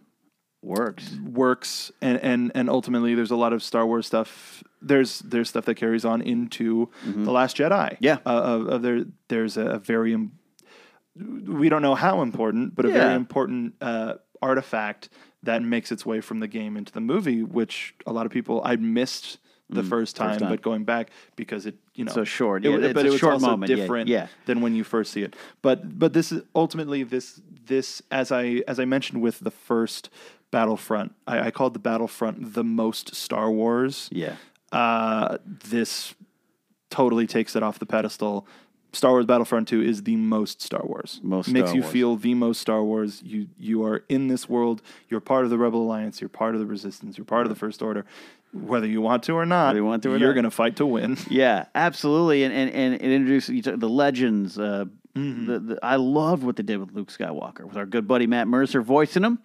Works. 0.64 1.16
works 1.24 1.92
and, 2.02 2.20
and 2.22 2.52
and 2.56 2.68
ultimately 2.70 3.14
there's 3.14 3.30
a 3.32 3.36
lot 3.36 3.54
of 3.54 3.62
Star 3.62 3.86
Wars 3.86 4.08
stuff 4.08 4.64
there's 4.82 5.20
there's 5.20 5.50
stuff 5.50 5.66
that 5.66 5.76
carries 5.76 6.04
on 6.04 6.20
into 6.22 6.90
the 7.06 7.32
Last 7.32 7.56
Jedi 7.58 7.96
Yeah. 8.00 8.18
uh, 8.26 8.30
of, 8.42 8.68
of 8.68 8.82
there 8.82 9.06
there's 9.30 9.56
a 9.56 9.78
very 9.78 10.14
im- 10.14 10.32
we 11.16 11.70
don't 11.70 11.84
know 11.84 11.96
how 11.96 12.22
important 12.22 12.74
but 12.76 12.86
a 12.86 12.90
very 12.90 13.14
important 13.14 13.76
uh, 13.82 14.16
artifact 14.42 15.10
that 15.44 15.62
makes 15.62 15.92
its 15.92 16.06
way 16.06 16.22
from 16.22 16.40
the 16.40 16.48
game 16.48 16.76
into 16.76 16.92
the 16.92 17.02
movie 17.02 17.44
which 17.44 17.94
a 18.08 18.12
lot 18.12 18.26
of 18.26 18.32
people 18.32 18.60
I 18.66 18.76
missed 18.78 19.38
the 19.70 19.84
first 19.84 20.16
time, 20.16 20.40
time. 20.40 20.50
but 20.50 20.62
going 20.62 20.84
back 20.86 21.10
because 21.36 21.66
it 21.66 21.76
you 21.96 22.06
know 22.06 22.12
So 22.14 22.24
short. 22.24 22.66
it, 22.66 22.70
Yeah, 22.70 22.78
wa- 22.78 22.84
it's 22.86 22.94
but 22.94 23.06
a 23.06 23.08
it 23.08 23.12
was 23.12 23.20
short 23.20 23.34
also 23.34 23.48
moment. 23.48 23.70
Yeah, 23.70 23.76
different 23.76 24.08
yeah. 24.08 24.28
than 24.46 24.62
when 24.62 24.74
you 24.76 24.84
first 24.84 25.12
see 25.12 25.24
it. 25.24 25.36
But 25.62 26.00
but 26.00 26.14
this 26.14 26.32
is 26.32 26.42
ultimately 26.56 27.04
this 27.04 27.42
this 27.66 28.02
as 28.12 28.32
I 28.32 28.64
as 28.68 28.80
I 28.80 28.86
mentioned 28.86 29.22
with 29.22 29.40
the 29.40 29.52
first 29.52 30.10
Battlefront, 30.52 31.14
I, 31.28 31.48
I 31.48 31.52
called 31.52 31.74
the 31.74 31.80
Battlefront 31.80 32.54
the 32.54 32.64
most 32.64 33.14
Star 33.16 33.52
Wars. 33.52 34.08
Yeah. 34.12 34.36
Uh, 34.72 35.38
this 35.46 36.16
totally 36.90 37.28
takes 37.28 37.56
it 37.56 37.64
off 37.64 37.80
the 37.80 37.86
pedestal. 37.86 38.48
Star 38.94 39.12
Wars 39.12 39.26
Battlefront 39.26 39.68
2 39.68 39.82
is 39.82 40.04
the 40.04 40.16
most 40.16 40.62
Star 40.62 40.82
Wars. 40.84 41.20
Most 41.22 41.50
makes 41.50 41.68
Star 41.70 41.76
you 41.76 41.82
Wars. 41.82 41.92
feel 41.94 42.16
the 42.16 42.34
most 42.34 42.62
Star 42.62 42.82
Wars. 42.84 43.22
You 43.24 43.48
you 43.60 43.84
are 43.84 44.04
in 44.08 44.28
this 44.30 44.48
world. 44.48 44.82
You're 45.10 45.20
part 45.20 45.44
of 45.44 45.50
the 45.50 45.58
Rebel 45.58 45.82
Alliance. 45.82 46.22
You're 46.22 46.30
part 46.30 46.56
of 46.56 46.62
the 46.62 46.66
Resistance. 46.66 47.18
You're 47.18 47.26
part 47.26 47.46
of 47.46 47.50
the 47.50 47.56
First 47.60 47.82
Order. 47.82 48.06
Whether 48.54 48.88
you 48.88 49.02
want 49.02 49.24
to 49.24 49.34
or 49.34 49.46
not, 49.46 49.68
Whether 49.68 49.80
you 49.80 49.86
want 49.86 50.04
to 50.04 50.14
or 50.14 50.18
you're 50.18 50.34
going 50.34 50.44
to 50.46 50.52
fight 50.52 50.78
to 50.78 50.86
win. 50.86 51.18
Yeah, 51.30 51.66
absolutely, 51.76 52.44
and 52.44 52.54
and, 52.54 52.70
and 52.72 52.94
it 52.96 53.02
introduced 53.02 53.50
you 53.50 53.62
to 53.64 53.78
the 53.78 53.90
legends. 53.90 54.58
Uh, 54.60 54.86
Mm-hmm. 55.16 55.46
the, 55.48 55.60
the, 55.60 55.80
I 55.82 55.96
loved 55.96 56.44
what 56.44 56.58
they 56.58 56.62
did 56.64 56.78
with 56.78 56.92
Luke 56.92 57.10
Skywalker, 57.12 57.64
with 57.64 57.76
our 57.76 57.88
good 57.88 58.08
buddy 58.08 58.28
Matt 58.28 58.48
Mercer 58.48 58.84
voicing 58.84 59.24
him. 59.24 59.40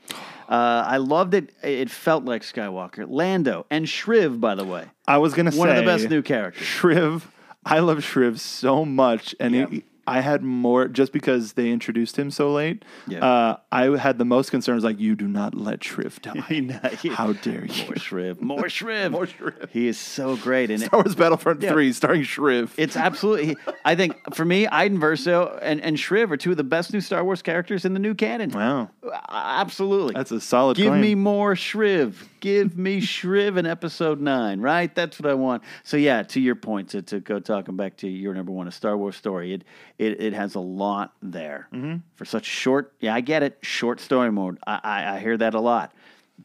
Uh, 0.47 0.85
I 0.87 0.99
loved 0.99 1.33
it. 1.33 1.55
It 1.63 1.89
felt 1.91 2.27
like 2.27 2.43
Skywalker, 2.43 3.07
Lando, 3.09 3.65
and 3.71 3.87
Shriv. 3.87 4.39
By 4.39 4.55
the 4.55 4.67
way, 4.67 4.85
I 5.09 5.17
was 5.17 5.33
going 5.33 5.47
to 5.47 5.53
say 5.53 5.57
one 5.59 5.71
of 5.71 5.77
the 5.77 5.83
best 5.85 6.11
new 6.11 6.21
characters. 6.21 6.67
Shriv. 6.67 7.23
I 7.65 7.79
love 7.79 8.01
Shriv 8.01 8.39
so 8.39 8.85
much, 8.85 9.35
and 9.41 9.55
he- 9.55 9.85
I 10.07 10.21
had 10.21 10.43
more 10.43 10.89
just 10.89 11.13
because 11.13 11.53
they 11.53 11.71
introduced 11.71 12.19
him 12.19 12.31
so 12.31 12.53
late. 12.53 12.85
Yeah. 13.07 13.25
Uh, 13.25 13.57
I 13.71 13.97
had 13.97 14.19
the 14.19 14.25
most 14.25 14.51
concerns 14.51 14.83
like 14.83 14.99
you 14.99 15.15
do 15.15 15.29
not 15.29 15.55
let 15.55 15.81
Shriv 15.81 16.21
die. 16.21 17.11
How 17.15 17.33
dare 17.35 17.65
you? 17.67 17.85
More 17.85 17.95
Shriv, 17.95 18.41
more 18.41 18.59
Shriv, 18.65 19.11
More 19.13 19.27
Shriv. 19.27 19.69
He 19.71 19.87
is 19.87 19.99
so 19.99 20.37
great, 20.37 20.71
it, 20.71 20.81
Star 20.81 21.01
Wars 21.03 21.15
Battlefront 21.15 21.63
Yeah. 21.63 21.71
3 21.73 21.93
starring 21.93 22.23
Shriv. 22.23 22.71
It's 22.77 22.97
absolutely. 22.97 23.57
I 23.85 23.95
think 23.95 24.17
for 24.35 24.45
me, 24.45 24.67
Iden 24.67 24.99
Versio 24.99 25.57
and, 25.63 25.81
and 25.81 25.97
Shriv 25.97 26.31
are 26.33 26.37
two 26.37 26.51
of 26.51 26.57
the 26.57 26.65
best 26.65 26.93
new 26.93 27.01
Star 27.01 27.25
Wars 27.25 27.43
characters 27.43 27.85
in 27.85 27.95
the 27.95 28.01
new 28.01 28.15
canon. 28.15 28.51
wow. 28.51 28.91
Absolutely. 29.29 30.15
That's 30.15 30.31
a 30.31 30.41
solid 30.41 30.77
Give 30.77 30.89
claim. 30.89 31.01
me 31.01 31.15
more 31.15 31.55
Shriv. 31.55 32.15
Give 32.41 32.77
me 32.77 33.01
Shriv 33.01 33.57
in 33.57 33.67
episode 33.67 34.21
nine, 34.21 34.61
right? 34.61 34.93
That's 34.95 35.21
what 35.21 35.31
I 35.31 35.35
want. 35.35 35.63
So 35.85 35.97
yeah, 35.97 36.23
to 36.25 36.41
your 36.41 36.57
point, 36.57 36.91
to, 36.91 37.03
to 37.03 37.21
go 37.21 37.39
talking 37.39 37.77
back 37.77 37.97
to 37.99 38.09
your 38.09 38.35
number 38.35 38.51
one, 38.53 38.67
a 38.67 38.73
Star 38.73 38.97
Wars 38.97 39.17
story. 39.17 39.53
It 39.55 39.65
it, 40.07 40.21
it 40.21 40.33
has 40.33 40.55
a 40.55 40.61
lot 40.61 41.13
there 41.23 41.69
Mm-hmm. 41.73 41.97
for 42.17 42.25
such 42.25 42.45
short. 42.45 42.93
Yeah, 43.01 43.15
I 43.15 43.21
get 43.21 43.43
it. 43.43 43.59
Short 43.63 44.01
story 44.01 44.31
mode. 44.33 44.59
I, 44.67 44.81
I 44.83 45.15
I 45.17 45.19
hear 45.21 45.37
that 45.37 45.55
a 45.55 45.61
lot. 45.61 45.93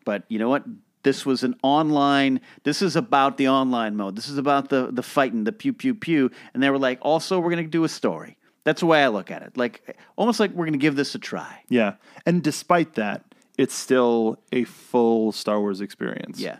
But 0.05 0.23
you 0.29 0.39
know 0.39 0.49
what? 0.49 0.63
This 1.03 1.25
was 1.25 1.43
an 1.43 1.55
online. 1.63 2.41
This 2.63 2.81
is 2.81 2.95
about 2.95 3.37
the 3.37 3.47
online 3.47 3.95
mode. 3.95 4.15
This 4.15 4.27
is 4.27 4.37
about 4.37 4.69
the 4.69 4.89
the 4.91 5.03
fighting, 5.03 5.43
the 5.45 5.51
pew 5.51 5.73
pew 5.73 5.93
pew. 5.95 6.31
And 6.53 6.61
they 6.61 6.69
were 6.69 6.79
like, 6.79 6.99
also, 7.01 7.39
we're 7.39 7.51
going 7.51 7.63
to 7.63 7.69
do 7.69 7.83
a 7.83 7.89
story. 7.89 8.37
That's 8.63 8.81
the 8.81 8.87
way 8.87 9.01
I 9.03 9.07
look 9.07 9.31
at 9.31 9.41
it. 9.43 9.55
Like 9.57 9.95
almost 10.17 10.39
like 10.41 10.51
we're 10.51 10.65
going 10.65 10.73
to 10.73 10.85
give 10.87 10.95
this 10.97 11.15
a 11.15 11.19
try. 11.19 11.63
Yeah. 11.69 11.93
And 12.25 12.43
despite 12.43 12.95
that, 12.95 13.23
it's 13.57 13.73
still 13.73 14.39
a 14.51 14.65
full 14.65 15.31
Star 15.31 15.59
Wars 15.61 15.79
experience. 15.79 16.39
Yeah. 16.39 16.57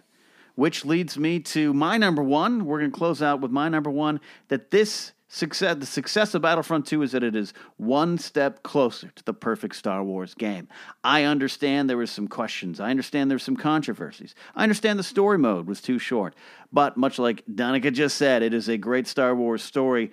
Which 0.55 0.85
leads 0.85 1.17
me 1.17 1.39
to 1.53 1.73
my 1.73 1.97
number 1.97 2.23
one. 2.23 2.65
We're 2.65 2.79
going 2.79 2.91
to 2.91 2.97
close 2.97 3.21
out 3.21 3.41
with 3.41 3.51
my 3.51 3.67
number 3.69 3.91
one 3.91 4.21
that 4.47 4.71
this 4.71 5.11
success, 5.27 5.77
the 5.79 5.85
success 5.85 6.33
of 6.33 6.41
Battlefront 6.41 6.85
2 6.85 7.01
is 7.01 7.11
that 7.11 7.23
it 7.23 7.35
is 7.35 7.53
one 7.77 8.17
step 8.17 8.63
closer 8.63 9.09
to 9.15 9.23
the 9.23 9.33
perfect 9.33 9.75
Star 9.75 10.03
Wars 10.03 10.33
game. 10.33 10.67
I 11.03 11.23
understand 11.23 11.89
there 11.89 11.97
was 11.97 12.11
some 12.11 12.27
questions. 12.27 12.79
I 12.79 12.89
understand 12.89 13.29
there's 13.29 13.43
some 13.43 13.57
controversies. 13.57 14.35
I 14.55 14.63
understand 14.63 14.99
the 14.99 15.03
story 15.03 15.37
mode 15.37 15.67
was 15.67 15.81
too 15.81 15.99
short. 15.99 16.35
But 16.71 16.97
much 16.97 17.19
like 17.19 17.45
Danica 17.45 17.91
just 17.91 18.17
said, 18.17 18.41
it 18.41 18.53
is 18.53 18.69
a 18.69 18.77
great 18.77 19.07
Star 19.07 19.35
Wars 19.35 19.63
story. 19.63 20.11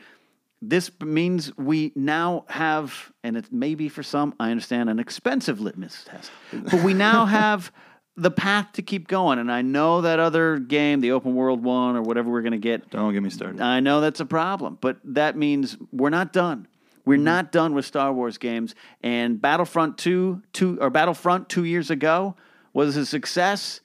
This 0.60 0.90
means 1.00 1.54
we 1.56 1.92
now 1.94 2.44
have, 2.48 3.12
and 3.22 3.36
it 3.36 3.52
may 3.52 3.74
be 3.74 3.88
for 3.88 4.02
some, 4.02 4.34
I 4.40 4.50
understand, 4.50 4.88
an 4.88 4.98
expensive 4.98 5.60
litmus 5.60 6.04
test, 6.04 6.30
but 6.52 6.82
we 6.82 6.94
now 6.94 7.26
have 7.26 7.70
the 8.16 8.30
path 8.30 8.72
to 8.74 8.82
keep 8.82 9.08
going. 9.08 9.38
And 9.38 9.50
I 9.50 9.62
know 9.62 10.02
that 10.02 10.20
other 10.20 10.58
game, 10.58 11.00
the 11.00 11.12
open 11.12 11.34
world 11.34 11.62
one 11.64 11.96
or 11.96 12.02
whatever 12.02 12.30
we're 12.30 12.42
going 12.42 12.52
to 12.52 12.58
get, 12.58 12.90
Don't 12.90 13.12
get 13.12 13.22
me 13.22 13.30
started. 13.30 13.60
I 13.60 13.80
know 13.80 14.00
that's 14.00 14.20
a 14.20 14.26
problem, 14.26 14.78
but 14.80 14.98
that 15.04 15.36
means 15.36 15.76
we're 15.92 16.10
not 16.10 16.32
done. 16.32 16.68
We're 17.04 17.16
Mm-hmm. 17.16 17.24
not 17.24 17.52
done 17.52 17.74
with 17.74 17.84
Star 17.84 18.12
Wars 18.12 18.38
games. 18.38 18.74
And 19.02 19.40
Battlefront 19.40 19.98
2, 19.98 20.42
two 20.52 20.78
or 20.80 20.90
Battlefront 20.90 21.48
2 21.48 21.64
years 21.64 21.90
ago 21.90 22.34
was 22.72 22.96
a 22.96 23.04
success, 23.04 23.80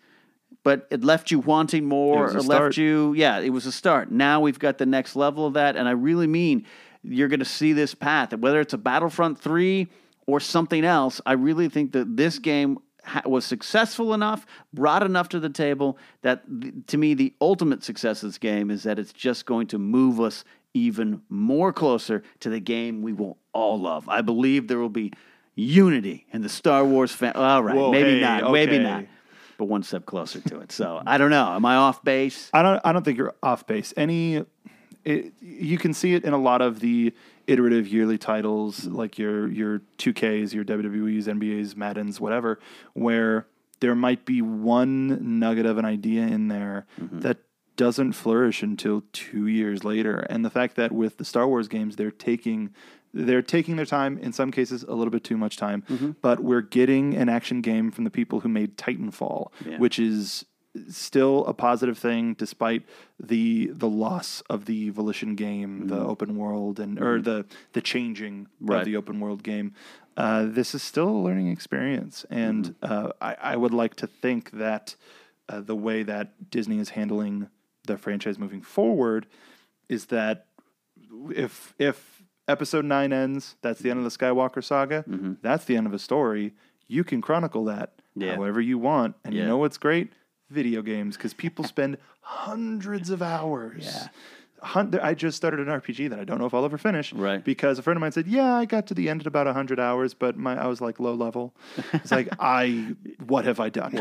but 0.64 0.88
it 0.90 1.04
left 1.04 1.30
you 1.32 1.40
wanting 1.40 1.86
more 1.86 2.30
It 2.30 2.34
was 2.34 2.36
a 2.36 2.38
or 2.38 2.42
start. 2.44 2.62
left 2.64 2.78
you 2.78 3.14
yeah, 3.18 3.40
it 3.40 3.50
was 3.50 3.66
a 3.66 3.72
start. 3.72 4.12
Now 4.12 4.40
we've 4.42 4.60
got 4.60 4.78
the 4.78 4.86
next 4.86 5.16
level 5.16 5.46
of 5.46 5.54
that 5.56 5.76
and 5.76 5.88
I 5.88 5.92
really 5.92 6.28
mean 6.28 6.66
you're 7.04 7.28
going 7.30 7.40
to 7.40 7.46
see 7.46 7.74
this 7.74 7.94
path 7.96 8.34
whether 8.34 8.60
it's 8.62 8.74
a 8.74 8.78
Battlefront 8.78 9.40
3 9.40 9.88
or 10.28 10.40
something 10.40 10.86
else. 10.86 11.20
I 11.26 11.34
really 11.34 11.68
think 11.70 11.92
that 11.94 12.16
this 12.16 12.40
game 12.40 12.78
was 13.26 13.46
successful 13.46 14.14
enough, 14.14 14.46
brought 14.74 15.04
enough 15.04 15.30
to 15.30 15.40
the 15.40 15.50
table 15.50 15.98
that 16.22 16.44
th- 16.62 16.74
to 16.88 16.98
me 16.98 17.14
the 17.14 17.34
ultimate 17.42 17.84
success 17.84 18.24
of 18.24 18.30
this 18.30 18.38
game 18.38 18.72
is 18.72 18.84
that 18.84 19.00
it's 19.00 19.14
just 19.14 19.46
going 19.46 19.68
to 19.68 19.78
move 19.78 20.20
us 20.20 20.44
even 20.74 21.22
more 21.30 21.74
closer 21.74 22.24
to 22.40 22.50
the 22.50 22.60
game 22.60 23.02
we 23.02 23.14
will 23.14 23.38
all 23.54 23.80
love. 23.80 24.08
I 24.08 24.22
believe 24.22 24.68
there 24.68 24.80
will 24.80 24.90
be 24.90 25.12
unity 25.56 26.26
in 26.32 26.42
the 26.42 26.50
Star 26.50 26.86
Wars 26.86 27.12
fan. 27.12 27.34
All 27.34 27.64
right, 27.64 27.76
Whoa, 27.76 27.92
maybe 27.92 28.16
hey, 28.16 28.22
not, 28.22 28.52
maybe 28.52 28.80
not, 28.80 29.06
but 29.58 29.66
one 29.66 29.84
step 29.84 30.06
closer 30.06 30.40
to 30.42 30.60
it. 30.62 30.72
So 30.72 31.02
I 31.06 31.18
don't 31.18 31.32
know. 31.32 31.52
Am 31.52 31.66
I 31.66 31.76
off 31.76 32.04
base? 32.04 32.50
I 32.54 32.62
don't. 32.62 32.82
I 32.84 32.94
don't 32.94 33.04
think 33.04 33.18
you're 33.18 33.36
off 33.44 33.68
base. 33.68 33.94
Any, 33.98 34.46
it, 35.04 35.34
you 35.42 35.78
can 35.78 35.94
see 35.94 36.14
it 36.14 36.24
in 36.24 36.34
a 36.34 36.38
lot 36.38 36.62
of 36.62 36.80
the 36.80 37.14
iterative 37.50 37.88
yearly 37.88 38.18
titles, 38.18 38.86
like 38.86 39.18
your 39.18 39.48
your 39.52 39.82
two 39.98 40.14
Ks, 40.14 40.54
your 40.54 40.64
WWE's, 40.64 41.28
NBA's, 41.28 41.76
Madden's, 41.76 42.20
whatever, 42.20 42.60
where 42.94 43.48
there 43.80 43.96
might 43.96 44.26
be 44.26 44.42
one 44.42 45.40
nugget 45.40 45.66
of 45.66 45.78
an 45.78 45.86
idea 45.86 46.24
in 46.24 46.48
there 46.48 46.86
mm-hmm. 47.00 47.20
that 47.22 47.38
doesn't 47.76 48.12
flourish 48.12 48.62
until 48.62 49.04
two 49.14 49.48
years 49.48 49.86
later. 49.86 50.20
And 50.30 50.44
the 50.44 50.50
fact 50.50 50.76
that 50.76 50.92
with 50.92 51.18
the 51.18 51.24
Star 51.24 51.48
Wars 51.48 51.70
games, 51.70 51.96
they're 51.96 52.12
taking 52.12 52.72
they're 53.14 53.42
taking 53.42 53.76
their 53.76 53.86
time 53.86 54.18
in 54.20 54.32
some 54.32 54.52
cases 54.52 54.84
a 54.84 54.94
little 54.94 55.10
bit 55.10 55.24
too 55.24 55.38
much 55.38 55.58
time 55.58 55.82
mm-hmm. 55.90 56.12
but 56.22 56.42
we're 56.42 56.62
getting 56.62 57.16
an 57.16 57.28
action 57.28 57.60
game 57.60 57.90
from 57.90 58.04
the 58.04 58.12
people 58.12 58.42
who 58.42 58.50
made 58.50 58.78
titanfall 58.78 59.48
Yeah. 59.66 59.80
which 59.80 59.98
is 59.98 60.46
still 60.90 61.46
a 61.46 61.54
positive 61.54 61.98
thing 61.98 62.34
despite 62.36 62.84
the 63.20 63.68
the 63.74 63.90
loss 63.90 64.42
of 64.50 64.66
the 64.66 64.90
volition 64.92 65.34
game 65.36 65.88
the 65.88 65.98
open 66.00 66.36
world 66.38 66.80
and 66.80 67.00
or 67.02 67.20
the 67.22 67.46
the 67.74 67.82
changing 67.82 68.48
Right. 68.62 68.80
of 68.80 68.86
the 68.86 68.96
open 68.96 69.20
world 69.20 69.42
game. 69.44 69.74
Uh, 70.16 70.46
this 70.46 70.76
is 70.76 70.84
still 70.84 71.08
a 71.10 71.22
learning 71.28 71.48
experience. 71.48 72.26
And 72.30 72.76
uh, 72.84 73.12
I, 73.22 73.36
I 73.42 73.56
would 73.56 73.74
like 73.74 73.96
to 73.96 74.08
think 74.08 74.52
that 74.52 74.96
uh, 75.48 75.62
the 75.62 75.76
way 75.76 76.04
that 76.04 76.50
disney 76.52 76.78
is 76.80 76.90
handling 76.90 77.50
the 77.88 77.98
franchise 77.98 78.38
moving 78.38 78.62
forward 78.62 79.26
is 79.88 80.08
that 80.08 80.46
if 81.32 81.74
if 81.80 82.22
episode 82.48 82.86
9 82.86 83.12
ends 83.14 83.56
that's 83.62 83.80
the 83.80 83.90
end 83.90 83.98
of 84.00 84.04
the 84.04 84.16
skywalker 84.16 84.64
saga 84.64 85.04
that's 85.42 85.66
the 85.66 85.76
end 85.78 85.88
of 85.88 85.94
a 85.94 86.00
story. 86.00 86.54
You 86.88 87.04
can 87.04 87.22
chronicle 87.22 87.66
that 87.66 87.94
Yeah. 88.16 88.36
however 88.36 88.60
you 88.62 88.78
want 88.78 89.16
and 89.24 89.34
Yeah. 89.34 89.42
you 89.42 89.48
know 89.48 89.58
what's 89.58 89.78
great 89.78 90.12
video 90.50 90.82
games 90.82 91.16
because 91.18 91.34
people 91.34 91.64
spend 91.64 91.98
hundreds 92.22 93.10
of 93.10 93.22
hours 93.22 93.86
Yeah. 93.86 94.08
Hun- 94.62 95.00
I 95.02 95.14
just 95.14 95.38
started 95.38 95.62
an 95.62 95.68
RPG 95.68 96.10
that 96.10 96.20
I 96.20 96.26
don't 96.26 96.38
know 96.38 96.46
if 96.46 96.54
I'll 96.54 96.66
ever 96.66 96.78
finish. 96.78 97.14
Right. 97.14 97.42
Because 97.42 97.80
a 97.80 97.82
friend 97.82 97.96
of 97.96 98.02
mine 98.02 98.12
said, 98.12 98.28
"Yeah, 98.28 98.54
I 98.56 98.66
got 98.66 98.88
to 98.88 98.94
the 98.94 99.08
end 99.08 99.22
at 99.22 99.28
about 99.28 99.48
hundred 99.48 99.80
hours, 99.80 100.14
but 100.14 100.36
my 100.36 100.62
I 100.62 100.68
was 100.68 100.82
like 100.82 101.00
low 101.00 101.14
level." 101.14 101.56
It's 101.94 102.12
like 102.12 102.28
I, 102.42 102.94
what 103.26 103.46
have 103.46 103.62
I 103.62 103.70
done? 103.70 103.96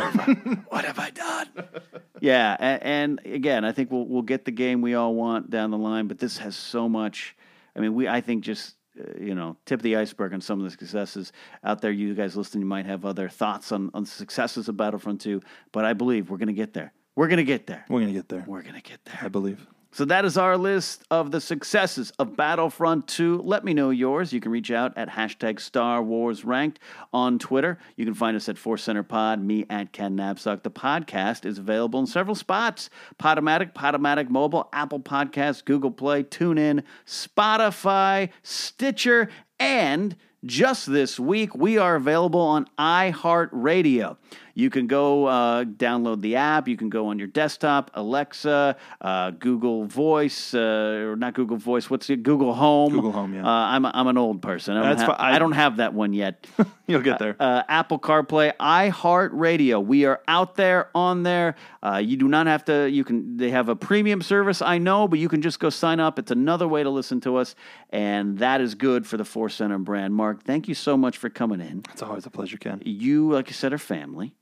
What 0.69 0.85
have 0.85 0.99
I 0.99 1.11
done? 1.11 1.47
yeah, 2.21 2.57
and, 2.59 2.83
and 2.83 3.21
again, 3.37 3.65
I 3.65 3.71
think 3.71 3.93
we'll 3.93 4.07
we'll 4.09 4.23
get 4.23 4.47
the 4.47 4.51
game 4.51 4.81
we 4.83 4.95
all 4.95 5.15
want 5.15 5.49
down 5.49 5.71
the 5.71 5.79
line, 5.79 6.09
but 6.09 6.19
this 6.19 6.39
has 6.39 6.57
so 6.57 6.89
much. 6.89 7.37
I 7.77 7.79
mean, 7.79 7.95
we 7.95 8.09
I 8.09 8.21
think 8.21 8.43
just 8.43 8.75
Uh, 8.99 9.13
you 9.19 9.35
know 9.35 9.57
tip 9.67 9.81
of 9.81 9.83
the 9.83 9.97
iceberg 9.97 10.33
on 10.33 10.41
some 10.41 10.59
of 10.59 10.65
the 10.65 10.71
successes 10.71 11.33
out 11.65 11.81
there. 11.81 11.91
You 11.91 12.15
guys 12.15 12.37
listening, 12.37 12.63
you 12.63 12.69
might 12.69 12.87
have 12.87 13.05
other 13.05 13.29
thoughts 13.29 13.73
on 13.73 13.91
on 13.95 14.05
successes 14.07 14.69
of 14.69 14.77
Battlefront 14.77 15.21
Two, 15.21 15.41
but 15.73 15.85
I 15.85 15.93
believe 15.93 16.31
we're 16.31 16.39
gonna 16.39 16.53
get 16.53 16.75
there. 16.75 16.93
We're 17.17 17.29
gonna 17.29 17.45
get 17.45 17.67
there. 17.67 17.85
We're 17.89 18.01
gonna 18.01 18.13
get 18.13 18.29
there. 18.29 18.45
We're 18.47 18.63
gonna 18.63 18.81
get 18.81 19.05
there. 19.05 19.19
I 19.23 19.29
believe. 19.29 19.67
So 19.91 20.05
that 20.05 20.25
is 20.25 20.37
our 20.37 20.57
list 20.59 21.03
of 21.11 21.31
the 21.31 21.41
successes 21.41 22.13
of 22.19 22.37
Battlefront 22.37 23.09
2. 23.09 23.41
Let 23.43 23.65
me 23.65 23.73
know 23.73 23.91
yours. 23.91 24.33
You 24.33 24.41
can 24.41 24.53
reach 24.53 24.71
out 24.71 24.97
at 24.97 25.09
hashtag 25.09 25.59
Star 25.61 26.03
Wars 26.03 26.45
Ranked 26.45 26.79
on 27.13 27.39
Twitter. 27.39 27.79
You 27.97 28.05
can 28.05 28.15
find 28.15 28.37
us 28.37 28.49
at 28.49 28.59
Force 28.59 28.83
Center 28.83 29.03
Pod, 29.03 29.43
me 29.43 29.65
at 29.71 29.93
Ken 29.93 30.15
Knapsack. 30.15 30.63
The 30.63 30.71
podcast 30.71 31.47
is 31.47 31.59
available 31.59 31.99
in 32.01 32.07
several 32.07 32.35
spots. 32.35 32.91
Podomatic, 33.19 33.73
Podomatic 33.73 34.29
Mobile, 34.29 34.69
Apple 34.73 35.01
Podcasts, 35.01 35.65
Google 35.65 35.91
Play, 35.91 36.23
TuneIn, 36.23 36.83
Spotify, 37.07 38.29
Stitcher, 38.43 39.31
and 39.59 40.17
just 40.45 40.87
this 40.87 41.19
week, 41.19 41.55
we 41.57 41.79
are 41.79 41.97
available 41.97 42.41
on 42.41 42.67
iHeartRadio. 42.79 44.17
You 44.59 44.71
can 44.71 44.89
go 44.89 45.27
uh, 45.27 45.63
download 45.63 46.21
the 46.21 46.35
app. 46.35 46.67
You 46.67 46.77
can 46.77 46.89
go 46.89 47.07
on 47.07 47.19
your 47.21 47.29
desktop, 47.29 47.93
Alexa, 47.95 48.77
uh, 49.01 49.31
Google 49.31 49.85
Voice, 49.85 50.53
uh, 50.53 51.07
or 51.07 51.15
not 51.15 51.35
Google 51.35 51.59
Voice. 51.59 51.89
What's 51.89 52.11
it? 52.11 52.25
Google 52.25 52.53
Home. 52.55 52.93
Google 52.93 53.13
Home, 53.13 53.35
yeah. 53.35 53.47
Uh, 53.47 53.49
I'm 53.49 53.85
a, 53.85 53.93
I'm 53.95 54.09
an 54.09 54.19
old 54.19 54.43
person. 54.43 54.77
I 54.77 54.81
don't, 54.81 54.97
That's 54.97 55.03
have, 55.03 55.17
I- 55.17 55.37
I 55.37 55.39
don't 55.39 55.53
have 55.53 55.77
that 55.77 55.95
one 55.95 56.13
yet. 56.13 56.45
You'll 56.89 57.03
get 57.03 57.21
there. 57.21 57.37
Uh, 57.39 57.63
Apple 57.69 58.01
CarPlay, 58.01 58.53
iHeartRadio. 58.57 59.85
We 59.85 60.07
are 60.07 60.23
out 60.27 60.57
there 60.57 60.89
on 60.93 61.23
there. 61.23 61.55
Uh, 61.81 61.99
you 61.99 62.17
do 62.17 62.27
not 62.27 62.49
have 62.49 62.65
to. 62.65 62.91
You 62.91 63.05
can. 63.05 63.37
They 63.37 63.51
have 63.51 63.69
a 63.69 63.77
premium 63.77 64.23
service, 64.23 64.61
I 64.61 64.79
know, 64.79 65.07
but 65.07 65.21
you 65.21 65.29
can 65.29 65.41
just 65.41 65.61
go 65.61 65.71
sign 65.71 66.01
up. 66.01 66.19
It's 66.19 66.33
another 66.33 66.67
way 66.67 66.83
to 66.83 66.91
listen 66.91 67.21
to 67.21 67.37
us, 67.37 67.55
and 67.91 68.39
that 68.39 68.61
is 68.61 68.75
good 68.75 69.07
for 69.07 69.17
the 69.19 69.25
Force 69.25 69.55
Center 69.55 69.79
brand. 69.79 70.15
Mark, 70.15 70.43
thank 70.43 70.67
you 70.67 70.75
so 70.75 70.97
much 70.97 71.17
for 71.17 71.29
coming 71.31 71.61
in. 71.61 71.85
it's 71.93 72.03
always 72.03 72.27
a 72.27 72.31
pleasure, 72.31 72.57
Ken. 72.57 72.83
You, 72.85 73.33
like 73.33 73.49
I 73.49 73.53
said, 73.53 73.73
are 73.73 73.79
family. 73.79 74.35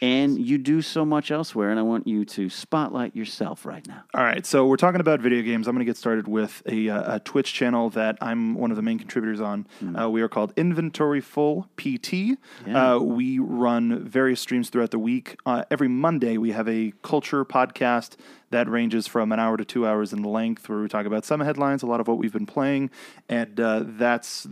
And 0.00 0.38
you 0.38 0.58
do 0.58 0.80
so 0.80 1.04
much 1.04 1.30
elsewhere. 1.30 1.70
And 1.70 1.78
I 1.78 1.82
want 1.82 2.06
you 2.06 2.24
to 2.24 2.48
spotlight 2.48 3.14
yourself 3.14 3.66
right 3.66 3.86
now. 3.86 4.02
All 4.14 4.24
right, 4.24 4.46
so 4.46 4.66
we're 4.66 4.76
talking 4.76 5.00
about 5.00 5.20
video 5.20 5.42
games. 5.42 5.68
I'm 5.68 5.74
going 5.74 5.84
to 5.84 5.90
get 5.90 5.96
started 5.96 6.26
with 6.26 6.62
a, 6.66 6.88
uh, 6.88 7.16
a 7.16 7.20
Twitch 7.20 7.52
channel 7.52 7.90
that 7.90 8.16
I'm 8.20 8.54
one 8.54 8.70
of 8.70 8.76
the 8.76 8.82
main 8.82 8.98
contributors 8.98 9.40
on. 9.40 9.66
Uh, 9.98 10.08
we 10.08 10.22
are 10.22 10.28
called 10.28 10.52
Inventory 10.56 11.20
Full 11.20 11.68
PT. 11.76 12.12
Yeah. 12.12 12.36
Uh, 12.94 12.98
we 12.98 13.38
run 13.38 14.04
various 14.04 14.40
streams 14.40 14.70
throughout 14.70 14.90
the 14.90 14.98
week. 14.98 15.36
Uh, 15.44 15.64
every 15.70 15.88
Monday, 15.88 16.38
we 16.38 16.52
have 16.52 16.68
a 16.68 16.92
culture 17.02 17.44
podcast 17.44 18.16
that 18.50 18.68
ranges 18.68 19.06
from 19.06 19.32
an 19.32 19.38
hour 19.38 19.56
to 19.56 19.64
two 19.64 19.86
hours 19.86 20.12
in 20.12 20.22
length, 20.22 20.68
where 20.68 20.80
we 20.80 20.88
talk 20.88 21.06
about 21.06 21.24
some 21.24 21.40
headlines, 21.40 21.82
a 21.82 21.86
lot 21.86 22.00
of 22.00 22.08
what 22.08 22.18
we've 22.18 22.32
been 22.32 22.46
playing, 22.46 22.90
and 23.28 23.60
uh, 23.60 23.84
that's 23.84 24.46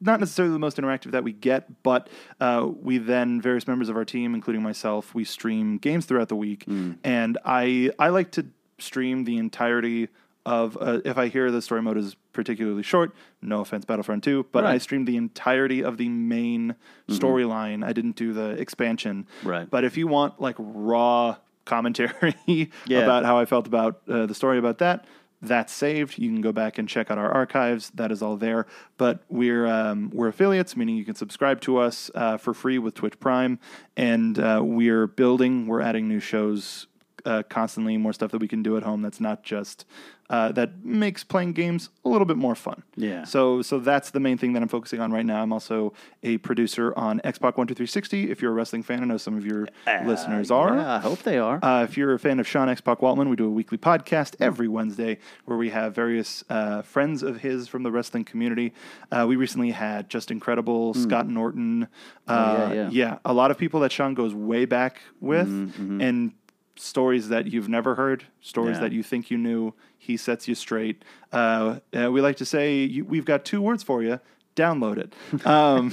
not 0.00 0.20
necessarily 0.20 0.52
the 0.52 0.58
most 0.58 0.76
interactive 0.76 1.10
that 1.12 1.24
we 1.24 1.32
get, 1.32 1.82
but 1.82 2.08
uh, 2.40 2.68
we 2.82 2.98
then 2.98 3.40
various 3.40 3.66
members 3.66 3.88
of 3.88 3.96
our 3.96 4.04
team, 4.04 4.34
including 4.34 4.62
myself, 4.62 5.14
we 5.14 5.24
stream 5.24 5.78
games 5.78 6.06
throughout 6.06 6.28
the 6.28 6.36
week, 6.36 6.64
and 7.04 7.38
I 7.44 7.90
I 7.98 8.08
like 8.10 8.30
to 8.32 8.46
stream 8.78 9.24
the 9.24 9.38
entirety 9.38 10.08
of 10.44 10.76
uh, 10.80 11.00
if 11.04 11.18
I 11.18 11.26
hear 11.28 11.50
the 11.50 11.60
story 11.62 11.82
mode 11.82 11.96
is 11.96 12.14
particularly 12.32 12.82
short. 12.84 13.12
No 13.42 13.60
offense, 13.62 13.84
Battlefront 13.84 14.22
Two, 14.22 14.46
but 14.52 14.64
I 14.64 14.72
Right. 14.72 14.82
streamed 14.82 15.08
the 15.08 15.16
entirety 15.16 15.82
of 15.82 15.96
the 15.96 16.08
main 16.08 16.74
storyline. 17.08 17.84
I 17.84 17.92
didn't 17.92 18.16
do 18.16 18.32
the 18.32 18.50
expansion, 18.50 19.26
Right. 19.42 19.68
But 19.68 19.84
if 19.84 19.96
you 19.96 20.06
want 20.06 20.40
like 20.40 20.56
raw 20.58 21.36
commentary 21.64 22.36
Yeah. 22.86 22.98
about 23.00 23.24
how 23.24 23.38
I 23.38 23.44
felt 23.44 23.66
about 23.66 24.00
uh, 24.08 24.26
the 24.26 24.34
story 24.34 24.58
about 24.58 24.78
that. 24.78 25.04
That's 25.42 25.72
saved. 25.72 26.18
You 26.18 26.30
can 26.30 26.40
go 26.40 26.52
back 26.52 26.78
and 26.78 26.88
check 26.88 27.10
out 27.10 27.18
our 27.18 27.30
archives. 27.30 27.90
That 27.94 28.10
is 28.10 28.22
all 28.22 28.36
there. 28.36 28.66
But 28.96 29.20
we're 29.28 29.66
um, 29.66 30.10
we're 30.12 30.28
affiliates, 30.28 30.76
meaning 30.76 30.96
you 30.96 31.04
can 31.04 31.14
subscribe 31.14 31.60
to 31.62 31.78
us 31.78 32.10
uh, 32.14 32.36
for 32.38 32.54
free 32.54 32.78
with 32.78 32.94
Twitch 32.94 33.18
Prime, 33.20 33.58
and 33.96 34.38
uh, 34.38 34.60
we're 34.64 35.06
building. 35.06 35.66
We're 35.66 35.82
adding 35.82 36.08
new 36.08 36.20
shows 36.20 36.86
uh, 37.26 37.42
constantly, 37.48 37.96
more 37.98 38.12
stuff 38.14 38.30
that 38.30 38.38
we 38.40 38.48
can 38.48 38.62
do 38.62 38.76
at 38.78 38.82
home. 38.84 39.02
That's 39.02 39.20
not 39.20 39.42
just 39.42 39.84
uh, 40.30 40.50
that 40.52 40.84
makes 40.84 41.22
playing 41.22 41.52
games 41.52 41.88
a 42.04 42.08
little 42.08 42.24
bit 42.26 42.36
more 42.36 42.54
fun. 42.54 42.82
Yeah. 42.96 43.24
So 43.24 43.62
so 43.62 43.78
that's 43.78 44.10
the 44.10 44.18
main 44.20 44.38
thing 44.38 44.54
that 44.54 44.62
I'm 44.62 44.68
focusing 44.68 45.00
on 45.00 45.12
right 45.12 45.24
now. 45.26 45.42
I'm 45.42 45.52
also 45.52 45.92
a 46.24 46.38
producer 46.38 46.92
on 46.96 47.20
X-Pac 47.22 47.58
One 47.58 47.66
Two 47.66 47.74
Three 47.74 47.86
Sixty. 47.86 48.30
If 48.30 48.40
you're 48.42 48.50
a 48.50 48.54
wrestling 48.54 48.82
fan, 48.82 49.02
I 49.02 49.06
know 49.06 49.18
some 49.18 49.36
of 49.36 49.44
your 49.46 49.68
listeners 50.04 50.50
are. 50.50 50.74
Yeah, 50.76 50.94
I 50.94 50.98
hope 50.98 51.20
they 51.20 51.38
are. 51.38 51.58
Uh, 51.62 51.84
if 51.84 51.96
you're 51.96 52.14
a 52.14 52.18
fan 52.18 52.40
of 52.40 52.46
Sean 52.48 52.68
X. 52.68 52.80
Pac 52.80 52.98
Waltman, 53.00 53.28
we 53.30 53.36
do 53.36 53.46
a 53.46 53.50
weekly 53.50 53.78
podcast 53.78 54.34
every 54.40 54.68
Wednesday 54.68 55.18
where 55.44 55.58
we 55.58 55.70
have 55.70 55.94
various 55.94 56.42
uh, 56.48 56.82
friends 56.82 57.22
of 57.22 57.40
his 57.42 57.68
from 57.68 57.82
the 57.82 57.90
wrestling 57.92 58.24
community. 58.24 58.72
Uh, 59.12 59.26
we 59.28 59.36
recently 59.36 59.70
had 59.72 60.08
Justin 60.08 60.40
Credible, 60.40 60.94
Scott 60.94 61.28
Norton. 61.28 61.88
Uh, 62.28 62.66
Hmm. 62.68 62.74
yeah, 62.74 62.88
yeah. 62.90 63.18
a 63.24 63.32
lot 63.32 63.50
of 63.50 63.58
people 63.58 63.80
that 63.80 63.92
Sean 63.92 64.14
goes 64.14 64.34
way 64.34 64.64
back 64.64 65.00
with, 65.20 65.48
Mm-hmm, 65.48 66.00
and 66.00 66.32
stories 66.76 67.28
that 67.28 67.46
you've 67.46 67.68
never 67.68 67.94
heard, 67.94 68.24
stories 68.40 68.76
Yeah. 68.76 68.82
that 68.82 68.92
you 68.92 69.02
think 69.02 69.30
you 69.30 69.38
knew. 69.38 69.74
He 69.98 70.16
sets 70.16 70.46
you 70.48 70.54
straight. 70.54 71.02
Uh, 71.32 71.80
uh, 71.92 72.10
we 72.12 72.20
like 72.20 72.36
to 72.36 72.44
say 72.44 72.76
you, 72.84 73.04
we've 73.04 73.24
got 73.24 73.44
two 73.44 73.60
words 73.60 73.82
for 73.82 74.02
you. 74.02 74.20
Download 74.54 74.96
it. 74.98 75.12
Um, 75.46 75.92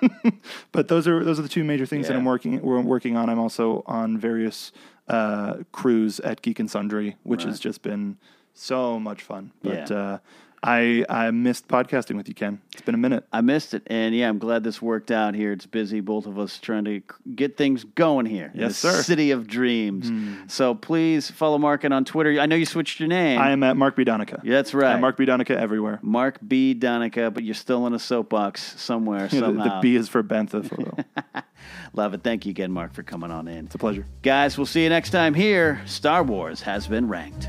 but 0.72 0.88
those 0.88 1.06
are 1.08 1.24
those 1.24 1.38
are 1.38 1.42
the 1.42 1.48
two 1.48 1.64
major 1.64 1.86
things 1.86 2.08
that 2.08 2.16
I'm 2.16 2.24
working 2.24 2.60
we're 2.60 2.80
working 2.80 3.16
on. 3.16 3.30
I'm 3.30 3.38
also 3.38 3.82
on 3.86 4.18
various 4.18 4.72
uh, 5.08 5.58
crews 5.72 6.20
at 6.20 6.42
Geek 6.42 6.58
and 6.60 6.70
Sundry, 6.70 7.16
which 7.22 7.44
has 7.44 7.58
just 7.60 7.82
been 7.82 8.18
so 8.54 8.98
much 9.00 9.22
fun. 9.22 9.52
But 9.62 9.90
Yeah. 9.90 10.18
I 10.64 11.04
I 11.08 11.30
missed 11.32 11.66
podcasting 11.66 12.16
with 12.16 12.28
you, 12.28 12.34
Ken. 12.34 12.60
It's 12.72 12.82
been 12.82 12.94
a 12.94 12.98
minute. 12.98 13.26
I 13.32 13.40
missed 13.40 13.74
it, 13.74 13.82
and 13.86 14.14
yeah, 14.14 14.28
I'm 14.28 14.38
glad 14.38 14.62
this 14.62 14.80
worked 14.80 15.10
out 15.10 15.34
here. 15.34 15.50
It's 15.52 15.66
busy, 15.66 16.00
both 16.00 16.26
of 16.26 16.38
us 16.38 16.58
trying 16.60 16.84
to 16.84 17.02
get 17.34 17.56
things 17.56 17.82
going 17.82 18.26
here. 18.26 18.50
in 18.54 18.60
Yes, 18.60 18.80
the 18.80 18.92
sir. 18.92 19.02
City 19.02 19.32
of 19.32 19.46
Dreams. 19.48 20.08
Hmm. 20.08 20.34
So 20.46 20.74
please 20.74 21.30
follow 21.30 21.58
Mark 21.58 21.82
and 21.84 21.92
on 21.92 22.04
Twitter. 22.04 22.38
I 22.40 22.46
know 22.46 22.54
you 22.56 22.66
switched 22.66 23.00
your 23.00 23.08
name. 23.08 23.40
I 23.40 23.50
am 23.50 23.62
at 23.64 23.76
Mark 23.76 23.96
B 23.96 24.04
Donica. 24.04 24.40
Yeah, 24.44 24.54
that's 24.54 24.72
right. 24.72 25.00
Mark 25.00 25.16
B 25.16 25.24
Donica 25.24 25.58
everywhere. 25.58 25.98
Mark 26.02 26.38
B. 26.46 26.74
Donica, 26.74 27.30
but 27.30 27.42
you're 27.42 27.54
still 27.54 27.86
in 27.88 27.92
a 27.92 27.98
soapbox 27.98 28.80
somewhere, 28.80 29.22
Yeah, 29.32 29.40
the, 29.40 29.46
somehow. 29.46 29.76
the 29.76 29.80
B 29.82 29.96
is 29.96 30.08
for 30.08 30.22
Bentha. 30.22 30.64
For, 30.68 31.42
Love 31.94 32.14
it. 32.14 32.22
Thank 32.22 32.46
you 32.46 32.50
again, 32.50 32.70
Mark, 32.72 32.92
for 32.94 33.02
coming 33.02 33.30
on 33.30 33.48
in. 33.48 33.66
it's 33.66 33.74
a 33.74 33.78
pleasure. 33.78 34.06
Guys, 34.22 34.56
we'll 34.56 34.66
see 34.66 34.82
you 34.84 34.88
next 34.88 35.10
time 35.10 35.34
here. 35.34 35.80
Star 35.86 36.22
Wars 36.22 36.60
has 36.62 36.86
been 36.86 37.08
ranked. 37.08 37.48